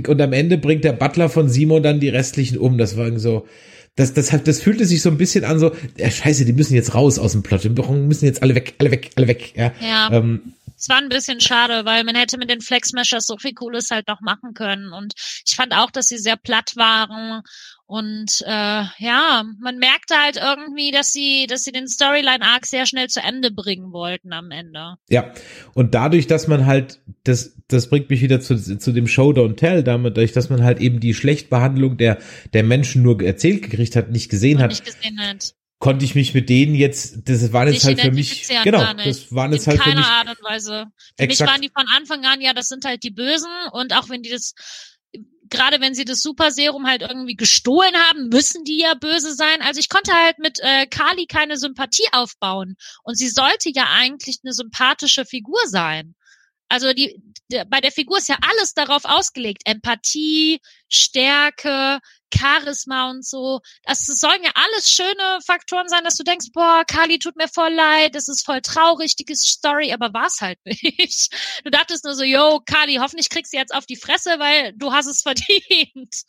und 0.08 0.22
am 0.22 0.34
Ende 0.34 0.58
bringt 0.58 0.84
der 0.84 0.92
Butler 0.92 1.30
von 1.30 1.48
Simon 1.48 1.82
dann 1.82 2.02
die 2.02 2.10
restlichen 2.10 2.58
um. 2.58 2.78
Das 2.78 2.98
war 2.98 3.18
so, 3.20 3.48
das, 3.96 4.14
das, 4.14 4.34
das 4.44 4.60
fühlte 4.60 4.86
sich 4.86 5.02
so 5.02 5.10
ein 5.10 5.18
bisschen 5.18 5.44
an 5.44 5.60
so, 5.60 5.72
ja, 5.98 6.10
scheiße, 6.10 6.46
die 6.46 6.54
müssen 6.54 6.74
jetzt 6.74 6.96
raus 6.96 7.20
aus 7.20 7.34
dem 7.34 7.44
Plot, 7.44 7.64
die 7.64 7.70
müssen 7.70 8.26
jetzt 8.26 8.42
alle 8.42 8.56
weg, 8.56 8.74
alle 8.80 8.92
weg, 8.92 9.12
alle 9.16 9.28
weg, 9.28 9.54
ja. 9.56 9.72
ja. 9.82 10.10
Ähm, 10.12 10.54
es 10.84 10.90
war 10.90 10.98
ein 10.98 11.08
bisschen 11.08 11.40
schade, 11.40 11.86
weil 11.86 12.04
man 12.04 12.16
hätte 12.16 12.38
mit 12.38 12.50
den 12.50 12.60
Flex 12.60 12.90
Smashers 12.90 13.26
so 13.26 13.38
viel 13.38 13.54
Cooles 13.54 13.90
halt 13.90 14.10
noch 14.10 14.20
machen 14.20 14.54
können. 14.54 14.92
Und 14.92 15.14
ich 15.48 15.56
fand 15.56 15.74
auch, 15.74 15.90
dass 15.90 16.08
sie 16.08 16.18
sehr 16.18 16.36
platt 16.36 16.74
waren. 16.76 17.42
Und 17.86 18.44
äh, 18.46 18.84
ja, 18.98 19.46
man 19.62 19.78
merkte 19.78 20.16
halt 20.22 20.36
irgendwie, 20.36 20.92
dass 20.92 21.14
sie, 21.14 21.48
dass 21.48 21.64
sie 21.64 21.72
den 21.72 21.88
Storyline-Arc 21.88 22.66
sehr 22.66 22.86
schnell 22.86 23.08
zu 23.08 23.22
Ende 23.22 23.50
bringen 23.50 23.94
wollten 23.94 24.34
am 24.34 24.52
Ende. 24.52 24.96
Ja, 25.08 25.32
und 25.74 25.94
dadurch, 25.96 26.28
dass 26.28 26.50
man 26.50 26.66
halt, 26.66 27.00
das, 27.24 27.56
das 27.70 27.90
bringt 27.90 28.10
mich 28.10 28.22
wieder 28.22 28.42
zu, 28.42 28.58
zu 28.58 28.92
dem 28.92 29.08
Show 29.08 29.32
Don't 29.32 29.56
Tell, 29.56 29.84
damit, 29.84 30.18
dadurch, 30.18 30.34
dass 30.34 30.50
man 30.50 30.64
halt 30.64 30.82
eben 30.82 31.00
die 31.00 31.14
Schlechtbehandlung 31.14 31.96
der, 31.96 32.18
der 32.52 32.64
Menschen 32.64 33.04
nur 33.04 33.22
erzählt 33.22 33.62
gekriegt 33.62 33.96
hat, 33.96 34.12
nicht 34.12 34.30
gesehen 34.30 34.60
hat. 34.62 34.72
Nicht 34.72 34.84
gesehen 34.84 35.22
hat 35.22 35.54
konnte 35.84 36.06
ich 36.06 36.16
mich 36.16 36.34
mit 36.34 36.48
denen 36.48 36.76
jetzt, 36.76 37.28
das 37.28 37.52
waren 37.52 37.68
jetzt 37.68 37.84
halt 37.84 38.00
für 38.00 38.12
mich, 38.12 38.48
genau, 38.64 38.94
das 38.94 39.36
waren 39.36 39.52
jetzt 39.52 39.68
halt 39.68 39.84
für 39.84 39.94
mich. 39.94 40.06
Art 40.06 40.30
und 40.30 40.42
Weise. 40.42 40.86
Für 41.18 41.24
exakt. 41.24 41.42
mich 41.42 41.50
waren 41.50 41.62
die 41.62 41.72
von 41.76 41.86
Anfang 41.94 42.24
an, 42.24 42.40
ja, 42.40 42.54
das 42.54 42.70
sind 42.70 42.86
halt 42.86 43.04
die 43.04 43.10
Bösen 43.10 43.52
und 43.74 43.92
auch 43.92 44.08
wenn 44.08 44.24
die 44.24 44.30
das, 44.30 44.54
gerade 45.50 45.82
wenn 45.82 45.94
sie 45.94 46.06
das 46.06 46.22
Super 46.22 46.52
Serum 46.52 46.88
halt 46.88 47.02
irgendwie 47.02 47.36
gestohlen 47.36 47.94
haben, 48.08 48.30
müssen 48.30 48.64
die 48.64 48.80
ja 48.80 48.94
böse 48.94 49.34
sein. 49.34 49.62
Also 49.62 49.82
ich 49.82 49.90
konnte 49.90 50.14
halt 50.14 50.40
mit 50.40 50.58
äh, 50.62 50.88
Kali 50.88 51.26
keine 51.26 51.58
Sympathie 51.58 52.08
aufbauen 52.14 52.78
und 53.04 53.18
sie 53.18 53.28
sollte 53.28 53.70
ja 53.70 53.88
eigentlich 53.92 54.38
eine 54.42 54.54
sympathische 54.54 55.26
Figur 55.26 55.60
sein. 55.66 56.16
Also 56.70 56.94
die, 56.94 57.22
bei 57.68 57.82
der 57.82 57.92
Figur 57.92 58.20
ist 58.20 58.30
ja 58.30 58.38
alles 58.40 58.74
darauf 58.74 59.04
ausgelegt. 59.04 59.64
Empathie, 59.66 60.62
Stärke, 60.88 62.00
Charisma 62.34 63.10
und 63.10 63.26
so. 63.26 63.62
Das 63.86 64.06
sollen 64.06 64.44
ja 64.44 64.52
alles 64.56 64.90
schöne 64.90 65.40
Faktoren 65.46 65.88
sein, 65.88 66.04
dass 66.04 66.18
du 66.18 66.24
denkst, 66.24 66.48
boah, 66.54 66.84
Kali 66.86 67.20
tut 67.20 67.36
mir 67.36 67.48
voll 67.48 67.74
leid, 67.74 68.16
das 68.16 68.28
ist 68.28 68.46
voll 68.46 68.62
traurig, 68.62 69.16
die 69.16 69.26
Story, 69.36 69.94
aber 69.94 70.14
war's 70.14 70.42
halt 70.42 70.60
nicht. 70.66 71.30
Du 71.64 71.72
dachtest 71.72 72.06
nur 72.06 72.16
so, 72.16 72.24
yo, 72.24 72.62
Kali, 72.66 72.96
hoffentlich 72.96 73.30
kriegst 73.30 73.54
du 73.54 73.58
jetzt 73.58 73.74
auf 73.74 73.86
die 73.86 73.96
Fresse, 73.96 74.40
weil 74.40 74.74
du 74.74 74.92
hast 74.92 75.08
es 75.08 75.22
verdient. 75.24 76.24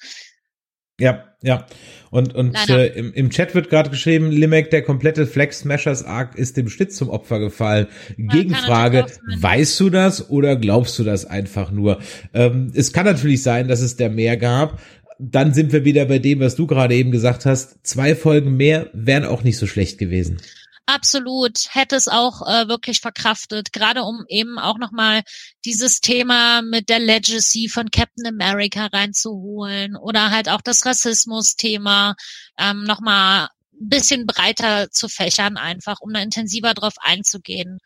Ja, 1.00 1.24
ja. 1.42 1.66
Und, 2.10 2.36
und 2.36 2.56
äh, 2.68 2.86
im, 2.86 3.12
im 3.12 3.30
Chat 3.30 3.56
wird 3.56 3.68
gerade 3.68 3.90
geschrieben, 3.90 4.30
Limek, 4.30 4.70
der 4.70 4.82
komplette 4.82 5.26
Flex 5.26 5.60
Smashers 5.60 6.04
Arc 6.04 6.36
ist 6.36 6.56
dem 6.56 6.68
Schlitz 6.68 6.94
zum 6.94 7.10
Opfer 7.10 7.40
gefallen. 7.40 7.88
Ja, 8.16 8.26
Gegenfrage, 8.28 9.06
weißt 9.40 9.80
du 9.80 9.90
das 9.90 10.30
oder 10.30 10.54
glaubst 10.54 10.96
du 11.00 11.02
das 11.02 11.24
einfach 11.24 11.72
nur? 11.72 11.98
Ähm, 12.32 12.70
es 12.76 12.92
kann 12.92 13.06
natürlich 13.06 13.42
sein, 13.42 13.66
dass 13.66 13.80
es 13.80 13.96
der 13.96 14.08
mehr 14.08 14.36
gab, 14.36 14.80
dann 15.18 15.54
sind 15.54 15.72
wir 15.72 15.84
wieder 15.84 16.04
bei 16.06 16.18
dem, 16.18 16.40
was 16.40 16.56
du 16.56 16.66
gerade 16.66 16.94
eben 16.94 17.10
gesagt 17.10 17.46
hast. 17.46 17.86
Zwei 17.86 18.14
Folgen 18.14 18.56
mehr 18.56 18.90
wären 18.92 19.24
auch 19.24 19.42
nicht 19.42 19.58
so 19.58 19.66
schlecht 19.66 19.98
gewesen. 19.98 20.40
Absolut, 20.86 21.68
hätte 21.70 21.96
es 21.96 22.08
auch 22.08 22.42
äh, 22.46 22.68
wirklich 22.68 23.00
verkraftet, 23.00 23.72
gerade 23.72 24.02
um 24.02 24.24
eben 24.28 24.58
auch 24.58 24.76
nochmal 24.76 25.22
dieses 25.64 26.00
Thema 26.00 26.60
mit 26.60 26.90
der 26.90 26.98
Legacy 26.98 27.70
von 27.70 27.90
Captain 27.90 28.26
America 28.26 28.86
reinzuholen 28.86 29.96
oder 29.96 30.30
halt 30.30 30.50
auch 30.50 30.60
das 30.60 30.84
Rassismus-Thema 30.84 32.16
ähm, 32.58 32.84
nochmal 32.84 33.48
ein 33.80 33.88
bisschen 33.88 34.26
breiter 34.26 34.90
zu 34.90 35.08
fächern, 35.08 35.56
einfach, 35.56 36.00
um 36.00 36.12
da 36.12 36.20
intensiver 36.20 36.74
drauf 36.74 36.94
einzugehen. 37.00 37.78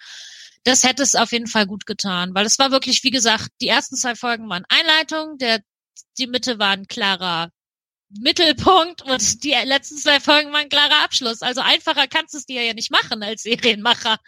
Das 0.65 0.83
hätte 0.83 1.05
es 1.05 1.15
auf 1.15 1.31
jeden 1.31 1.47
Fall 1.47 1.67
gut 1.67 1.87
getan, 1.87 2.35
weil 2.35 2.47
es 2.47 2.59
war 2.59 2.73
wirklich, 2.73 3.05
wie 3.05 3.11
gesagt, 3.11 3.49
die 3.61 3.69
ersten 3.69 3.95
zwei 3.95 4.17
Folgen 4.17 4.49
waren 4.49 4.65
Einleitung, 4.69 5.39
der 5.39 5.61
die 6.19 6.27
Mitte 6.27 6.59
war 6.59 6.71
ein 6.71 6.87
klarer 6.87 7.51
Mittelpunkt 8.11 9.03
und 9.03 9.45
die 9.45 9.55
letzten 9.65 9.99
zwei 9.99 10.21
Folgen 10.21 10.53
waren 10.53 10.63
ein 10.63 10.69
klarer 10.69 11.05
Abschluss. 11.05 11.43
Also 11.43 11.61
einfacher 11.61 12.07
kannst 12.09 12.35
du 12.35 12.39
es 12.39 12.47
dir 12.47 12.63
ja 12.65 12.75
nicht 12.75 12.91
machen 12.91 13.23
als 13.23 13.43
Serienmacher. 13.43 14.19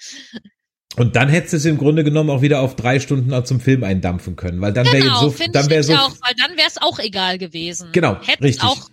Und 0.97 1.16
dann 1.16 1.29
hättest 1.29 1.53
du 1.53 1.57
es 1.59 1.64
im 1.64 1.79
Grunde 1.79 2.05
genommen 2.05 2.31
auch 2.31 2.43
wieder 2.43 2.61
auf 2.61 2.77
drei 2.77 2.99
Stunden 2.99 3.45
zum 3.45 3.61
Film 3.61 3.85
eindampfen 3.85 4.37
können, 4.37 4.61
weil 4.61 4.73
dann 4.73 4.87
wäre 4.87 5.05
genau, 5.05 5.29
jetzt 5.29 5.39
so, 5.39 5.53
dann 5.53 5.71
wäre 5.71 5.83
so, 5.83 5.95
auch, 5.95 6.16
weil 6.21 6.35
dann 6.37 6.57
wäre 6.57 6.66
es 6.66 6.79
auch 6.79 6.99
egal 6.99 7.39
gewesen. 7.39 7.91
Genau, 7.93 8.21
Hätt's 8.23 8.43
richtig. 8.43 8.68
Auch 8.68 8.91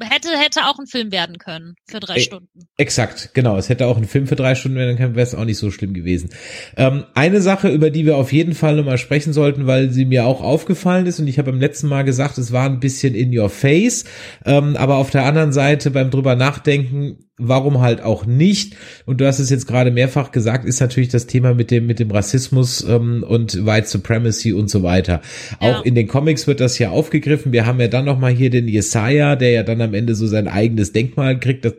hätte, 0.00 0.28
hätte 0.38 0.66
auch 0.66 0.78
ein 0.78 0.86
Film 0.86 1.12
werden 1.12 1.38
können 1.38 1.74
für 1.88 2.00
drei 2.00 2.20
Stunden. 2.20 2.66
Exakt, 2.76 3.30
genau. 3.34 3.56
Es 3.56 3.68
hätte 3.68 3.86
auch 3.86 3.96
ein 3.96 4.06
Film 4.06 4.26
für 4.26 4.36
drei 4.36 4.54
Stunden 4.54 4.78
werden 4.78 4.96
können, 4.96 5.14
wäre 5.14 5.26
es 5.26 5.34
auch 5.34 5.44
nicht 5.44 5.58
so 5.58 5.70
schlimm 5.70 5.94
gewesen. 5.94 6.30
Ähm, 6.76 7.04
eine 7.14 7.40
Sache, 7.40 7.68
über 7.68 7.90
die 7.90 8.06
wir 8.06 8.16
auf 8.16 8.32
jeden 8.32 8.54
Fall 8.54 8.76
nochmal 8.76 8.98
sprechen 8.98 9.32
sollten, 9.32 9.66
weil 9.66 9.90
sie 9.90 10.04
mir 10.04 10.26
auch 10.26 10.40
aufgefallen 10.40 11.06
ist 11.06 11.20
und 11.20 11.28
ich 11.28 11.38
habe 11.38 11.50
beim 11.50 11.60
letzten 11.60 11.88
Mal 11.88 12.02
gesagt, 12.02 12.38
es 12.38 12.52
war 12.52 12.66
ein 12.66 12.80
bisschen 12.80 13.14
in 13.14 13.36
your 13.36 13.50
face, 13.50 14.04
ähm, 14.44 14.76
aber 14.76 14.96
auf 14.96 15.10
der 15.10 15.24
anderen 15.24 15.52
Seite 15.52 15.90
beim 15.90 16.10
drüber 16.10 16.34
nachdenken, 16.34 17.18
warum 17.48 17.80
halt 17.80 18.02
auch 18.02 18.26
nicht? 18.26 18.76
Und 19.06 19.20
du 19.20 19.26
hast 19.26 19.38
es 19.38 19.50
jetzt 19.50 19.66
gerade 19.66 19.90
mehrfach 19.90 20.32
gesagt, 20.32 20.64
ist 20.64 20.80
natürlich 20.80 21.08
das 21.08 21.26
Thema 21.26 21.54
mit 21.54 21.70
dem 21.70 21.86
mit 21.86 21.98
dem 21.98 22.10
Rassismus 22.10 22.84
ähm, 22.88 23.24
und 23.26 23.66
White 23.66 23.88
Supremacy 23.88 24.52
und 24.52 24.70
so 24.70 24.82
weiter. 24.82 25.20
Ja. 25.60 25.78
Auch 25.78 25.84
in 25.84 25.94
den 25.94 26.08
Comics 26.08 26.46
wird 26.46 26.60
das 26.60 26.78
ja 26.78 26.90
aufgegriffen. 26.90 27.52
Wir 27.52 27.66
haben 27.66 27.80
ja 27.80 27.88
dann 27.88 28.04
noch 28.04 28.18
mal 28.18 28.32
hier 28.32 28.50
den 28.50 28.68
Jesaja, 28.68 29.36
der 29.36 29.50
ja 29.50 29.62
dann 29.62 29.80
am 29.80 29.94
Ende 29.94 30.14
so 30.14 30.26
sein 30.26 30.48
eigenes 30.48 30.92
Denkmal 30.92 31.38
kriegt. 31.38 31.64
Das 31.64 31.74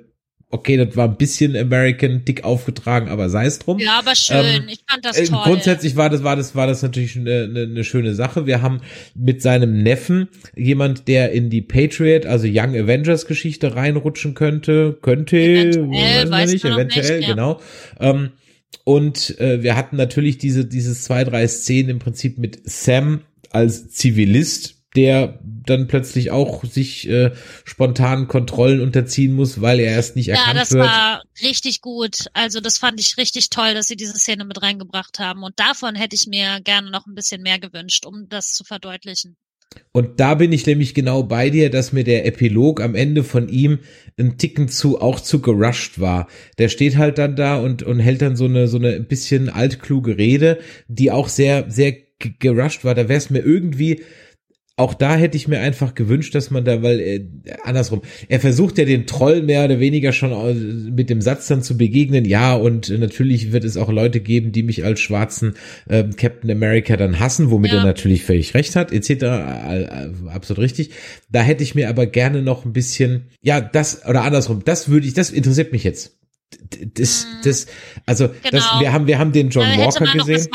okay, 0.54 0.78
das 0.78 0.96
war 0.96 1.08
ein 1.08 1.18
bisschen 1.18 1.58
American 1.58 2.24
dick 2.26 2.44
aufgetragen, 2.44 3.10
aber 3.10 3.30
sei 3.30 3.46
es 3.46 3.60
drum. 3.60 3.80
Ja, 3.80 4.00
aber 4.00 4.16
schön. 4.16 4.46
Ähm, 4.46 4.64
ich 4.68 4.82
fand 4.88 5.04
das 5.04 5.18
äh, 5.18 5.26
toll. 5.26 5.42
Grundsätzlich 5.44 5.96
war 5.96 6.10
das, 6.10 6.24
war 6.24 6.36
das, 6.36 6.56
war 6.56 6.68
das 6.68 6.84
natürlich 6.84 7.18
eine, 7.18 7.44
eine, 7.44 7.62
eine 7.64 7.84
schöne 7.84 8.14
Sache. 8.14 8.46
Wir 8.46 8.62
haben 8.62 8.82
mit 9.16 9.42
seinem 9.42 9.82
Neffen 9.82 10.30
jemand, 10.56 11.08
der 11.08 11.32
in 11.32 11.50
die 11.50 11.62
Patriot, 11.62 12.28
also 12.28 12.48
Young 12.48 12.76
Avengers 12.76 13.26
Geschichte 13.26 13.76
reinrutschen 13.76 14.36
könnte, 14.36 14.98
könnte, 15.02 15.38
eventuell, 15.38 16.30
weiß 16.30 16.52
nicht, 16.54 16.66
eventuell, 16.66 17.18
nicht, 17.18 17.28
ja. 17.28 17.34
genau. 17.34 17.60
Ähm, 18.00 18.30
und 18.84 19.40
äh, 19.40 19.64
wir 19.64 19.76
hatten 19.76 19.96
natürlich 19.96 20.38
diese, 20.38 20.66
dieses 20.66 21.04
zwei, 21.04 21.24
drei 21.24 21.48
Szenen 21.48 21.90
im 21.90 22.00
Prinzip 22.00 22.38
mit 22.38 22.62
Sam 22.70 23.22
als 23.50 23.90
Zivilist, 23.90 24.83
der 24.96 25.40
dann 25.44 25.88
plötzlich 25.88 26.32
auch 26.32 26.64
sich 26.64 27.10
äh, 27.10 27.32
spontan 27.64 28.28
Kontrollen 28.28 28.82
unterziehen 28.82 29.34
muss, 29.34 29.62
weil 29.62 29.80
er 29.80 29.92
erst 29.92 30.16
nicht 30.16 30.30
erkannt 30.30 30.56
wird. 30.56 30.72
Ja, 30.72 30.78
das 30.78 30.88
war 30.88 31.24
richtig 31.42 31.82
gut. 31.82 32.28
Also 32.34 32.60
das 32.60 32.78
fand 32.78 33.00
ich 33.00 33.18
richtig 33.18 33.50
toll, 33.50 33.74
dass 33.74 33.88
sie 33.88 33.96
diese 33.96 34.18
Szene 34.18 34.46
mit 34.46 34.62
reingebracht 34.62 35.20
haben. 35.20 35.44
Und 35.44 35.60
davon 35.60 35.96
hätte 35.96 36.16
ich 36.16 36.28
mir 36.28 36.60
gerne 36.64 36.92
noch 36.92 37.08
ein 37.08 37.16
bisschen 37.16 37.42
mehr 37.42 37.60
gewünscht, 37.60 38.06
um 38.06 38.28
das 38.30 38.54
zu 38.54 38.64
verdeutlichen. 38.64 39.38
Und 39.92 40.20
da 40.20 40.36
bin 40.36 40.52
ich 40.52 40.66
nämlich 40.66 40.94
genau 40.94 41.24
bei 41.24 41.50
dir, 41.50 41.70
dass 41.70 41.94
mir 41.94 42.04
der 42.04 42.26
Epilog 42.26 42.82
am 42.82 42.94
Ende 42.94 43.24
von 43.24 43.50
ihm 43.50 43.80
ein 44.20 44.38
Ticken 44.38 44.68
zu, 44.68 45.02
auch 45.02 45.20
zu 45.20 45.40
gerusht 45.40 46.00
war. 46.00 46.28
Der 46.58 46.70
steht 46.70 46.98
halt 46.98 47.18
dann 47.18 47.36
da 47.36 47.58
und, 47.58 47.84
und 47.84 48.00
hält 48.00 48.22
dann 48.22 48.36
so 48.36 48.46
eine, 48.46 48.68
so 48.68 48.78
eine 48.78 49.00
bisschen 49.00 49.50
altkluge 49.50 50.18
Rede, 50.18 50.60
die 50.88 51.10
auch 51.10 51.28
sehr, 51.28 51.70
sehr 51.70 51.96
gerusht 52.20 52.86
war. 52.86 52.96
Da 52.96 53.10
wäre 53.10 53.18
es 53.18 53.30
mir 53.30 53.40
irgendwie, 53.40 54.04
auch 54.76 54.96
da 54.96 55.16
hätte 55.16 55.38
ich 55.38 55.48
mir 55.48 55.60
einfach 55.60 55.94
gewünscht, 55.94 56.34
dass 56.34 56.50
man 56.50 56.66
da, 56.66 56.82
weil 56.82 57.00
äh, 57.00 57.26
andersrum, 57.64 58.02
er 58.28 58.40
versucht 58.40 58.80
ja 58.80 58.86
den 58.86 59.06
Troll 59.06 59.44
mehr 59.44 59.66
oder 59.66 59.80
weniger 59.80 60.12
schon 60.14 60.96
mit 60.96 61.12
dem 61.12 61.22
Satz 61.22 61.48
dann 61.48 61.62
zu 61.62 61.78
begegnen, 61.78 62.26
ja, 62.26 62.56
und 62.56 62.90
natürlich 62.90 63.52
wird 63.52 63.66
es 63.66 63.78
auch 63.78 63.92
Leute 63.92 64.20
geben, 64.20 64.52
die 64.52 64.64
mich 64.64 64.84
als 64.84 65.00
schwarzen 65.00 65.54
äh, 65.88 66.04
Captain 66.18 66.50
America 66.50 66.98
dann 66.98 67.20
hassen, 67.20 67.52
womit 67.52 67.72
ja. 67.72 67.80
er 67.80 67.84
natürlich 67.84 68.24
völlig 68.24 68.56
recht 68.56 68.76
hat, 68.76 68.92
etc. 68.92 69.10
Äh, 69.10 70.10
absolut 70.28 70.64
richtig. 70.64 70.90
Da 71.30 71.42
hätte 71.42 71.64
ich 71.64 71.76
mir 71.76 71.88
aber 71.88 72.08
gerne 72.08 72.42
noch 72.42 72.66
ein 72.66 72.74
bisschen, 72.74 73.30
ja, 73.44 73.62
das, 73.62 74.04
oder 74.08 74.24
andersrum, 74.24 74.64
das 74.66 74.90
würde 74.90 75.06
ich, 75.06 75.14
das 75.14 75.30
interessiert 75.30 75.72
mich 75.72 75.84
jetzt. 75.84 76.18
Das, 76.96 77.26
mhm. 77.26 77.30
das, 77.44 77.68
also, 78.08 78.28
genau. 78.28 78.40
das, 78.52 78.64
wir 78.80 78.92
haben, 78.92 79.06
wir 79.06 79.20
haben 79.20 79.34
den 79.34 79.50
John 79.50 79.66
da 79.66 79.78
Walker 79.78 80.12
gesehen 80.14 80.48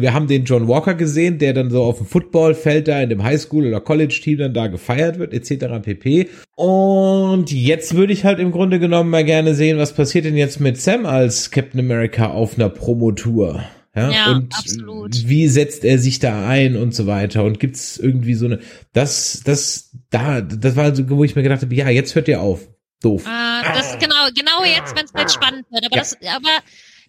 wir 0.00 0.14
haben 0.14 0.26
den 0.26 0.44
John 0.44 0.68
Walker 0.68 0.94
gesehen, 0.94 1.38
der 1.38 1.52
dann 1.52 1.70
so 1.70 1.82
auf 1.82 1.98
dem 1.98 2.06
Footballfeld 2.06 2.88
da 2.88 3.00
in 3.00 3.10
dem 3.10 3.22
Highschool- 3.22 3.66
oder 3.66 3.80
College-Team 3.80 4.38
dann 4.38 4.54
da 4.54 4.66
gefeiert 4.66 5.18
wird, 5.18 5.32
etc. 5.32 5.82
pp. 5.82 6.28
Und 6.56 7.52
jetzt 7.52 7.94
würde 7.94 8.12
ich 8.12 8.24
halt 8.24 8.38
im 8.38 8.52
Grunde 8.52 8.78
genommen 8.78 9.10
mal 9.10 9.24
gerne 9.24 9.54
sehen, 9.54 9.78
was 9.78 9.92
passiert 9.92 10.24
denn 10.24 10.36
jetzt 10.36 10.60
mit 10.60 10.80
Sam 10.80 11.06
als 11.06 11.50
Captain 11.50 11.80
America 11.80 12.30
auf 12.30 12.56
einer 12.56 12.68
Promotour. 12.68 13.64
Ja, 13.94 14.10
ja 14.10 14.30
und 14.32 14.54
absolut. 14.54 15.28
wie 15.28 15.48
setzt 15.48 15.84
er 15.84 15.98
sich 15.98 16.18
da 16.18 16.46
ein 16.46 16.76
und 16.76 16.94
so 16.94 17.06
weiter 17.06 17.44
und 17.44 17.58
gibt's 17.58 17.96
irgendwie 17.96 18.34
so 18.34 18.46
eine 18.46 18.60
das 18.92 19.42
das 19.44 19.90
da 20.10 20.40
das 20.40 20.76
war 20.76 20.94
so 20.94 21.08
wo 21.08 21.24
ich 21.24 21.34
mir 21.34 21.42
gedacht 21.42 21.62
habe 21.62 21.74
ja 21.74 21.88
jetzt 21.88 22.14
hört 22.14 22.28
ihr 22.28 22.40
auf 22.40 22.68
doof 23.02 23.24
äh, 23.26 23.64
das 23.74 23.92
ist 23.92 24.00
genau 24.00 24.28
genau 24.36 24.62
jetzt 24.64 24.94
wenn 24.94 25.06
es 25.06 25.12
halt 25.14 25.32
spannend 25.32 25.64
wird 25.70 25.86
aber 25.86 25.96
ja. 25.96 26.02
das 26.02 26.16
aber 26.22 26.50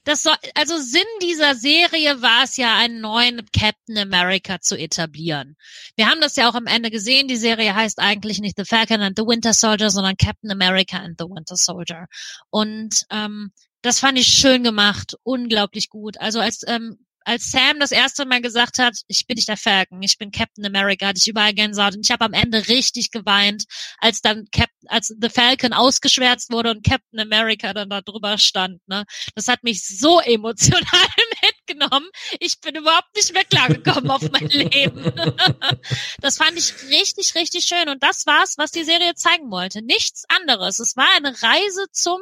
das 0.04 0.24
soll, 0.24 0.36
also 0.56 0.78
Sinn 0.78 1.02
dieser 1.22 1.56
Serie 1.56 2.22
war 2.22 2.44
es 2.44 2.58
ja, 2.58 2.78
einen 2.78 3.02
neuen 3.02 3.46
Captain 3.52 3.98
America 3.98 4.60
zu 4.62 4.78
etablieren. 4.78 5.56
Wir 5.96 6.08
haben 6.08 6.22
das 6.22 6.36
ja 6.36 6.50
auch 6.50 6.56
am 6.56 6.68
Ende 6.68 6.92
gesehen. 6.92 7.28
Die 7.28 7.38
Serie 7.38 7.76
heißt 7.76 8.00
eigentlich 8.00 8.40
nicht 8.40 8.58
The 8.58 8.66
Falcon 8.66 9.02
and 9.02 9.18
the 9.18 9.26
Winter 9.26 9.54
Soldier, 9.54 9.90
sondern 9.90 10.18
Captain 10.18 10.52
America 10.52 10.98
and 10.98 11.16
the 11.20 11.26
Winter 11.26 11.56
Soldier. 11.56 12.08
Und 12.50 13.06
ähm, 13.10 13.52
das 13.82 14.00
fand 14.00 14.18
ich 14.18 14.28
schön 14.28 14.64
gemacht, 14.64 15.16
unglaublich 15.24 15.90
gut. 15.90 16.20
Also 16.20 16.40
als 16.40 16.64
ähm, 16.68 16.98
als 17.26 17.52
Sam 17.52 17.80
das 17.80 17.92
erste 17.92 18.26
Mal 18.26 18.42
gesagt 18.42 18.80
hat, 18.80 18.96
ich 19.08 19.28
bin 19.28 19.36
nicht 19.36 19.48
der 19.48 19.58
Falcon, 19.58 20.02
ich 20.02 20.18
bin 20.18 20.32
Captain 20.32 20.66
America, 20.66 21.08
hatte 21.08 21.20
ich 21.20 21.28
überall 21.28 21.54
Gänsehaut 21.54 21.96
und 21.96 22.06
ich 22.06 22.12
habe 22.12 22.26
am 22.26 22.34
Ende 22.34 22.68
richtig 22.68 23.12
geweint, 23.12 23.66
als 24.00 24.22
dann 24.22 24.46
Captain, 24.52 24.88
als 24.88 25.14
The 25.20 25.30
Falcon 25.30 25.74
ausgeschwärzt 25.74 26.52
wurde 26.52 26.72
und 26.72 26.84
Captain 26.84 27.20
America 27.20 27.74
dann 27.74 27.90
da 27.90 28.02
drüber 28.02 28.38
stand. 28.38 28.82
Ne? 28.88 29.06
Das 29.36 29.48
hat 29.48 29.64
mich 29.64 29.86
so 29.86 30.20
emotional 30.20 30.82
mitgenommen. 31.70 32.10
Ich 32.40 32.60
bin 32.62 32.76
überhaupt 32.76 33.16
nicht 33.16 33.34
mehr 33.34 33.44
klargekommen 33.46 34.10
auf 34.12 34.30
mein 34.32 34.48
Leben. 34.48 35.04
das 36.22 36.38
fand 36.38 36.58
ich 36.58 36.74
richtig, 36.90 37.36
richtig 37.36 37.66
schön 37.66 37.90
und 37.90 38.04
das 38.04 38.26
war's, 38.26 38.56
was 38.58 38.72
die 38.72 38.84
Serie 38.84 39.16
zeigen 39.16 39.52
wollte. 39.52 39.82
Nichts 39.82 40.24
anderes. 40.30 40.80
Es 40.80 40.96
war 40.96 41.08
eine 41.16 41.30
Reise 41.42 41.86
zum 41.92 42.20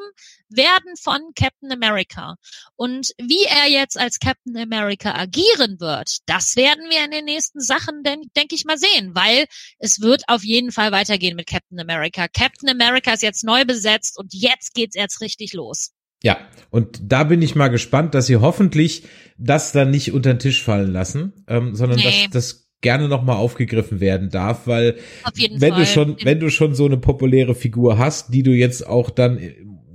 Werden 0.49 0.95
von 1.01 1.33
Captain 1.35 1.71
America. 1.71 2.35
Und 2.75 3.11
wie 3.17 3.43
er 3.43 3.69
jetzt 3.69 3.97
als 3.97 4.19
Captain 4.19 4.57
America 4.57 5.13
agieren 5.13 5.79
wird, 5.79 6.17
das 6.25 6.55
werden 6.55 6.89
wir 6.89 7.03
in 7.03 7.11
den 7.11 7.25
nächsten 7.25 7.59
Sachen, 7.59 8.03
denke 8.03 8.27
denk 8.35 8.53
ich 8.53 8.65
mal, 8.65 8.77
sehen, 8.77 9.13
weil 9.13 9.45
es 9.79 10.01
wird 10.01 10.23
auf 10.27 10.43
jeden 10.43 10.71
Fall 10.71 10.91
weitergehen 10.91 11.35
mit 11.35 11.47
Captain 11.47 11.79
America. 11.79 12.27
Captain 12.27 12.69
America 12.69 13.13
ist 13.13 13.23
jetzt 13.23 13.43
neu 13.43 13.65
besetzt 13.65 14.17
und 14.17 14.33
jetzt 14.33 14.73
geht's 14.73 14.95
erst 14.95 15.21
richtig 15.21 15.53
los. 15.53 15.91
Ja, 16.23 16.37
und 16.69 16.99
da 17.11 17.23
bin 17.23 17.41
ich 17.41 17.55
mal 17.55 17.69
gespannt, 17.69 18.13
dass 18.13 18.27
sie 18.27 18.37
hoffentlich 18.37 19.03
das 19.37 19.71
dann 19.71 19.91
nicht 19.91 20.13
unter 20.13 20.33
den 20.33 20.39
Tisch 20.39 20.63
fallen 20.63 20.91
lassen, 20.91 21.33
ähm, 21.47 21.75
sondern 21.75 21.97
nee. 21.99 22.03
dass 22.03 22.29
das 22.31 22.69
gerne 22.81 23.07
nochmal 23.07 23.37
aufgegriffen 23.37 23.99
werden 23.99 24.29
darf, 24.29 24.67
weil 24.67 24.97
wenn 25.35 25.71
Fall. 25.71 25.79
du 25.79 25.85
schon, 25.85 26.17
wenn 26.23 26.39
du 26.39 26.49
schon 26.49 26.75
so 26.75 26.85
eine 26.85 26.97
populäre 26.97 27.55
Figur 27.55 27.97
hast, 27.97 28.33
die 28.33 28.43
du 28.43 28.51
jetzt 28.51 28.85
auch 28.85 29.09
dann 29.09 29.39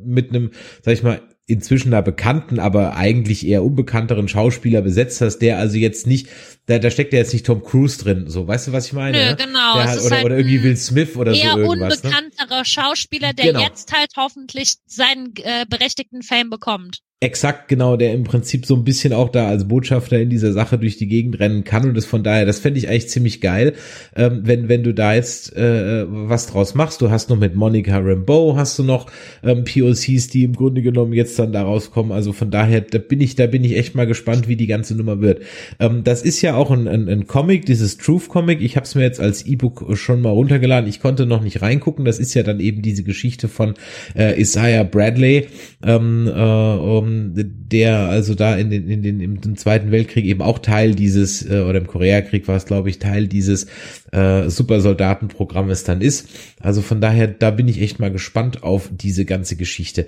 mit 0.04 0.30
einem, 0.30 0.50
sag 0.82 0.94
ich 0.94 1.02
mal, 1.02 1.20
inzwischen 1.46 1.90
da 1.90 2.00
bekannten, 2.00 2.58
aber 2.60 2.96
eigentlich 2.96 3.46
eher 3.46 3.64
unbekannteren 3.64 4.28
Schauspieler 4.28 4.80
besetzt 4.80 5.20
hast, 5.20 5.38
der 5.38 5.58
also 5.58 5.76
jetzt 5.76 6.06
nicht, 6.06 6.28
da, 6.66 6.78
da 6.78 6.90
steckt 6.90 7.12
ja 7.12 7.18
jetzt 7.18 7.32
nicht 7.32 7.44
Tom 7.44 7.62
Cruise 7.62 7.98
drin, 7.98 8.28
so, 8.28 8.46
weißt 8.46 8.68
du, 8.68 8.72
was 8.72 8.86
ich 8.86 8.92
meine? 8.92 9.30
Nö, 9.30 9.36
genau. 9.36 9.74
Der 9.74 9.88
halt, 9.88 10.02
oder, 10.02 10.16
halt 10.16 10.24
oder 10.24 10.36
irgendwie 10.36 10.62
Will 10.62 10.76
Smith 10.76 11.16
oder 11.16 11.32
eher 11.32 11.52
so 11.52 11.58
irgendwas. 11.58 12.02
Eher 12.02 12.10
unbekannterer 12.10 12.58
ne? 12.58 12.64
Schauspieler, 12.64 13.32
der 13.32 13.46
genau. 13.46 13.60
jetzt 13.60 13.92
halt 13.92 14.12
hoffentlich 14.16 14.74
seinen 14.86 15.34
äh, 15.36 15.66
berechtigten 15.68 16.22
Fame 16.22 16.50
bekommt 16.50 17.02
exakt 17.22 17.68
genau, 17.68 17.96
der 17.96 18.12
im 18.12 18.24
Prinzip 18.24 18.66
so 18.66 18.74
ein 18.74 18.82
bisschen 18.82 19.12
auch 19.12 19.28
da 19.28 19.46
als 19.46 19.68
Botschafter 19.68 20.18
in 20.18 20.28
dieser 20.28 20.52
Sache 20.52 20.76
durch 20.76 20.96
die 20.96 21.06
Gegend 21.06 21.38
rennen 21.38 21.62
kann 21.62 21.88
und 21.88 21.96
das 21.96 22.04
von 22.04 22.24
daher, 22.24 22.46
das 22.46 22.58
fände 22.58 22.78
ich 22.78 22.88
eigentlich 22.88 23.08
ziemlich 23.08 23.40
geil, 23.40 23.74
ähm, 24.16 24.40
wenn 24.44 24.68
wenn 24.68 24.82
du 24.82 24.92
da 24.92 25.14
jetzt 25.14 25.56
äh, 25.56 26.04
was 26.08 26.48
draus 26.48 26.74
machst. 26.74 27.00
Du 27.00 27.10
hast 27.10 27.30
noch 27.30 27.38
mit 27.38 27.54
Monica 27.54 27.98
Rambeau 27.98 28.56
hast 28.56 28.78
du 28.78 28.82
noch 28.82 29.06
ähm, 29.44 29.64
POCs, 29.64 30.28
die 30.28 30.42
im 30.42 30.54
Grunde 30.54 30.82
genommen 30.82 31.12
jetzt 31.12 31.38
dann 31.38 31.52
da 31.52 31.62
rauskommen. 31.62 32.10
Also 32.10 32.32
von 32.32 32.50
daher, 32.50 32.80
da 32.80 32.98
bin 32.98 33.20
ich, 33.20 33.36
da 33.36 33.46
bin 33.46 33.62
ich 33.62 33.76
echt 33.76 33.94
mal 33.94 34.06
gespannt, 34.06 34.48
wie 34.48 34.56
die 34.56 34.66
ganze 34.66 34.96
Nummer 34.96 35.20
wird. 35.20 35.42
Ähm, 35.78 36.02
das 36.02 36.22
ist 36.22 36.42
ja 36.42 36.56
auch 36.56 36.72
ein, 36.72 36.88
ein, 36.88 37.08
ein 37.08 37.26
Comic, 37.28 37.66
dieses 37.66 37.98
Truth 37.98 38.28
Comic. 38.28 38.60
Ich 38.60 38.76
habe 38.76 38.84
es 38.84 38.96
mir 38.96 39.02
jetzt 39.02 39.20
als 39.20 39.46
E-Book 39.46 39.96
schon 39.96 40.22
mal 40.22 40.30
runtergeladen. 40.30 40.88
Ich 40.88 41.00
konnte 41.00 41.26
noch 41.26 41.42
nicht 41.42 41.62
reingucken. 41.62 42.04
Das 42.04 42.18
ist 42.18 42.34
ja 42.34 42.42
dann 42.42 42.58
eben 42.58 42.82
diese 42.82 43.04
Geschichte 43.04 43.46
von 43.46 43.74
äh, 44.16 44.40
Isaiah 44.40 44.82
Bradley. 44.82 45.46
Ähm, 45.84 46.26
äh, 46.26 46.32
um, 46.32 47.11
der 47.34 48.08
also 48.08 48.34
da 48.34 48.56
in 48.56 48.70
den, 48.70 48.88
in 48.88 49.02
den, 49.02 49.20
im 49.20 49.56
Zweiten 49.56 49.90
Weltkrieg 49.90 50.24
eben 50.24 50.42
auch 50.42 50.58
Teil 50.58 50.94
dieses, 50.94 51.48
äh, 51.48 51.60
oder 51.60 51.78
im 51.78 51.86
Koreakrieg 51.86 52.48
war 52.48 52.56
es, 52.56 52.66
glaube 52.66 52.90
ich, 52.90 52.98
Teil 52.98 53.28
dieses 53.28 53.66
äh, 54.12 54.48
Supersoldatenprogrammes 54.48 55.84
dann 55.84 56.00
ist. 56.00 56.28
Also 56.60 56.82
von 56.82 57.00
daher, 57.00 57.28
da 57.28 57.50
bin 57.50 57.68
ich 57.68 57.80
echt 57.80 57.98
mal 58.00 58.12
gespannt 58.12 58.62
auf 58.62 58.90
diese 58.92 59.24
ganze 59.24 59.56
Geschichte. 59.56 60.06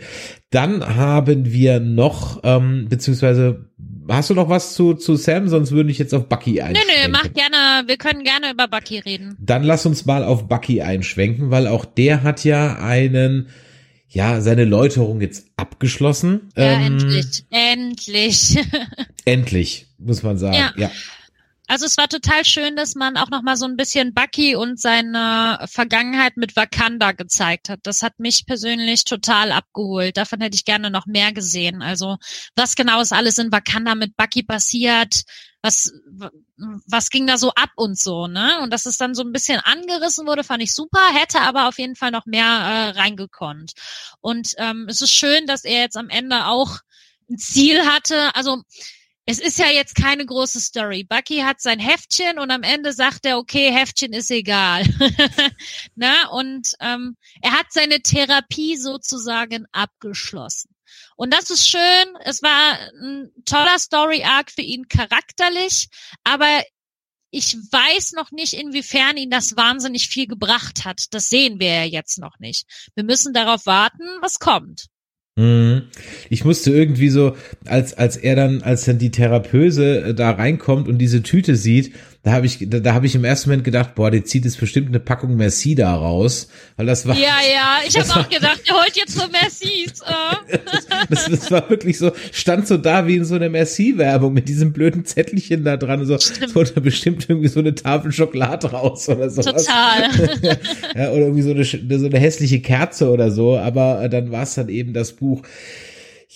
Dann 0.51 0.97
haben 0.97 1.53
wir 1.53 1.81
noch, 1.81 2.41
ähm, 2.45 2.87
beziehungsweise 2.89 3.71
Hast 4.09 4.29
du 4.29 4.35
noch 4.35 4.51
was 4.51 4.75
zu, 4.75 4.95
zu 4.95 5.17
Sam? 5.17 5.49
Sonst 5.49 5.73
würde 5.73 5.91
ich 5.91 5.99
jetzt 5.99 6.15
auf 6.15 6.29
Bucky 6.29 6.61
einschwenken. 6.61 6.95
Nö, 6.95 7.07
nö, 7.07 7.11
mach 7.11 7.33
gerne, 7.33 7.89
wir 7.89 7.97
können 7.97 8.23
gerne 8.23 8.53
über 8.53 8.69
Bucky 8.69 8.99
reden. 8.99 9.37
Dann 9.41 9.63
lass 9.63 9.87
uns 9.87 10.05
mal 10.05 10.25
auf 10.25 10.47
Bucky 10.47 10.83
einschwenken, 10.83 11.51
weil 11.51 11.67
auch 11.67 11.87
der 11.87 12.23
hat 12.23 12.45
ja 12.45 12.77
einen 12.77 13.49
ja, 14.15 14.41
seine 14.41 14.65
Läuterung 14.65 15.21
jetzt 15.21 15.47
abgeschlossen. 15.57 16.53
Ja, 16.57 16.65
ähm, 16.65 16.99
endlich, 16.99 17.45
endlich. 17.51 18.59
endlich, 19.25 19.87
muss 19.99 20.23
man 20.23 20.39
sagen, 20.39 20.55
ja. 20.55 20.73
ja. 20.77 20.91
Also 21.67 21.87
es 21.87 21.97
war 21.97 22.09
total 22.09 22.45
schön, 22.45 22.77
dass 22.77 22.95
man 22.95 23.17
auch 23.17 23.31
noch 23.31 23.43
mal 23.43 23.57
so 23.57 23.65
ein 23.65 23.77
bisschen 23.77 24.13
Bucky 24.15 24.55
und 24.55 24.79
seine 24.79 25.59
Vergangenheit 25.67 26.37
mit 26.37 26.57
Wakanda 26.57 27.13
gezeigt 27.13 27.71
hat. 27.71 27.81
Das 27.85 28.03
hat 28.03 28.21
mich 28.21 28.45
persönlich 28.47 29.05
total 29.05 29.51
abgeholt. 29.51 30.17
Davon 30.17 30.41
hätte 30.41 30.57
ich 30.57 30.67
gerne 30.67 30.91
noch 30.91 31.07
mehr 31.07 31.33
gesehen. 31.33 31.83
Also 31.83 32.19
was 32.55 32.77
genau 32.77 33.01
ist 33.01 33.13
alles 33.13 33.39
in 33.39 33.51
Wakanda 33.51 33.95
mit 33.95 34.15
Bucky 34.17 34.43
passiert? 34.43 35.23
Was 35.65 35.91
was 36.87 37.09
ging 37.09 37.27
da 37.27 37.39
so 37.39 37.51
ab 37.55 37.71
und 37.77 37.99
so, 37.99 38.27
ne? 38.27 38.61
Und 38.61 38.71
dass 38.71 38.85
es 38.85 38.99
dann 38.99 39.15
so 39.15 39.23
ein 39.23 39.33
bisschen 39.33 39.61
angerissen 39.61 40.27
wurde, 40.27 40.45
fand 40.45 40.63
ich 40.63 40.75
super, 40.75 41.01
hätte 41.15 41.41
aber 41.41 41.69
auf 41.69 41.79
jeden 41.79 41.97
Fall 41.97 42.11
noch 42.11 42.27
mehr 42.27 42.45
äh, 42.45 42.91
reingekonnt. 42.91 43.73
Und 44.21 44.53
ähm, 44.59 44.87
es 44.91 45.01
ist 45.01 45.13
schön, 45.13 45.47
dass 45.47 45.65
er 45.65 45.81
jetzt 45.81 45.97
am 45.97 46.11
Ende 46.11 46.45
auch 46.47 46.81
ein 47.31 47.39
Ziel 47.39 47.87
hatte. 47.87 48.35
Also 48.35 48.63
es 49.27 49.39
ist 49.39 49.59
ja 49.59 49.71
jetzt 49.71 49.95
keine 49.95 50.27
große 50.27 50.61
Story. 50.61 51.05
Bucky 51.05 51.39
hat 51.39 51.63
sein 51.63 51.79
Heftchen 51.79 52.39
und 52.39 52.51
am 52.51 52.63
Ende 52.63 52.93
sagt 52.93 53.25
er, 53.25 53.39
okay, 53.39 53.73
Heftchen 53.73 54.13
ist 54.13 54.31
egal. 54.31 54.85
Na, 55.95 56.29
und 56.29 56.73
ähm, 56.81 57.17
er 57.41 57.53
hat 57.53 57.67
seine 57.71 58.01
Therapie 58.01 58.77
sozusagen 58.77 59.65
abgeschlossen. 59.73 60.74
Und 61.17 61.33
das 61.33 61.51
ist 61.51 61.69
schön. 61.69 62.17
Es 62.25 62.43
war 62.43 62.79
ein 63.01 63.31
toller 63.45 63.79
Story-Arc 63.79 64.51
für 64.51 64.63
ihn 64.63 64.89
charakterlich, 64.89 65.89
aber 66.25 66.63
ich 67.31 67.57
weiß 67.57 68.13
noch 68.13 68.31
nicht, 68.31 68.53
inwiefern 68.53 69.17
ihn 69.17 69.31
das 69.31 69.57
wahnsinnig 69.57 70.09
viel 70.09 70.27
gebracht 70.27 70.85
hat. 70.85 71.07
Das 71.11 71.29
sehen 71.29 71.59
wir 71.59 71.69
ja 71.69 71.85
jetzt 71.85 72.19
noch 72.19 72.39
nicht. 72.39 72.65
Wir 72.95 73.05
müssen 73.05 73.33
darauf 73.33 73.67
warten, 73.67 74.05
was 74.21 74.39
kommt. 74.39 74.87
Mhm. 75.37 75.89
Ich 76.31 76.45
musste 76.45 76.71
irgendwie 76.71 77.09
so, 77.09 77.37
als, 77.65 77.95
als 77.95 78.17
er 78.17 78.37
dann, 78.37 78.63
als 78.63 78.85
dann 78.85 78.99
die 78.99 79.11
Therapeuse 79.11 80.01
äh, 80.01 80.15
da 80.15 80.31
reinkommt 80.31 80.87
und 80.87 80.99
diese 80.99 81.23
Tüte 81.23 81.57
sieht, 81.57 81.95
Da 82.25 82.33
habe 82.33 82.47
ich, 82.47 82.59
da, 82.71 82.81
da 82.81 82.95
habe 82.95 83.05
ich 83.05 83.15
im 83.15 83.23
ersten 83.23 83.51
Moment 83.51 83.65
gedacht, 83.65 83.95
boah, 83.95 84.11
die 84.11 84.25
zieht 84.25 84.47
jetzt 84.47 84.59
bestimmt 84.59 84.89
eine 84.89 84.99
Packung 84.99 85.37
Merci 85.37 85.75
da 85.75 85.95
raus, 85.95 86.49
weil 86.79 86.87
das 86.87 87.07
war. 87.07 87.15
Ja, 87.15 87.37
ja, 87.53 87.81
ich 87.87 87.99
habe 87.99 88.19
auch 88.19 88.29
gedacht, 88.31 88.63
der 88.67 88.77
holt 88.77 88.97
jetzt 88.97 89.15
so 89.15 89.29
Mercis. 89.29 90.01
Äh. 90.01 90.59
das, 90.65 90.87
das, 91.11 91.29
das 91.29 91.51
war 91.51 91.69
wirklich 91.69 91.99
so, 91.99 92.13
stand 92.33 92.67
so 92.67 92.79
da 92.79 93.07
wie 93.07 93.17
in 93.17 93.27
so 93.27 93.35
einer 93.35 93.51
Merci-Werbung 93.51 94.33
mit 94.33 94.49
diesem 94.49 94.73
blöden 94.73 95.05
Zettelchen 95.05 95.65
da 95.65 95.77
dran. 95.77 96.07
So, 96.07 96.15
es 96.15 96.55
wurde 96.55 96.81
bestimmt 96.81 97.29
irgendwie 97.29 97.49
so 97.49 97.61
eine 97.61 97.75
Tafel 97.75 98.11
Schokolade 98.11 98.71
raus 98.71 99.07
oder 99.11 99.29
so. 99.29 99.43
Total. 99.43 100.09
ja, 100.97 101.11
oder 101.11 101.27
irgendwie 101.27 101.43
so 101.43 101.51
eine, 101.51 101.65
so 101.65 102.07
eine 102.07 102.19
hässliche 102.19 102.61
Kerze 102.61 103.11
oder 103.11 103.31
so. 103.31 103.59
Aber 103.59 104.09
dann 104.09 104.33
war 104.33 104.45
es 104.45 104.55
dann 104.55 104.71
eben 104.71 104.95
das 104.95 105.13
Buch. 105.13 105.43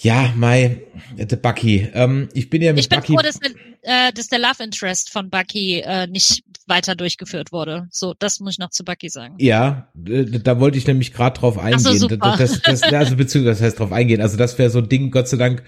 Ja, 0.00 0.32
Mai, 0.36 0.82
der 1.16 1.36
Bucky. 1.36 1.88
Ähm, 1.92 2.28
ich 2.32 2.50
bin 2.50 2.62
ja 2.62 2.72
mit 2.72 2.80
ich 2.80 2.88
bin 2.88 3.00
Bucky. 3.00 3.14
froh, 3.14 3.22
dass, 3.22 3.40
äh, 3.82 4.12
dass 4.12 4.28
der 4.28 4.38
Love 4.38 4.62
Interest 4.62 5.10
von 5.10 5.28
Bucky 5.28 5.80
äh, 5.80 6.06
nicht 6.06 6.44
weiter 6.68 6.94
durchgeführt 6.94 7.50
wurde. 7.50 7.88
So, 7.90 8.14
das 8.16 8.38
muss 8.38 8.54
ich 8.54 8.58
noch 8.58 8.70
zu 8.70 8.84
Bucky 8.84 9.08
sagen. 9.08 9.34
Ja, 9.38 9.90
äh, 10.06 10.24
da 10.24 10.60
wollte 10.60 10.78
ich 10.78 10.86
nämlich 10.86 11.12
gerade 11.12 11.40
drauf 11.40 11.58
eingehen. 11.58 11.80
So, 11.80 11.94
super. 11.94 12.36
Das, 12.38 12.60
das, 12.62 12.80
das, 12.80 12.92
also 12.92 13.16
beziehungsweise 13.16 13.60
das 13.60 13.66
heißt 13.66 13.80
drauf 13.80 13.90
eingehen. 13.90 14.20
Also 14.20 14.36
das 14.36 14.56
wäre 14.56 14.70
so 14.70 14.78
ein 14.78 14.88
Ding, 14.88 15.10
Gott 15.10 15.28
sei 15.28 15.36
Dank 15.36 15.64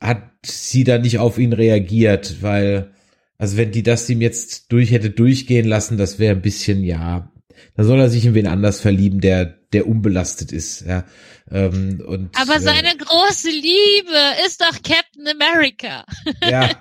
hat 0.00 0.22
sie 0.44 0.82
da 0.82 0.98
nicht 0.98 1.18
auf 1.18 1.38
ihn 1.38 1.52
reagiert, 1.52 2.42
weil, 2.42 2.90
also 3.38 3.56
wenn 3.56 3.70
die 3.70 3.84
das 3.84 4.08
ihm 4.10 4.20
jetzt 4.20 4.72
durch 4.72 4.90
hätte 4.90 5.10
durchgehen 5.10 5.66
lassen, 5.66 5.96
das 5.96 6.18
wäre 6.18 6.34
ein 6.34 6.42
bisschen, 6.42 6.82
ja, 6.82 7.30
da 7.76 7.84
soll 7.84 8.00
er 8.00 8.08
sich 8.08 8.24
in 8.24 8.34
wen 8.34 8.46
anders 8.46 8.80
verlieben, 8.80 9.20
der, 9.20 9.59
der 9.72 9.86
unbelastet 9.86 10.52
ist, 10.52 10.82
ja. 10.82 11.04
Ähm, 11.50 12.02
und, 12.06 12.30
Aber 12.40 12.56
äh, 12.56 12.60
seine 12.60 12.96
große 12.96 13.50
Liebe 13.50 14.44
ist 14.46 14.60
doch 14.60 14.72
Captain 14.82 15.28
America. 15.28 16.04
Ja. 16.48 16.70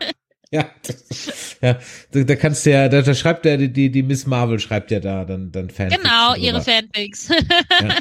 Ja, 0.51 0.67
ja, 1.61 1.77
da, 2.11 2.23
da 2.23 2.35
kannst 2.35 2.65
du 2.65 2.71
ja, 2.71 2.89
da, 2.89 3.03
da 3.03 3.13
schreibt 3.13 3.45
der, 3.45 3.57
die, 3.57 3.91
die 3.91 4.01
Miss 4.01 4.25
Marvel 4.25 4.57
schreibt 4.57 4.89
ja 4.89 4.99
da 4.99 5.23
dann, 5.23 5.51
dann 5.51 5.69
Fanfics. 5.69 6.01
Genau, 6.01 6.33
drüber. 6.33 6.43
ihre 6.43 6.61
Fanfics. 6.63 7.29
Ja. 7.29 7.95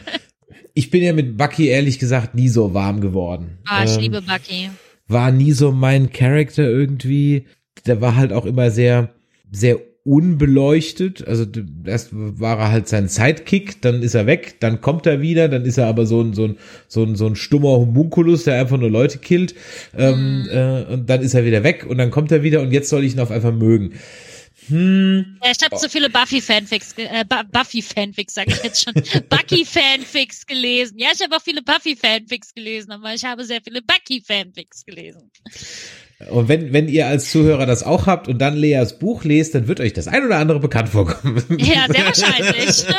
Ich 0.72 0.88
bin 0.88 1.02
ja 1.02 1.12
mit 1.12 1.36
Bucky 1.36 1.66
ehrlich 1.68 1.98
gesagt 1.98 2.34
nie 2.34 2.48
so 2.48 2.72
warm 2.72 3.02
geworden. 3.02 3.58
Ah, 3.66 3.84
ich 3.84 3.96
Ähm, 3.96 4.00
liebe 4.00 4.22
Bucky. 4.22 4.70
war 5.08 5.30
nie 5.30 5.52
so 5.52 5.72
mein 5.72 6.10
Charakter 6.10 6.62
irgendwie. 6.62 7.46
Der 7.84 8.00
war 8.00 8.16
halt 8.16 8.32
auch 8.32 8.46
immer 8.46 8.70
sehr, 8.70 9.14
sehr 9.52 9.78
unbeleuchtet. 10.08 11.26
Also 11.26 11.44
erst 11.84 12.08
war 12.12 12.58
er 12.58 12.72
halt 12.72 12.88
sein 12.88 13.08
Sidekick, 13.08 13.80
dann 13.82 14.02
ist 14.02 14.14
er 14.14 14.26
weg, 14.26 14.56
dann 14.60 14.80
kommt 14.80 15.06
er 15.06 15.20
wieder, 15.20 15.48
dann 15.48 15.64
ist 15.64 15.78
er 15.78 15.86
aber 15.86 16.06
so 16.06 16.20
ein, 16.22 16.34
so 16.34 16.44
ein, 16.46 16.58
so 16.88 17.02
ein, 17.04 17.16
so 17.16 17.26
ein 17.26 17.36
stummer 17.36 17.68
Homunculus, 17.70 18.44
der 18.44 18.60
einfach 18.60 18.78
nur 18.78 18.90
Leute 18.90 19.18
killt. 19.18 19.54
Ähm, 19.96 20.42
Mhm. 20.42 20.48
äh, 20.50 20.84
und 20.92 21.10
dann 21.10 21.22
ist 21.22 21.34
er 21.34 21.44
wieder 21.44 21.62
weg 21.62 21.86
und 21.88 21.98
dann 21.98 22.10
kommt 22.10 22.32
er 22.32 22.42
wieder 22.42 22.60
und 22.62 22.72
jetzt 22.72 22.88
soll 22.88 23.04
ich 23.04 23.14
ihn 23.14 23.20
auf 23.20 23.30
einfach 23.30 23.52
mögen. 23.52 23.94
Hm, 24.68 25.38
Ja, 25.42 25.50
ich 25.56 25.64
habe 25.64 25.74
Oh. 25.76 25.78
zu 25.78 25.88
viele 25.88 26.10
Buffy-Fanfics, 26.10 26.94
äh, 26.98 27.24
Bu- 27.26 27.44
Buffy-Fanfics, 27.52 28.34
sage 28.34 28.52
ich 28.52 28.62
jetzt 28.62 28.84
schon, 28.84 28.92
Bucky-Fanfics 29.30 30.46
gelesen. 30.46 30.98
Ja, 30.98 31.08
ich 31.14 31.22
habe 31.22 31.34
auch 31.36 31.42
viele 31.42 31.62
Buffy-Fanfics 31.62 32.54
gelesen, 32.54 32.90
aber 32.92 33.14
ich 33.14 33.24
habe 33.24 33.44
sehr 33.44 33.60
viele 33.64 33.80
Bucky-Fanfics 33.82 34.84
gelesen. 34.84 35.30
Und 36.30 36.48
wenn, 36.48 36.72
wenn 36.72 36.88
ihr 36.88 37.06
als 37.06 37.30
Zuhörer 37.30 37.64
das 37.64 37.84
auch 37.84 38.06
habt 38.06 38.26
und 38.26 38.38
dann 38.38 38.56
Leas 38.56 38.98
Buch 38.98 39.22
lest, 39.22 39.54
dann 39.54 39.68
wird 39.68 39.78
euch 39.78 39.92
das 39.92 40.08
ein 40.08 40.24
oder 40.24 40.38
andere 40.38 40.58
bekannt 40.58 40.88
vorkommen. 40.88 41.42
Ja, 41.58 41.86
sehr 41.88 42.06
wahrscheinlich. 42.06 42.84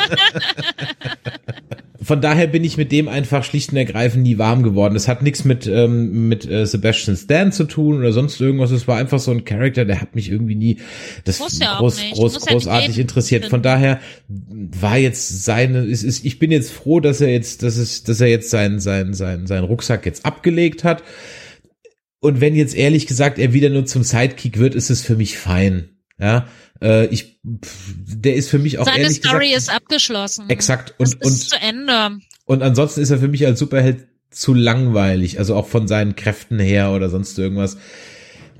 Von 2.02 2.22
daher 2.22 2.46
bin 2.46 2.64
ich 2.64 2.78
mit 2.78 2.92
dem 2.92 3.08
einfach 3.08 3.44
schlicht 3.44 3.72
und 3.72 3.76
ergreifend 3.76 4.22
nie 4.22 4.38
warm 4.38 4.62
geworden. 4.62 4.94
Das 4.94 5.06
hat 5.06 5.22
nichts 5.22 5.44
mit, 5.44 5.66
ähm, 5.66 6.28
mit 6.28 6.48
äh, 6.48 6.64
Sebastian 6.64 7.14
Stan 7.14 7.52
zu 7.52 7.64
tun 7.64 7.98
oder 7.98 8.12
sonst 8.12 8.40
irgendwas. 8.40 8.70
Es 8.70 8.88
war 8.88 8.96
einfach 8.96 9.18
so 9.18 9.30
ein 9.32 9.44
Charakter, 9.44 9.84
der 9.84 10.00
hat 10.00 10.14
mich 10.14 10.30
irgendwie 10.30 10.54
nie 10.54 10.78
das 11.24 11.40
Muss 11.40 11.58
ja 11.58 11.76
groß, 11.76 12.00
groß, 12.14 12.34
ja 12.46 12.52
großartig 12.52 12.98
interessiert. 12.98 13.46
Von 13.46 13.60
daher 13.60 14.00
war 14.28 14.96
jetzt 14.96 15.44
seine, 15.44 15.80
es 15.80 16.02
ist, 16.02 16.24
ich 16.24 16.38
bin 16.38 16.50
jetzt 16.50 16.72
froh, 16.72 17.00
dass 17.00 17.20
er 17.20 17.30
jetzt, 17.30 17.62
dass 17.62 17.76
es, 17.76 18.02
dass 18.02 18.18
er 18.22 18.28
jetzt 18.28 18.48
seinen, 18.48 18.80
seinen, 18.80 19.12
seinen, 19.12 19.46
seinen 19.46 19.64
Rucksack 19.64 20.06
jetzt 20.06 20.24
abgelegt 20.24 20.84
hat. 20.84 21.02
Und 22.20 22.40
wenn 22.40 22.54
jetzt 22.54 22.74
ehrlich 22.74 23.06
gesagt 23.06 23.38
er 23.38 23.52
wieder 23.52 23.70
nur 23.70 23.86
zum 23.86 24.02
Sidekick 24.02 24.58
wird, 24.58 24.74
ist 24.74 24.90
es 24.90 25.02
für 25.02 25.16
mich 25.16 25.38
fein. 25.38 25.96
Ja, 26.18 26.46
äh, 26.82 27.06
ich, 27.06 27.40
pff, 27.64 27.94
der 27.96 28.34
ist 28.34 28.50
für 28.50 28.58
mich 28.58 28.78
auch 28.78 28.84
Seine 28.84 29.10
Story 29.10 29.48
gesagt, 29.52 29.56
ist 29.56 29.68
abgeschlossen. 29.74 30.50
exakt 30.50 30.94
Das 30.98 31.14
und 31.14 31.22
ist 31.22 31.26
und 31.26 31.48
zu 31.50 31.56
Ende. 31.60 32.18
und 32.44 32.62
ansonsten 32.62 33.00
ist 33.00 33.08
er 33.10 33.18
für 33.18 33.28
mich 33.28 33.46
als 33.46 33.58
Superheld 33.58 34.06
zu 34.30 34.52
langweilig, 34.52 35.38
also 35.38 35.54
auch 35.56 35.66
von 35.66 35.88
seinen 35.88 36.14
Kräften 36.14 36.58
her 36.58 36.92
oder 36.92 37.08
sonst 37.08 37.38
irgendwas. 37.38 37.78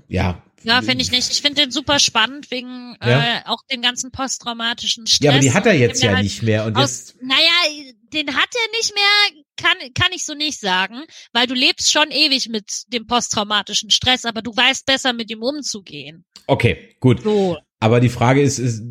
Ja. 0.08 0.42
Ja, 0.62 0.82
finde 0.82 1.02
ich 1.02 1.10
nicht. 1.10 1.30
Ich 1.30 1.40
finde 1.42 1.62
den 1.62 1.70
super 1.70 1.98
spannend 1.98 2.50
wegen 2.50 2.96
Ja. 3.02 3.20
äh, 3.20 3.40
auch 3.46 3.62
dem 3.70 3.82
ganzen 3.82 4.10
posttraumatischen 4.10 5.06
Stress. 5.06 5.24
Ja, 5.24 5.30
aber 5.32 5.40
die 5.40 5.52
hat 5.52 5.66
er 5.66 5.74
jetzt 5.74 6.02
ja 6.02 6.12
halt 6.14 6.22
nicht 6.22 6.42
mehr 6.42 6.64
und 6.66 6.76
Aus, 6.76 7.14
jetzt 7.14 7.22
naja, 7.22 7.86
den 8.12 8.34
hat 8.36 8.48
er 8.54 8.78
nicht 8.78 8.94
mehr, 8.94 9.42
kann, 9.56 9.76
kann 9.94 10.12
ich 10.12 10.24
so 10.24 10.34
nicht 10.34 10.58
sagen, 10.60 11.04
weil 11.32 11.46
du 11.46 11.54
lebst 11.54 11.90
schon 11.92 12.10
ewig 12.10 12.48
mit 12.48 12.84
dem 12.88 13.06
posttraumatischen 13.06 13.90
Stress, 13.90 14.24
aber 14.24 14.42
du 14.42 14.54
weißt 14.54 14.86
besser 14.86 15.12
mit 15.12 15.30
ihm 15.30 15.42
umzugehen. 15.42 16.24
okay, 16.46 16.96
gut. 17.00 17.22
So. 17.22 17.58
Aber 17.82 18.00
die 18.00 18.10
Frage 18.10 18.42
ist, 18.42 18.58
ist 18.58 18.82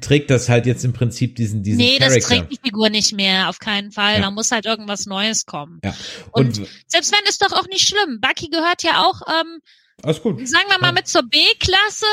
trägt 0.00 0.30
das 0.30 0.48
halt 0.48 0.66
jetzt 0.66 0.84
im 0.84 0.92
Prinzip 0.92 1.36
diesen 1.36 1.62
diesen 1.62 1.78
nee, 1.78 1.98
das 1.98 2.08
Charakter? 2.10 2.28
trägt 2.28 2.52
die 2.52 2.60
Figur 2.62 2.90
nicht 2.90 3.12
mehr, 3.12 3.48
auf 3.48 3.58
keinen 3.58 3.90
Fall. 3.92 4.14
Ja. 4.16 4.20
Da 4.20 4.30
muss 4.30 4.50
halt 4.50 4.66
irgendwas 4.66 5.06
Neues 5.06 5.46
kommen. 5.46 5.80
ja. 5.84 5.96
Und, 6.32 6.58
Und, 6.58 6.68
selbst 6.86 7.12
wenn, 7.12 7.28
ist 7.28 7.42
doch 7.42 7.52
auch 7.52 7.66
nicht 7.66 7.88
schlimm. 7.88 8.20
Bucky 8.20 8.48
gehört 8.48 8.82
ja 8.82 9.04
auch, 9.04 9.20
ähm, 9.28 9.60
alles 10.02 10.20
gut. 10.22 10.46
sagen 10.46 10.68
wir 10.68 10.78
mal, 10.78 10.92
mit 10.92 11.08
zur 11.08 11.22
B-Klasse 11.22 12.06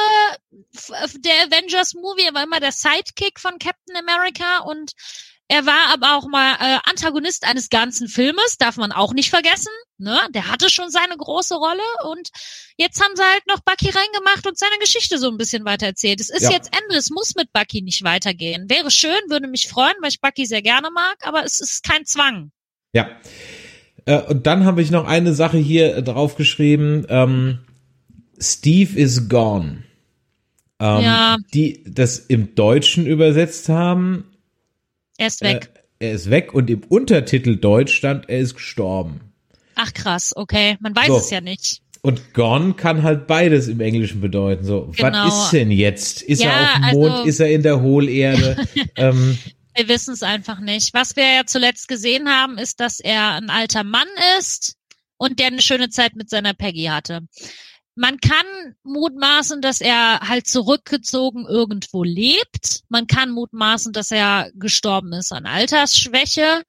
der 1.17 1.47
Avengers-Movie. 1.47 2.23
Er 2.27 2.33
war 2.33 2.43
immer 2.43 2.59
der 2.59 2.71
Sidekick 2.71 3.39
von 3.39 3.59
Captain 3.59 3.95
America 3.97 4.59
und 4.59 4.93
er 5.49 5.65
war 5.65 5.93
aber 5.93 6.17
auch 6.17 6.27
mal 6.27 6.53
äh, 6.59 6.79
Antagonist 6.89 7.45
eines 7.45 7.69
ganzen 7.69 8.07
Filmes, 8.07 8.57
darf 8.57 8.77
man 8.77 8.91
auch 8.91 9.13
nicht 9.13 9.29
vergessen. 9.29 9.71
Ne? 9.97 10.19
Der 10.33 10.49
hatte 10.49 10.69
schon 10.69 10.89
seine 10.89 11.15
große 11.17 11.53
Rolle 11.55 11.83
und 12.09 12.29
jetzt 12.77 13.01
haben 13.03 13.15
sie 13.15 13.23
halt 13.23 13.43
noch 13.47 13.59
Bucky 13.61 13.89
reingemacht 13.89 14.47
und 14.47 14.57
seine 14.57 14.77
Geschichte 14.79 15.17
so 15.17 15.29
ein 15.29 15.37
bisschen 15.37 15.63
weiter 15.65 15.85
erzählt. 15.87 16.19
Es 16.19 16.29
ist 16.29 16.43
Ja. 16.43 16.51
jetzt 16.51 16.71
Ende, 16.75 16.95
es 16.97 17.09
muss 17.09 17.35
mit 17.35 17.51
Bucky 17.53 17.81
nicht 17.81 18.03
weitergehen. 18.03 18.69
Wäre 18.69 18.89
schön, 18.89 19.19
würde 19.29 19.47
mich 19.47 19.67
freuen, 19.67 19.93
weil 20.01 20.09
ich 20.09 20.21
Bucky 20.21 20.45
sehr 20.45 20.61
gerne 20.61 20.89
mag, 20.91 21.17
aber 21.21 21.43
es 21.43 21.59
ist 21.59 21.83
kein 21.83 22.05
Zwang. 22.05 22.51
Ja. 22.93 23.09
Äh, 24.05 24.21
und 24.23 24.47
dann 24.47 24.65
habe 24.65 24.81
ich 24.81 24.91
noch 24.91 25.05
eine 25.05 25.33
Sache 25.33 25.57
hier 25.57 25.95
äh, 25.97 26.03
draufgeschrieben. 26.03 27.05
Ähm, 27.09 27.59
Steve 28.39 28.97
is 28.99 29.29
gone. 29.29 29.83
Ähm, 30.79 31.01
Ja. 31.01 31.37
Die 31.53 31.83
das 31.87 32.17
im 32.17 32.55
Deutschen 32.55 33.05
übersetzt 33.05 33.69
haben. 33.69 34.29
Er 35.17 35.27
ist 35.27 35.41
weg. 35.41 35.69
Äh, 35.99 36.07
er 36.07 36.11
ist 36.13 36.29
weg 36.29 36.53
und 36.53 36.69
im 36.69 36.83
Untertitel 36.83 37.55
Deutsch 37.57 37.93
stand, 37.93 38.29
er 38.29 38.39
ist 38.39 38.55
gestorben. 38.55 39.21
Ach 39.75 39.93
krass, 39.93 40.33
okay. 40.35 40.77
Man 40.81 40.95
weiß 40.95 41.07
So. 41.07 41.17
es 41.17 41.29
ja 41.29 41.41
nicht. 41.41 41.81
Und 42.01 42.33
gone 42.33 42.73
kann 42.73 43.01
halt 43.03 43.27
beides 43.27 43.67
im 43.69 43.79
Englischen 43.79 44.19
bedeuten. 44.19 44.65
So, 44.65 44.91
Genau. 44.97 45.25
was 45.27 45.45
ist 45.45 45.53
denn 45.53 45.71
jetzt? 45.71 46.21
Ist 46.21 46.43
Ja, 46.43 46.49
er 46.49 46.61
auf 46.63 46.73
dem 46.91 46.99
Mond? 46.99 47.11
also- 47.11 47.23
ist 47.23 47.39
er 47.39 47.49
in 47.51 47.63
der 47.63 47.81
Hohlerde? 47.81 48.57
ähm, 48.97 49.37
Wir 49.75 49.87
wissen 49.87 50.13
es 50.13 50.21
einfach 50.21 50.59
nicht. 50.59 50.93
Was 50.93 51.15
wir 51.15 51.23
ja 51.23 51.41
zuletzt 51.45 51.87
gesehen 51.87 52.27
haben, 52.27 52.57
ist, 52.57 52.79
dass 52.81 52.99
er 52.99 53.31
ein 53.35 53.49
alter 53.49 53.83
Mann 53.85 54.07
ist 54.37 54.75
und 55.17 55.39
der 55.39 55.47
eine 55.47 55.61
schöne 55.61 55.89
Zeit 55.89 56.15
mit 56.15 56.29
seiner 56.29 56.53
Peggy 56.53 56.83
hatte. 56.85 57.21
Man 57.95 58.19
kann 58.19 58.75
mutmaßen, 58.83 59.61
dass 59.61 59.79
er 59.79 60.21
halt 60.21 60.47
zurückgezogen 60.47 61.45
irgendwo 61.45 62.03
lebt. 62.03 62.81
Man 62.89 63.05
kann 63.05 63.29
mutmaßen, 63.29 63.93
dass 63.93 64.09
er 64.09 64.51
gestorben 64.55 65.13
ist 65.13 65.31
an 65.31 65.45
Altersschwäche. 65.45 66.63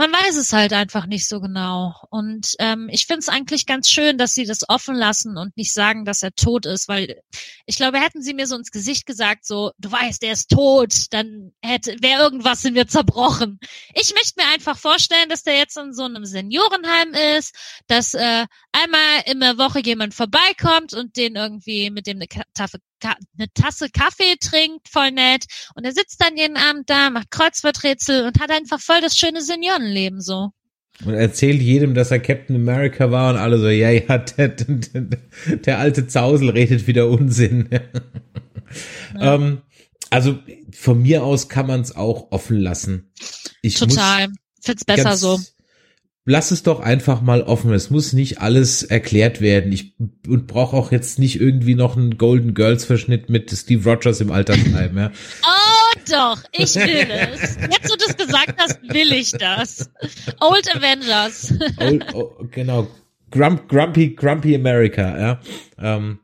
Man 0.00 0.12
weiß 0.12 0.36
es 0.36 0.52
halt 0.52 0.72
einfach 0.72 1.06
nicht 1.06 1.26
so 1.26 1.40
genau. 1.40 1.92
Und 2.10 2.54
ähm, 2.60 2.88
ich 2.88 3.06
finde 3.06 3.18
es 3.18 3.28
eigentlich 3.28 3.66
ganz 3.66 3.88
schön, 3.90 4.16
dass 4.16 4.32
sie 4.32 4.44
das 4.44 4.68
offen 4.68 4.94
lassen 4.94 5.36
und 5.36 5.56
nicht 5.56 5.72
sagen, 5.72 6.04
dass 6.04 6.22
er 6.22 6.32
tot 6.36 6.66
ist, 6.66 6.86
weil 6.86 7.20
ich 7.66 7.74
glaube, 7.74 8.00
hätten 8.00 8.22
sie 8.22 8.32
mir 8.32 8.46
so 8.46 8.54
ins 8.54 8.70
Gesicht 8.70 9.06
gesagt, 9.06 9.44
so, 9.44 9.72
du 9.78 9.90
weißt, 9.90 10.22
er 10.22 10.34
ist 10.34 10.50
tot, 10.50 11.06
dann 11.10 11.52
hätte, 11.62 11.96
wäre 12.00 12.22
irgendwas 12.22 12.64
in 12.64 12.74
mir 12.74 12.86
zerbrochen. 12.86 13.58
Ich 13.92 14.14
möchte 14.14 14.40
mir 14.40 14.46
einfach 14.54 14.78
vorstellen, 14.78 15.28
dass 15.30 15.42
der 15.42 15.56
jetzt 15.56 15.76
in 15.76 15.92
so 15.92 16.04
einem 16.04 16.24
Seniorenheim 16.24 17.14
ist, 17.36 17.56
dass 17.88 18.14
äh, 18.14 18.46
einmal 18.70 19.22
in 19.26 19.40
der 19.40 19.58
Woche 19.58 19.80
jemand 19.80 20.14
vorbeikommt 20.14 20.94
und 20.94 21.16
den 21.16 21.34
irgendwie 21.34 21.90
mit 21.90 22.06
dem 22.06 22.18
eine, 22.18 22.28
Ka 22.28 22.44
eine 23.04 23.52
Tasse 23.54 23.88
Kaffee 23.90 24.36
trinkt, 24.40 24.88
voll 24.88 25.10
nett. 25.12 25.44
Und 25.74 25.84
er 25.84 25.92
sitzt 25.92 26.20
dann 26.20 26.36
jeden 26.36 26.56
Abend 26.56 26.88
da, 26.90 27.10
macht 27.10 27.30
Kreuzworträtsel 27.30 28.26
und 28.26 28.40
hat 28.40 28.50
einfach 28.50 28.80
voll 28.80 29.00
das 29.00 29.16
schöne 29.16 29.42
Seniorenleben 29.42 30.20
so. 30.20 30.50
und 31.04 31.14
erzählt 31.14 31.60
jedem, 31.60 31.94
dass 31.94 32.10
er 32.10 32.20
Captain 32.20 32.56
America 32.56 33.10
war 33.10 33.30
und 33.30 33.38
alle 33.38 33.58
so, 33.58 33.68
ja, 33.68 33.90
ja, 33.90 34.18
der, 34.18 34.48
der, 34.48 35.18
der 35.56 35.78
alte 35.78 36.06
Zausel 36.06 36.50
redet 36.50 36.86
wieder 36.86 37.08
Unsinn. 37.08 37.68
ähm, 39.20 39.62
also 40.10 40.38
von 40.72 41.02
mir 41.02 41.24
aus 41.24 41.48
kann 41.48 41.66
man 41.66 41.80
es 41.80 41.94
auch 41.94 42.30
offen 42.30 42.58
lassen. 42.58 43.12
Ich 43.62 43.76
Total. 43.76 44.28
Find's 44.62 44.84
besser 44.84 45.04
ganz 45.04 45.20
so. 45.20 45.38
Lass 46.28 46.50
es 46.50 46.62
doch 46.62 46.80
einfach 46.80 47.22
mal 47.22 47.42
offen. 47.42 47.72
Es 47.72 47.88
muss 47.90 48.12
nicht 48.12 48.40
alles 48.40 48.82
erklärt 48.82 49.40
werden. 49.40 49.72
Ich 49.72 49.94
und 50.28 50.46
brauche 50.46 50.76
auch 50.76 50.92
jetzt 50.92 51.18
nicht 51.18 51.40
irgendwie 51.40 51.74
noch 51.74 51.96
einen 51.96 52.18
Golden 52.18 52.52
Girls 52.52 52.84
Verschnitt 52.84 53.30
mit 53.30 53.50
Steve 53.50 53.90
Rogers 53.90 54.20
im 54.20 54.30
Altersheim. 54.30 54.96
Ja. 54.96 55.10
Oh 55.42 56.00
doch, 56.10 56.42
ich 56.52 56.74
will 56.74 57.08
es. 57.32 57.56
Jetzt, 57.56 57.90
wo 57.90 57.96
du 57.96 58.04
es 58.06 58.16
gesagt 58.16 58.54
hast, 58.58 58.78
will 58.82 59.10
ich 59.12 59.32
das. 59.32 59.90
Old 60.38 60.76
Avengers. 60.76 61.54
Old, 61.78 62.04
oh, 62.14 62.30
genau. 62.50 62.88
Grump, 63.30 63.68
grumpy, 63.68 64.14
Grumpy 64.14 64.54
America, 64.54 65.18
ja. 65.18 65.40
Ähm. 65.78 66.18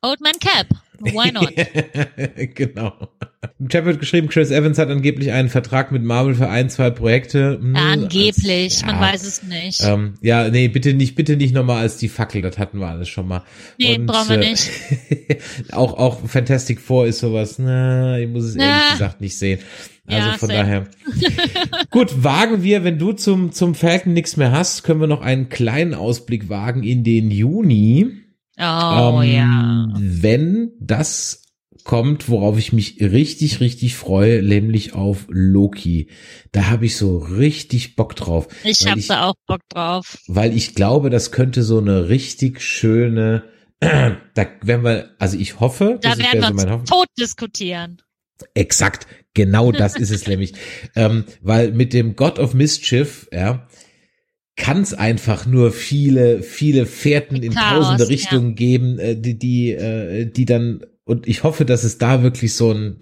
Old 0.00 0.20
Man 0.22 0.38
Cap. 0.40 0.68
Why 1.04 1.32
not? 1.32 1.52
genau. 2.54 2.92
Im 3.58 3.68
Chat 3.68 3.84
wird 3.84 4.00
geschrieben, 4.00 4.28
Chris 4.28 4.50
Evans 4.50 4.78
hat 4.78 4.88
angeblich 4.88 5.32
einen 5.32 5.48
Vertrag 5.48 5.92
mit 5.92 6.02
Marvel 6.02 6.34
für 6.34 6.48
ein, 6.48 6.70
zwei 6.70 6.90
Projekte. 6.90 7.58
Hm, 7.60 7.76
angeblich, 7.76 8.72
als, 8.72 8.80
ja, 8.80 8.86
man 8.86 9.00
weiß 9.00 9.24
es 9.24 9.42
nicht. 9.42 9.82
Ähm, 9.84 10.14
ja, 10.22 10.48
nee, 10.48 10.68
bitte 10.68 10.94
nicht, 10.94 11.14
bitte 11.14 11.36
nicht 11.36 11.54
nochmal 11.54 11.82
als 11.82 11.96
die 11.96 12.08
Fackel, 12.08 12.42
das 12.42 12.58
hatten 12.58 12.78
wir 12.78 12.88
alles 12.88 13.08
schon 13.08 13.28
mal. 13.28 13.42
Nee, 13.78 13.96
Und, 13.96 14.06
brauchen 14.06 14.30
wir 14.30 14.40
äh, 14.40 14.50
nicht. 14.50 14.70
auch, 15.72 15.94
auch 15.94 16.26
Fantastic 16.26 16.80
Four 16.80 17.06
ist 17.06 17.20
sowas, 17.20 17.58
na, 17.58 18.18
ich 18.18 18.28
muss 18.28 18.44
es 18.44 18.54
na. 18.54 18.64
ehrlich 18.64 18.90
gesagt 18.92 19.20
nicht 19.20 19.36
sehen. 19.36 19.60
Also 20.06 20.28
ja, 20.28 20.36
von 20.36 20.48
same. 20.48 20.60
daher. 20.60 20.84
Gut, 21.90 22.22
wagen 22.22 22.62
wir, 22.62 22.84
wenn 22.84 22.98
du 22.98 23.12
zum, 23.12 23.52
zum 23.52 23.74
Falcon 23.74 24.12
nichts 24.12 24.36
mehr 24.36 24.52
hast, 24.52 24.82
können 24.82 25.00
wir 25.00 25.06
noch 25.06 25.22
einen 25.22 25.48
kleinen 25.48 25.94
Ausblick 25.94 26.48
wagen 26.48 26.82
in 26.82 27.04
den 27.04 27.30
Juni. 27.30 28.23
Oh, 28.58 29.20
ähm, 29.22 29.30
ja. 29.30 29.88
Wenn 29.96 30.72
das 30.80 31.44
kommt, 31.84 32.28
worauf 32.28 32.58
ich 32.58 32.72
mich 32.72 33.00
richtig, 33.00 33.60
richtig 33.60 33.94
freue, 33.96 34.42
nämlich 34.42 34.94
auf 34.94 35.26
Loki. 35.28 36.08
Da 36.50 36.68
habe 36.68 36.86
ich 36.86 36.96
so 36.96 37.18
richtig 37.18 37.94
Bock 37.94 38.16
drauf. 38.16 38.48
Ich 38.64 38.86
habe 38.86 39.02
da 39.02 39.28
auch 39.28 39.34
Bock 39.46 39.60
drauf. 39.68 40.18
Weil 40.26 40.56
ich 40.56 40.74
glaube, 40.74 41.10
das 41.10 41.30
könnte 41.30 41.62
so 41.62 41.78
eine 41.78 42.08
richtig 42.08 42.60
schöne, 42.60 43.44
da 43.80 44.46
werden 44.62 44.84
wir, 44.84 45.10
also 45.18 45.38
ich 45.38 45.60
hoffe, 45.60 45.98
da 46.00 46.16
werden 46.16 46.56
wir 46.56 46.66
so 46.66 46.74
uns 46.74 46.90
tot 46.90 47.08
diskutieren. 47.18 48.00
Exakt, 48.54 49.06
genau 49.34 49.70
das 49.70 49.96
ist 49.96 50.10
es 50.10 50.26
nämlich. 50.26 50.54
Ähm, 50.96 51.24
weil 51.42 51.72
mit 51.72 51.92
dem 51.92 52.16
God 52.16 52.38
of 52.38 52.54
Mischief, 52.54 53.28
ja, 53.30 53.68
kann 54.56 54.82
es 54.82 54.94
einfach 54.94 55.46
nur 55.46 55.72
viele, 55.72 56.42
viele 56.42 56.86
Fährten 56.86 57.42
in 57.42 57.54
Chaos, 57.54 57.86
tausende 57.86 58.08
Richtungen 58.08 58.50
ja. 58.50 58.54
geben, 58.54 58.98
äh, 58.98 59.16
die, 59.16 59.38
die, 59.38 59.72
äh, 59.72 60.26
die 60.26 60.44
dann, 60.44 60.84
und 61.04 61.26
ich 61.26 61.42
hoffe, 61.42 61.64
dass 61.64 61.84
es 61.84 61.98
da 61.98 62.22
wirklich 62.22 62.54
so 62.54 62.72
ein 62.72 62.96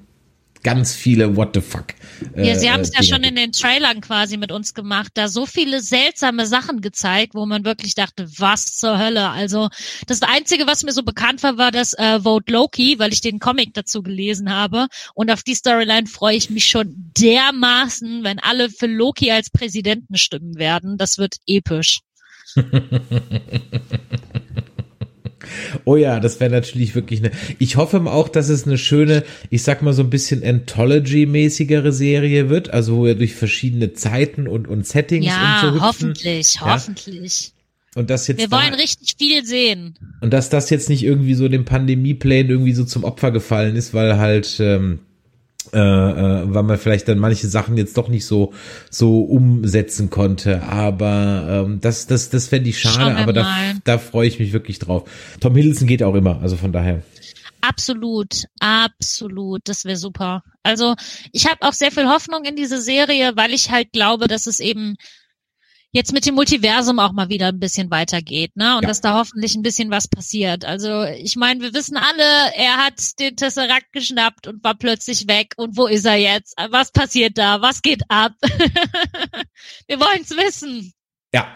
ganz 0.62 0.94
viele 0.94 1.36
What 1.36 1.50
the 1.54 1.60
fuck. 1.60 1.94
Äh, 2.36 2.48
ja, 2.48 2.58
sie 2.58 2.70
haben 2.70 2.80
es 2.80 2.92
ja 2.94 3.02
schon 3.02 3.22
in 3.24 3.34
den 3.36 3.52
Trailern 3.52 4.00
quasi 4.00 4.36
mit 4.36 4.52
uns 4.52 4.74
gemacht, 4.74 5.12
da 5.14 5.28
so 5.28 5.46
viele 5.46 5.80
seltsame 5.80 6.46
Sachen 6.46 6.80
gezeigt, 6.80 7.34
wo 7.34 7.46
man 7.46 7.64
wirklich 7.64 7.94
dachte, 7.94 8.28
was 8.38 8.76
zur 8.76 8.98
Hölle. 8.98 9.28
Also 9.30 9.68
das 10.06 10.22
Einzige, 10.22 10.66
was 10.66 10.84
mir 10.84 10.92
so 10.92 11.02
bekannt 11.02 11.42
war, 11.42 11.58
war 11.58 11.70
das 11.70 11.94
äh, 11.94 12.20
Vote 12.20 12.52
Loki, 12.52 12.98
weil 12.98 13.12
ich 13.12 13.20
den 13.20 13.38
Comic 13.38 13.74
dazu 13.74 14.02
gelesen 14.02 14.50
habe. 14.50 14.86
Und 15.14 15.30
auf 15.30 15.42
die 15.42 15.54
Storyline 15.54 16.06
freue 16.06 16.36
ich 16.36 16.50
mich 16.50 16.66
schon 16.66 17.12
dermaßen, 17.18 18.24
wenn 18.24 18.38
alle 18.38 18.70
für 18.70 18.86
Loki 18.86 19.30
als 19.30 19.50
Präsidenten 19.50 20.16
stimmen 20.16 20.56
werden. 20.56 20.96
Das 20.98 21.18
wird 21.18 21.36
episch. 21.46 22.00
Oh 25.84 25.96
ja, 25.96 26.20
das 26.20 26.40
wäre 26.40 26.50
natürlich 26.50 26.94
wirklich 26.94 27.20
eine. 27.20 27.32
Ich 27.58 27.76
hoffe 27.76 28.00
auch, 28.06 28.28
dass 28.28 28.48
es 28.48 28.66
eine 28.66 28.78
schöne, 28.78 29.24
ich 29.50 29.62
sag 29.62 29.82
mal 29.82 29.92
so 29.92 30.02
ein 30.02 30.10
bisschen 30.10 30.44
Anthology-mäßigere 30.44 31.92
Serie 31.92 32.48
wird, 32.48 32.70
also 32.70 32.96
wo 32.96 33.06
er 33.06 33.14
durch 33.14 33.34
verschiedene 33.34 33.92
Zeiten 33.92 34.46
und, 34.46 34.68
und 34.68 34.86
Settings 34.86 35.26
ja, 35.26 35.62
und 35.68 35.74
so 35.74 35.80
hoffentlich, 35.80 36.54
ja. 36.54 36.74
hoffentlich. 36.74 37.52
Und 37.94 38.08
das 38.10 38.26
jetzt. 38.26 38.38
Wir 38.38 38.48
da, 38.48 38.56
wollen 38.56 38.74
richtig 38.74 39.14
viel 39.18 39.44
sehen. 39.44 39.94
Und 40.20 40.32
dass 40.32 40.48
das 40.48 40.70
jetzt 40.70 40.88
nicht 40.88 41.02
irgendwie 41.02 41.34
so 41.34 41.48
dem 41.48 41.64
Pandemie-Plan 41.64 42.48
irgendwie 42.48 42.72
so 42.72 42.84
zum 42.84 43.04
Opfer 43.04 43.30
gefallen 43.30 43.76
ist, 43.76 43.92
weil 43.92 44.18
halt, 44.18 44.58
ähm, 44.60 45.00
äh, 45.72 45.78
äh, 45.78 46.42
weil 46.54 46.62
man 46.62 46.78
vielleicht 46.78 47.08
dann 47.08 47.18
manche 47.18 47.48
Sachen 47.48 47.76
jetzt 47.76 47.96
doch 47.96 48.08
nicht 48.08 48.26
so 48.26 48.52
so 48.90 49.20
umsetzen 49.22 50.10
konnte. 50.10 50.62
Aber 50.64 51.64
ähm, 51.66 51.80
das 51.80 52.06
das 52.06 52.30
das 52.30 52.48
fände 52.48 52.68
ich 52.68 52.80
schade, 52.80 53.16
aber 53.16 53.32
da, 53.32 53.46
da 53.84 53.98
freue 53.98 54.28
ich 54.28 54.38
mich 54.38 54.52
wirklich 54.52 54.78
drauf. 54.78 55.08
Tom 55.40 55.56
Hiddleston 55.56 55.86
geht 55.86 56.02
auch 56.02 56.14
immer, 56.14 56.40
also 56.42 56.56
von 56.56 56.72
daher. 56.72 57.02
Absolut, 57.62 58.44
absolut, 58.58 59.62
das 59.64 59.84
wäre 59.84 59.96
super. 59.96 60.42
Also 60.64 60.94
ich 61.30 61.46
habe 61.46 61.62
auch 61.62 61.72
sehr 61.72 61.92
viel 61.92 62.08
Hoffnung 62.08 62.44
in 62.44 62.56
diese 62.56 62.80
Serie, 62.80 63.32
weil 63.36 63.54
ich 63.54 63.70
halt 63.70 63.92
glaube, 63.92 64.26
dass 64.26 64.46
es 64.46 64.58
eben 64.58 64.96
jetzt 65.92 66.12
mit 66.12 66.26
dem 66.26 66.34
Multiversum 66.34 66.98
auch 66.98 67.12
mal 67.12 67.28
wieder 67.28 67.48
ein 67.48 67.60
bisschen 67.60 67.90
weitergeht, 67.90 68.56
ne? 68.56 68.76
Und 68.76 68.82
ja. 68.82 68.88
dass 68.88 69.02
da 69.02 69.14
hoffentlich 69.18 69.54
ein 69.54 69.62
bisschen 69.62 69.90
was 69.90 70.08
passiert. 70.08 70.64
Also 70.64 71.04
ich 71.04 71.36
meine, 71.36 71.60
wir 71.60 71.74
wissen 71.74 71.96
alle, 71.96 72.54
er 72.56 72.78
hat 72.78 73.18
den 73.20 73.36
Tesseract 73.36 73.92
geschnappt 73.92 74.46
und 74.46 74.64
war 74.64 74.74
plötzlich 74.74 75.28
weg. 75.28 75.52
Und 75.56 75.76
wo 75.76 75.86
ist 75.86 76.06
er 76.06 76.16
jetzt? 76.16 76.54
Was 76.70 76.90
passiert 76.90 77.36
da? 77.36 77.60
Was 77.60 77.82
geht 77.82 78.02
ab? 78.08 78.32
wir 79.86 80.00
wollen's 80.00 80.30
wissen. 80.30 80.92
Ja, 81.34 81.54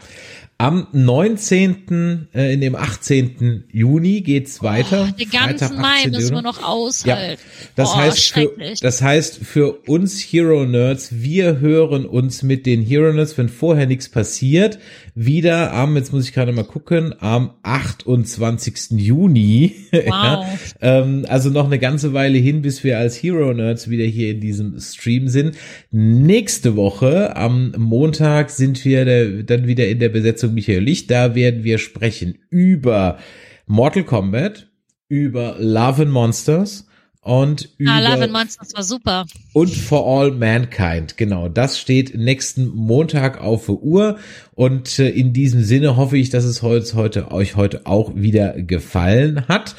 am 0.59 0.87
19., 0.93 2.29
äh, 2.35 2.55
in 2.55 2.63
dem 2.63 2.77
18. 2.77 3.65
Juni 3.71 4.23
geht's 4.23 4.63
weiter. 4.63 5.11
Oh, 5.11 5.17
den 5.17 5.31
ganzen 5.31 5.79
Mai 5.79 6.07
müssen 6.09 6.35
wir 6.35 6.43
noch 6.43 6.63
aushalten. 6.63 7.43
Ja. 7.43 7.69
Das, 7.75 7.91
oh, 7.91 7.97
heißt 7.97 8.33
für, 8.33 8.53
das 8.81 9.03
heißt 9.03 9.39
für 9.39 9.73
uns 9.87 10.19
Hero 10.21 10.65
Nerds, 10.65 11.09
wir 11.13 11.61
hören 11.61 12.07
uns 12.07 12.43
mit 12.43 12.65
den 12.65 12.83
Hero 12.83 13.13
Nerds, 13.13 13.37
wenn 13.37 13.51
vorher 13.51 13.87
nichts 13.87 14.09
passiert, 14.09 14.79
wieder 15.19 15.73
am, 15.73 15.97
jetzt 15.97 16.13
muss 16.13 16.29
ich 16.29 16.35
gerade 16.35 16.53
mal 16.53 16.63
gucken, 16.63 17.15
am 17.21 17.55
28. 17.63 18.91
Juni. 18.91 19.75
Wow. 19.97 20.13
ja, 20.13 20.59
ähm, 20.83 21.25
also 21.27 21.49
noch 21.49 21.65
eine 21.65 21.79
ganze 21.79 22.13
Weile 22.13 22.37
hin, 22.37 22.61
bis 22.61 22.85
wir 22.85 22.99
als 22.99 23.17
Hero 23.17 23.55
Nerds 23.55 23.89
wieder 23.89 24.05
hier 24.05 24.33
in 24.33 24.41
diesem 24.41 24.79
Stream 24.79 25.29
sind. 25.29 25.57
Nächste 25.91 26.77
Woche, 26.77 27.35
am 27.35 27.73
Montag, 27.79 28.51
sind 28.51 28.85
wir 28.85 29.07
der, 29.07 29.43
dann 29.43 29.67
wieder 29.67 29.89
in 29.89 29.99
der 29.99 30.11
Besetzung 30.11 30.53
Michael 30.53 30.83
Licht. 30.83 31.11
Da 31.11 31.35
werden 31.35 31.65
wir 31.65 31.79
sprechen 31.79 32.39
über 32.51 33.19
Mortal 33.67 34.05
Kombat, 34.05 34.69
über 35.09 35.57
Love 35.59 36.03
and 36.03 36.13
Monsters, 36.13 36.86
und 37.27 37.71
über 37.79 37.91
ah, 37.91 37.99
Love 37.99 38.23
and 38.23 38.33
Monsters 38.33 38.73
war 38.75 38.85
super. 38.85 39.27
Und 39.53 39.75
For 39.75 40.07
All 40.07 40.31
Mankind, 40.31 41.17
genau. 41.17 41.49
Das 41.49 41.77
steht 41.77 42.15
nächsten 42.15 42.69
Montag 42.69 43.41
auf 43.41 43.67
der 43.67 43.83
Uhr 43.83 44.19
und 44.55 45.01
äh, 45.01 45.09
in 45.09 45.33
diesem 45.33 45.65
Sinne 45.65 45.97
hoffe 45.97 46.17
ich, 46.17 46.31
dass 46.31 46.45
es 46.45 46.63
heute, 46.63 46.95
heute 46.95 47.33
euch 47.33 47.57
heute 47.57 47.85
auch 47.87 48.15
wieder 48.15 48.53
gefallen 48.53 49.49
hat. 49.49 49.75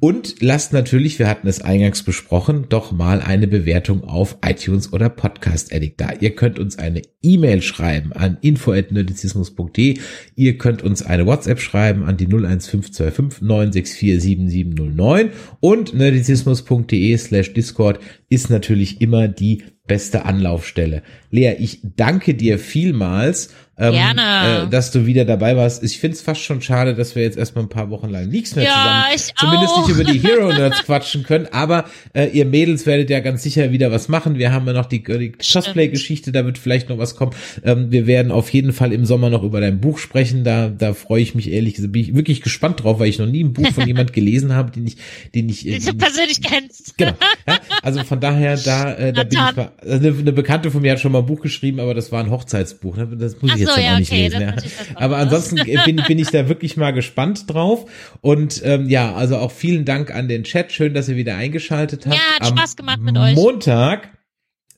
Und 0.00 0.36
lasst 0.40 0.72
natürlich, 0.72 1.18
wir 1.18 1.28
hatten 1.28 1.48
es 1.48 1.60
eingangs 1.60 2.04
besprochen, 2.04 2.66
doch 2.68 2.92
mal 2.92 3.20
eine 3.20 3.48
Bewertung 3.48 4.04
auf 4.04 4.38
iTunes 4.46 4.92
oder 4.92 5.08
Podcast 5.08 5.74
Addict 5.74 6.00
da. 6.00 6.12
Ihr 6.20 6.36
könnt 6.36 6.60
uns 6.60 6.78
eine 6.78 7.02
E-Mail 7.20 7.62
schreiben 7.62 8.12
an 8.12 8.38
info@nerdizismus.de. 8.40 9.98
Ihr 10.36 10.58
könnt 10.58 10.82
uns 10.82 11.02
eine 11.02 11.26
WhatsApp 11.26 11.60
schreiben 11.60 12.04
an 12.04 12.16
die 12.16 12.26
01525 12.26 13.42
964 13.42 14.22
7709 14.22 15.30
und 15.58 15.94
nerdizismus.de 15.94 17.16
slash 17.16 17.52
Discord 17.52 17.98
ist 18.28 18.50
natürlich 18.50 19.00
immer 19.00 19.26
die 19.26 19.64
beste 19.88 20.24
Anlaufstelle. 20.26 21.02
Lea, 21.30 21.56
ich 21.58 21.80
danke 21.96 22.34
dir 22.34 22.60
vielmals 22.60 23.52
ähm, 23.78 23.92
Gerne. 23.92 24.64
Äh, 24.64 24.70
dass 24.70 24.90
du 24.90 25.06
wieder 25.06 25.24
dabei 25.24 25.56
warst. 25.56 25.84
Ich 25.84 25.98
finde 25.98 26.16
es 26.16 26.22
fast 26.22 26.42
schon 26.42 26.60
schade, 26.60 26.94
dass 26.94 27.14
wir 27.14 27.22
jetzt 27.22 27.38
erstmal 27.38 27.64
ein 27.64 27.68
paar 27.68 27.90
Wochen 27.90 28.08
lang 28.08 28.28
nichts 28.28 28.56
mehr 28.56 28.64
ja, 28.64 28.72
zusammen, 28.72 29.04
ich 29.14 29.34
zumindest 29.36 29.74
auch. 29.74 29.88
nicht 29.88 29.94
über 29.94 30.04
die 30.04 30.18
Hero 30.18 30.48
Nerds 30.52 30.82
quatschen 30.84 31.22
können. 31.22 31.46
Aber 31.52 31.84
äh, 32.12 32.26
ihr 32.26 32.44
Mädels 32.44 32.86
werdet 32.86 33.08
ja 33.08 33.20
ganz 33.20 33.44
sicher 33.44 33.70
wieder 33.70 33.92
was 33.92 34.08
machen. 34.08 34.36
Wir 34.36 34.52
haben 34.52 34.66
ja 34.66 34.72
noch 34.72 34.86
die, 34.86 35.02
die 35.02 35.32
Cosplay-Geschichte, 35.32 36.32
da 36.32 36.44
wird 36.44 36.58
vielleicht 36.58 36.88
noch 36.88 36.98
was 36.98 37.14
kommen. 37.14 37.32
Ähm, 37.64 37.92
wir 37.92 38.08
werden 38.08 38.32
auf 38.32 38.50
jeden 38.50 38.72
Fall 38.72 38.92
im 38.92 39.04
Sommer 39.04 39.30
noch 39.30 39.44
über 39.44 39.60
dein 39.60 39.80
Buch 39.80 39.98
sprechen. 39.98 40.42
Da, 40.42 40.68
da 40.68 40.92
freue 40.92 41.22
ich 41.22 41.36
mich 41.36 41.52
ehrlich, 41.52 41.76
bin 41.76 42.02
ich 42.02 42.16
wirklich 42.16 42.42
gespannt 42.42 42.82
drauf, 42.82 42.98
weil 42.98 43.08
ich 43.08 43.18
noch 43.20 43.26
nie 43.26 43.44
ein 43.44 43.52
Buch 43.52 43.68
von 43.68 43.86
jemand 43.86 44.12
gelesen 44.12 44.54
habe, 44.54 44.72
den 44.72 44.88
ich, 44.88 44.96
den 45.36 45.48
ich, 45.48 45.62
den 45.62 45.84
du 45.84 45.94
persönlich 45.94 46.40
kennst. 46.42 46.98
Genau. 46.98 47.14
Ja, 47.46 47.58
also 47.82 48.02
von 48.02 48.18
daher, 48.18 48.56
da, 48.56 48.92
äh, 48.94 49.12
da 49.12 49.22
bin 49.22 49.38
ich, 49.38 49.38
also 49.38 49.70
eine, 49.88 50.18
eine 50.18 50.32
Bekannte 50.32 50.72
von 50.72 50.82
mir 50.82 50.92
hat 50.92 51.00
schon 51.00 51.12
mal 51.12 51.20
ein 51.20 51.26
Buch 51.26 51.40
geschrieben, 51.40 51.78
aber 51.78 51.94
das 51.94 52.10
war 52.10 52.24
ein 52.24 52.30
Hochzeitsbuch. 52.30 52.96
Ne? 52.96 53.08
Das 53.16 53.40
muss 53.40 53.54
ich 53.54 53.67
jetzt 53.68 53.76
so, 53.76 53.80
ja, 53.80 53.94
auch 53.94 53.98
nicht 53.98 54.12
okay, 54.12 54.28
lesen. 54.28 54.40
Ja. 54.40 54.54
Aber 54.94 55.16
ansonsten 55.18 55.56
bin, 55.84 56.02
bin 56.06 56.18
ich 56.18 56.30
da 56.30 56.48
wirklich 56.48 56.76
mal 56.76 56.92
gespannt 56.92 57.44
drauf. 57.46 57.90
Und 58.20 58.62
ähm, 58.64 58.88
ja, 58.88 59.14
also 59.14 59.36
auch 59.36 59.52
vielen 59.52 59.84
Dank 59.84 60.14
an 60.14 60.28
den 60.28 60.44
Chat. 60.44 60.72
Schön, 60.72 60.94
dass 60.94 61.08
ihr 61.08 61.16
wieder 61.16 61.36
eingeschaltet 61.36 62.06
habt. 62.06 62.14
Ja, 62.14 62.20
hat 62.40 62.50
Am 62.52 62.58
Spaß 62.58 62.76
gemacht 62.76 63.00
mit 63.00 63.16
euch. 63.16 63.34
Montag 63.34 64.16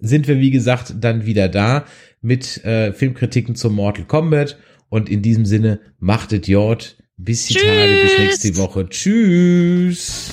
sind 0.01 0.29
wir, 0.29 0.39
wie 0.41 0.51
gesagt, 0.51 0.95
dann 1.01 1.27
wieder 1.27 1.49
da 1.49 1.85
mit 2.21 2.65
äh, 2.65 2.93
Filmkritiken 2.93 3.55
zum 3.55 3.75
Mortal 3.75 4.05
Kombat. 4.05 4.59
Und 4.89 5.09
in 5.09 5.23
diesem 5.23 5.47
Sinne, 5.47 5.81
machtet 5.99 6.49
Jord. 6.49 6.97
Bis 7.17 7.47
die 7.47 7.55
Tschüss. 7.55 7.63
Tage, 7.65 7.99
bis 8.03 8.19
nächste 8.19 8.57
Woche. 8.57 8.89
Tschüss. 8.89 10.33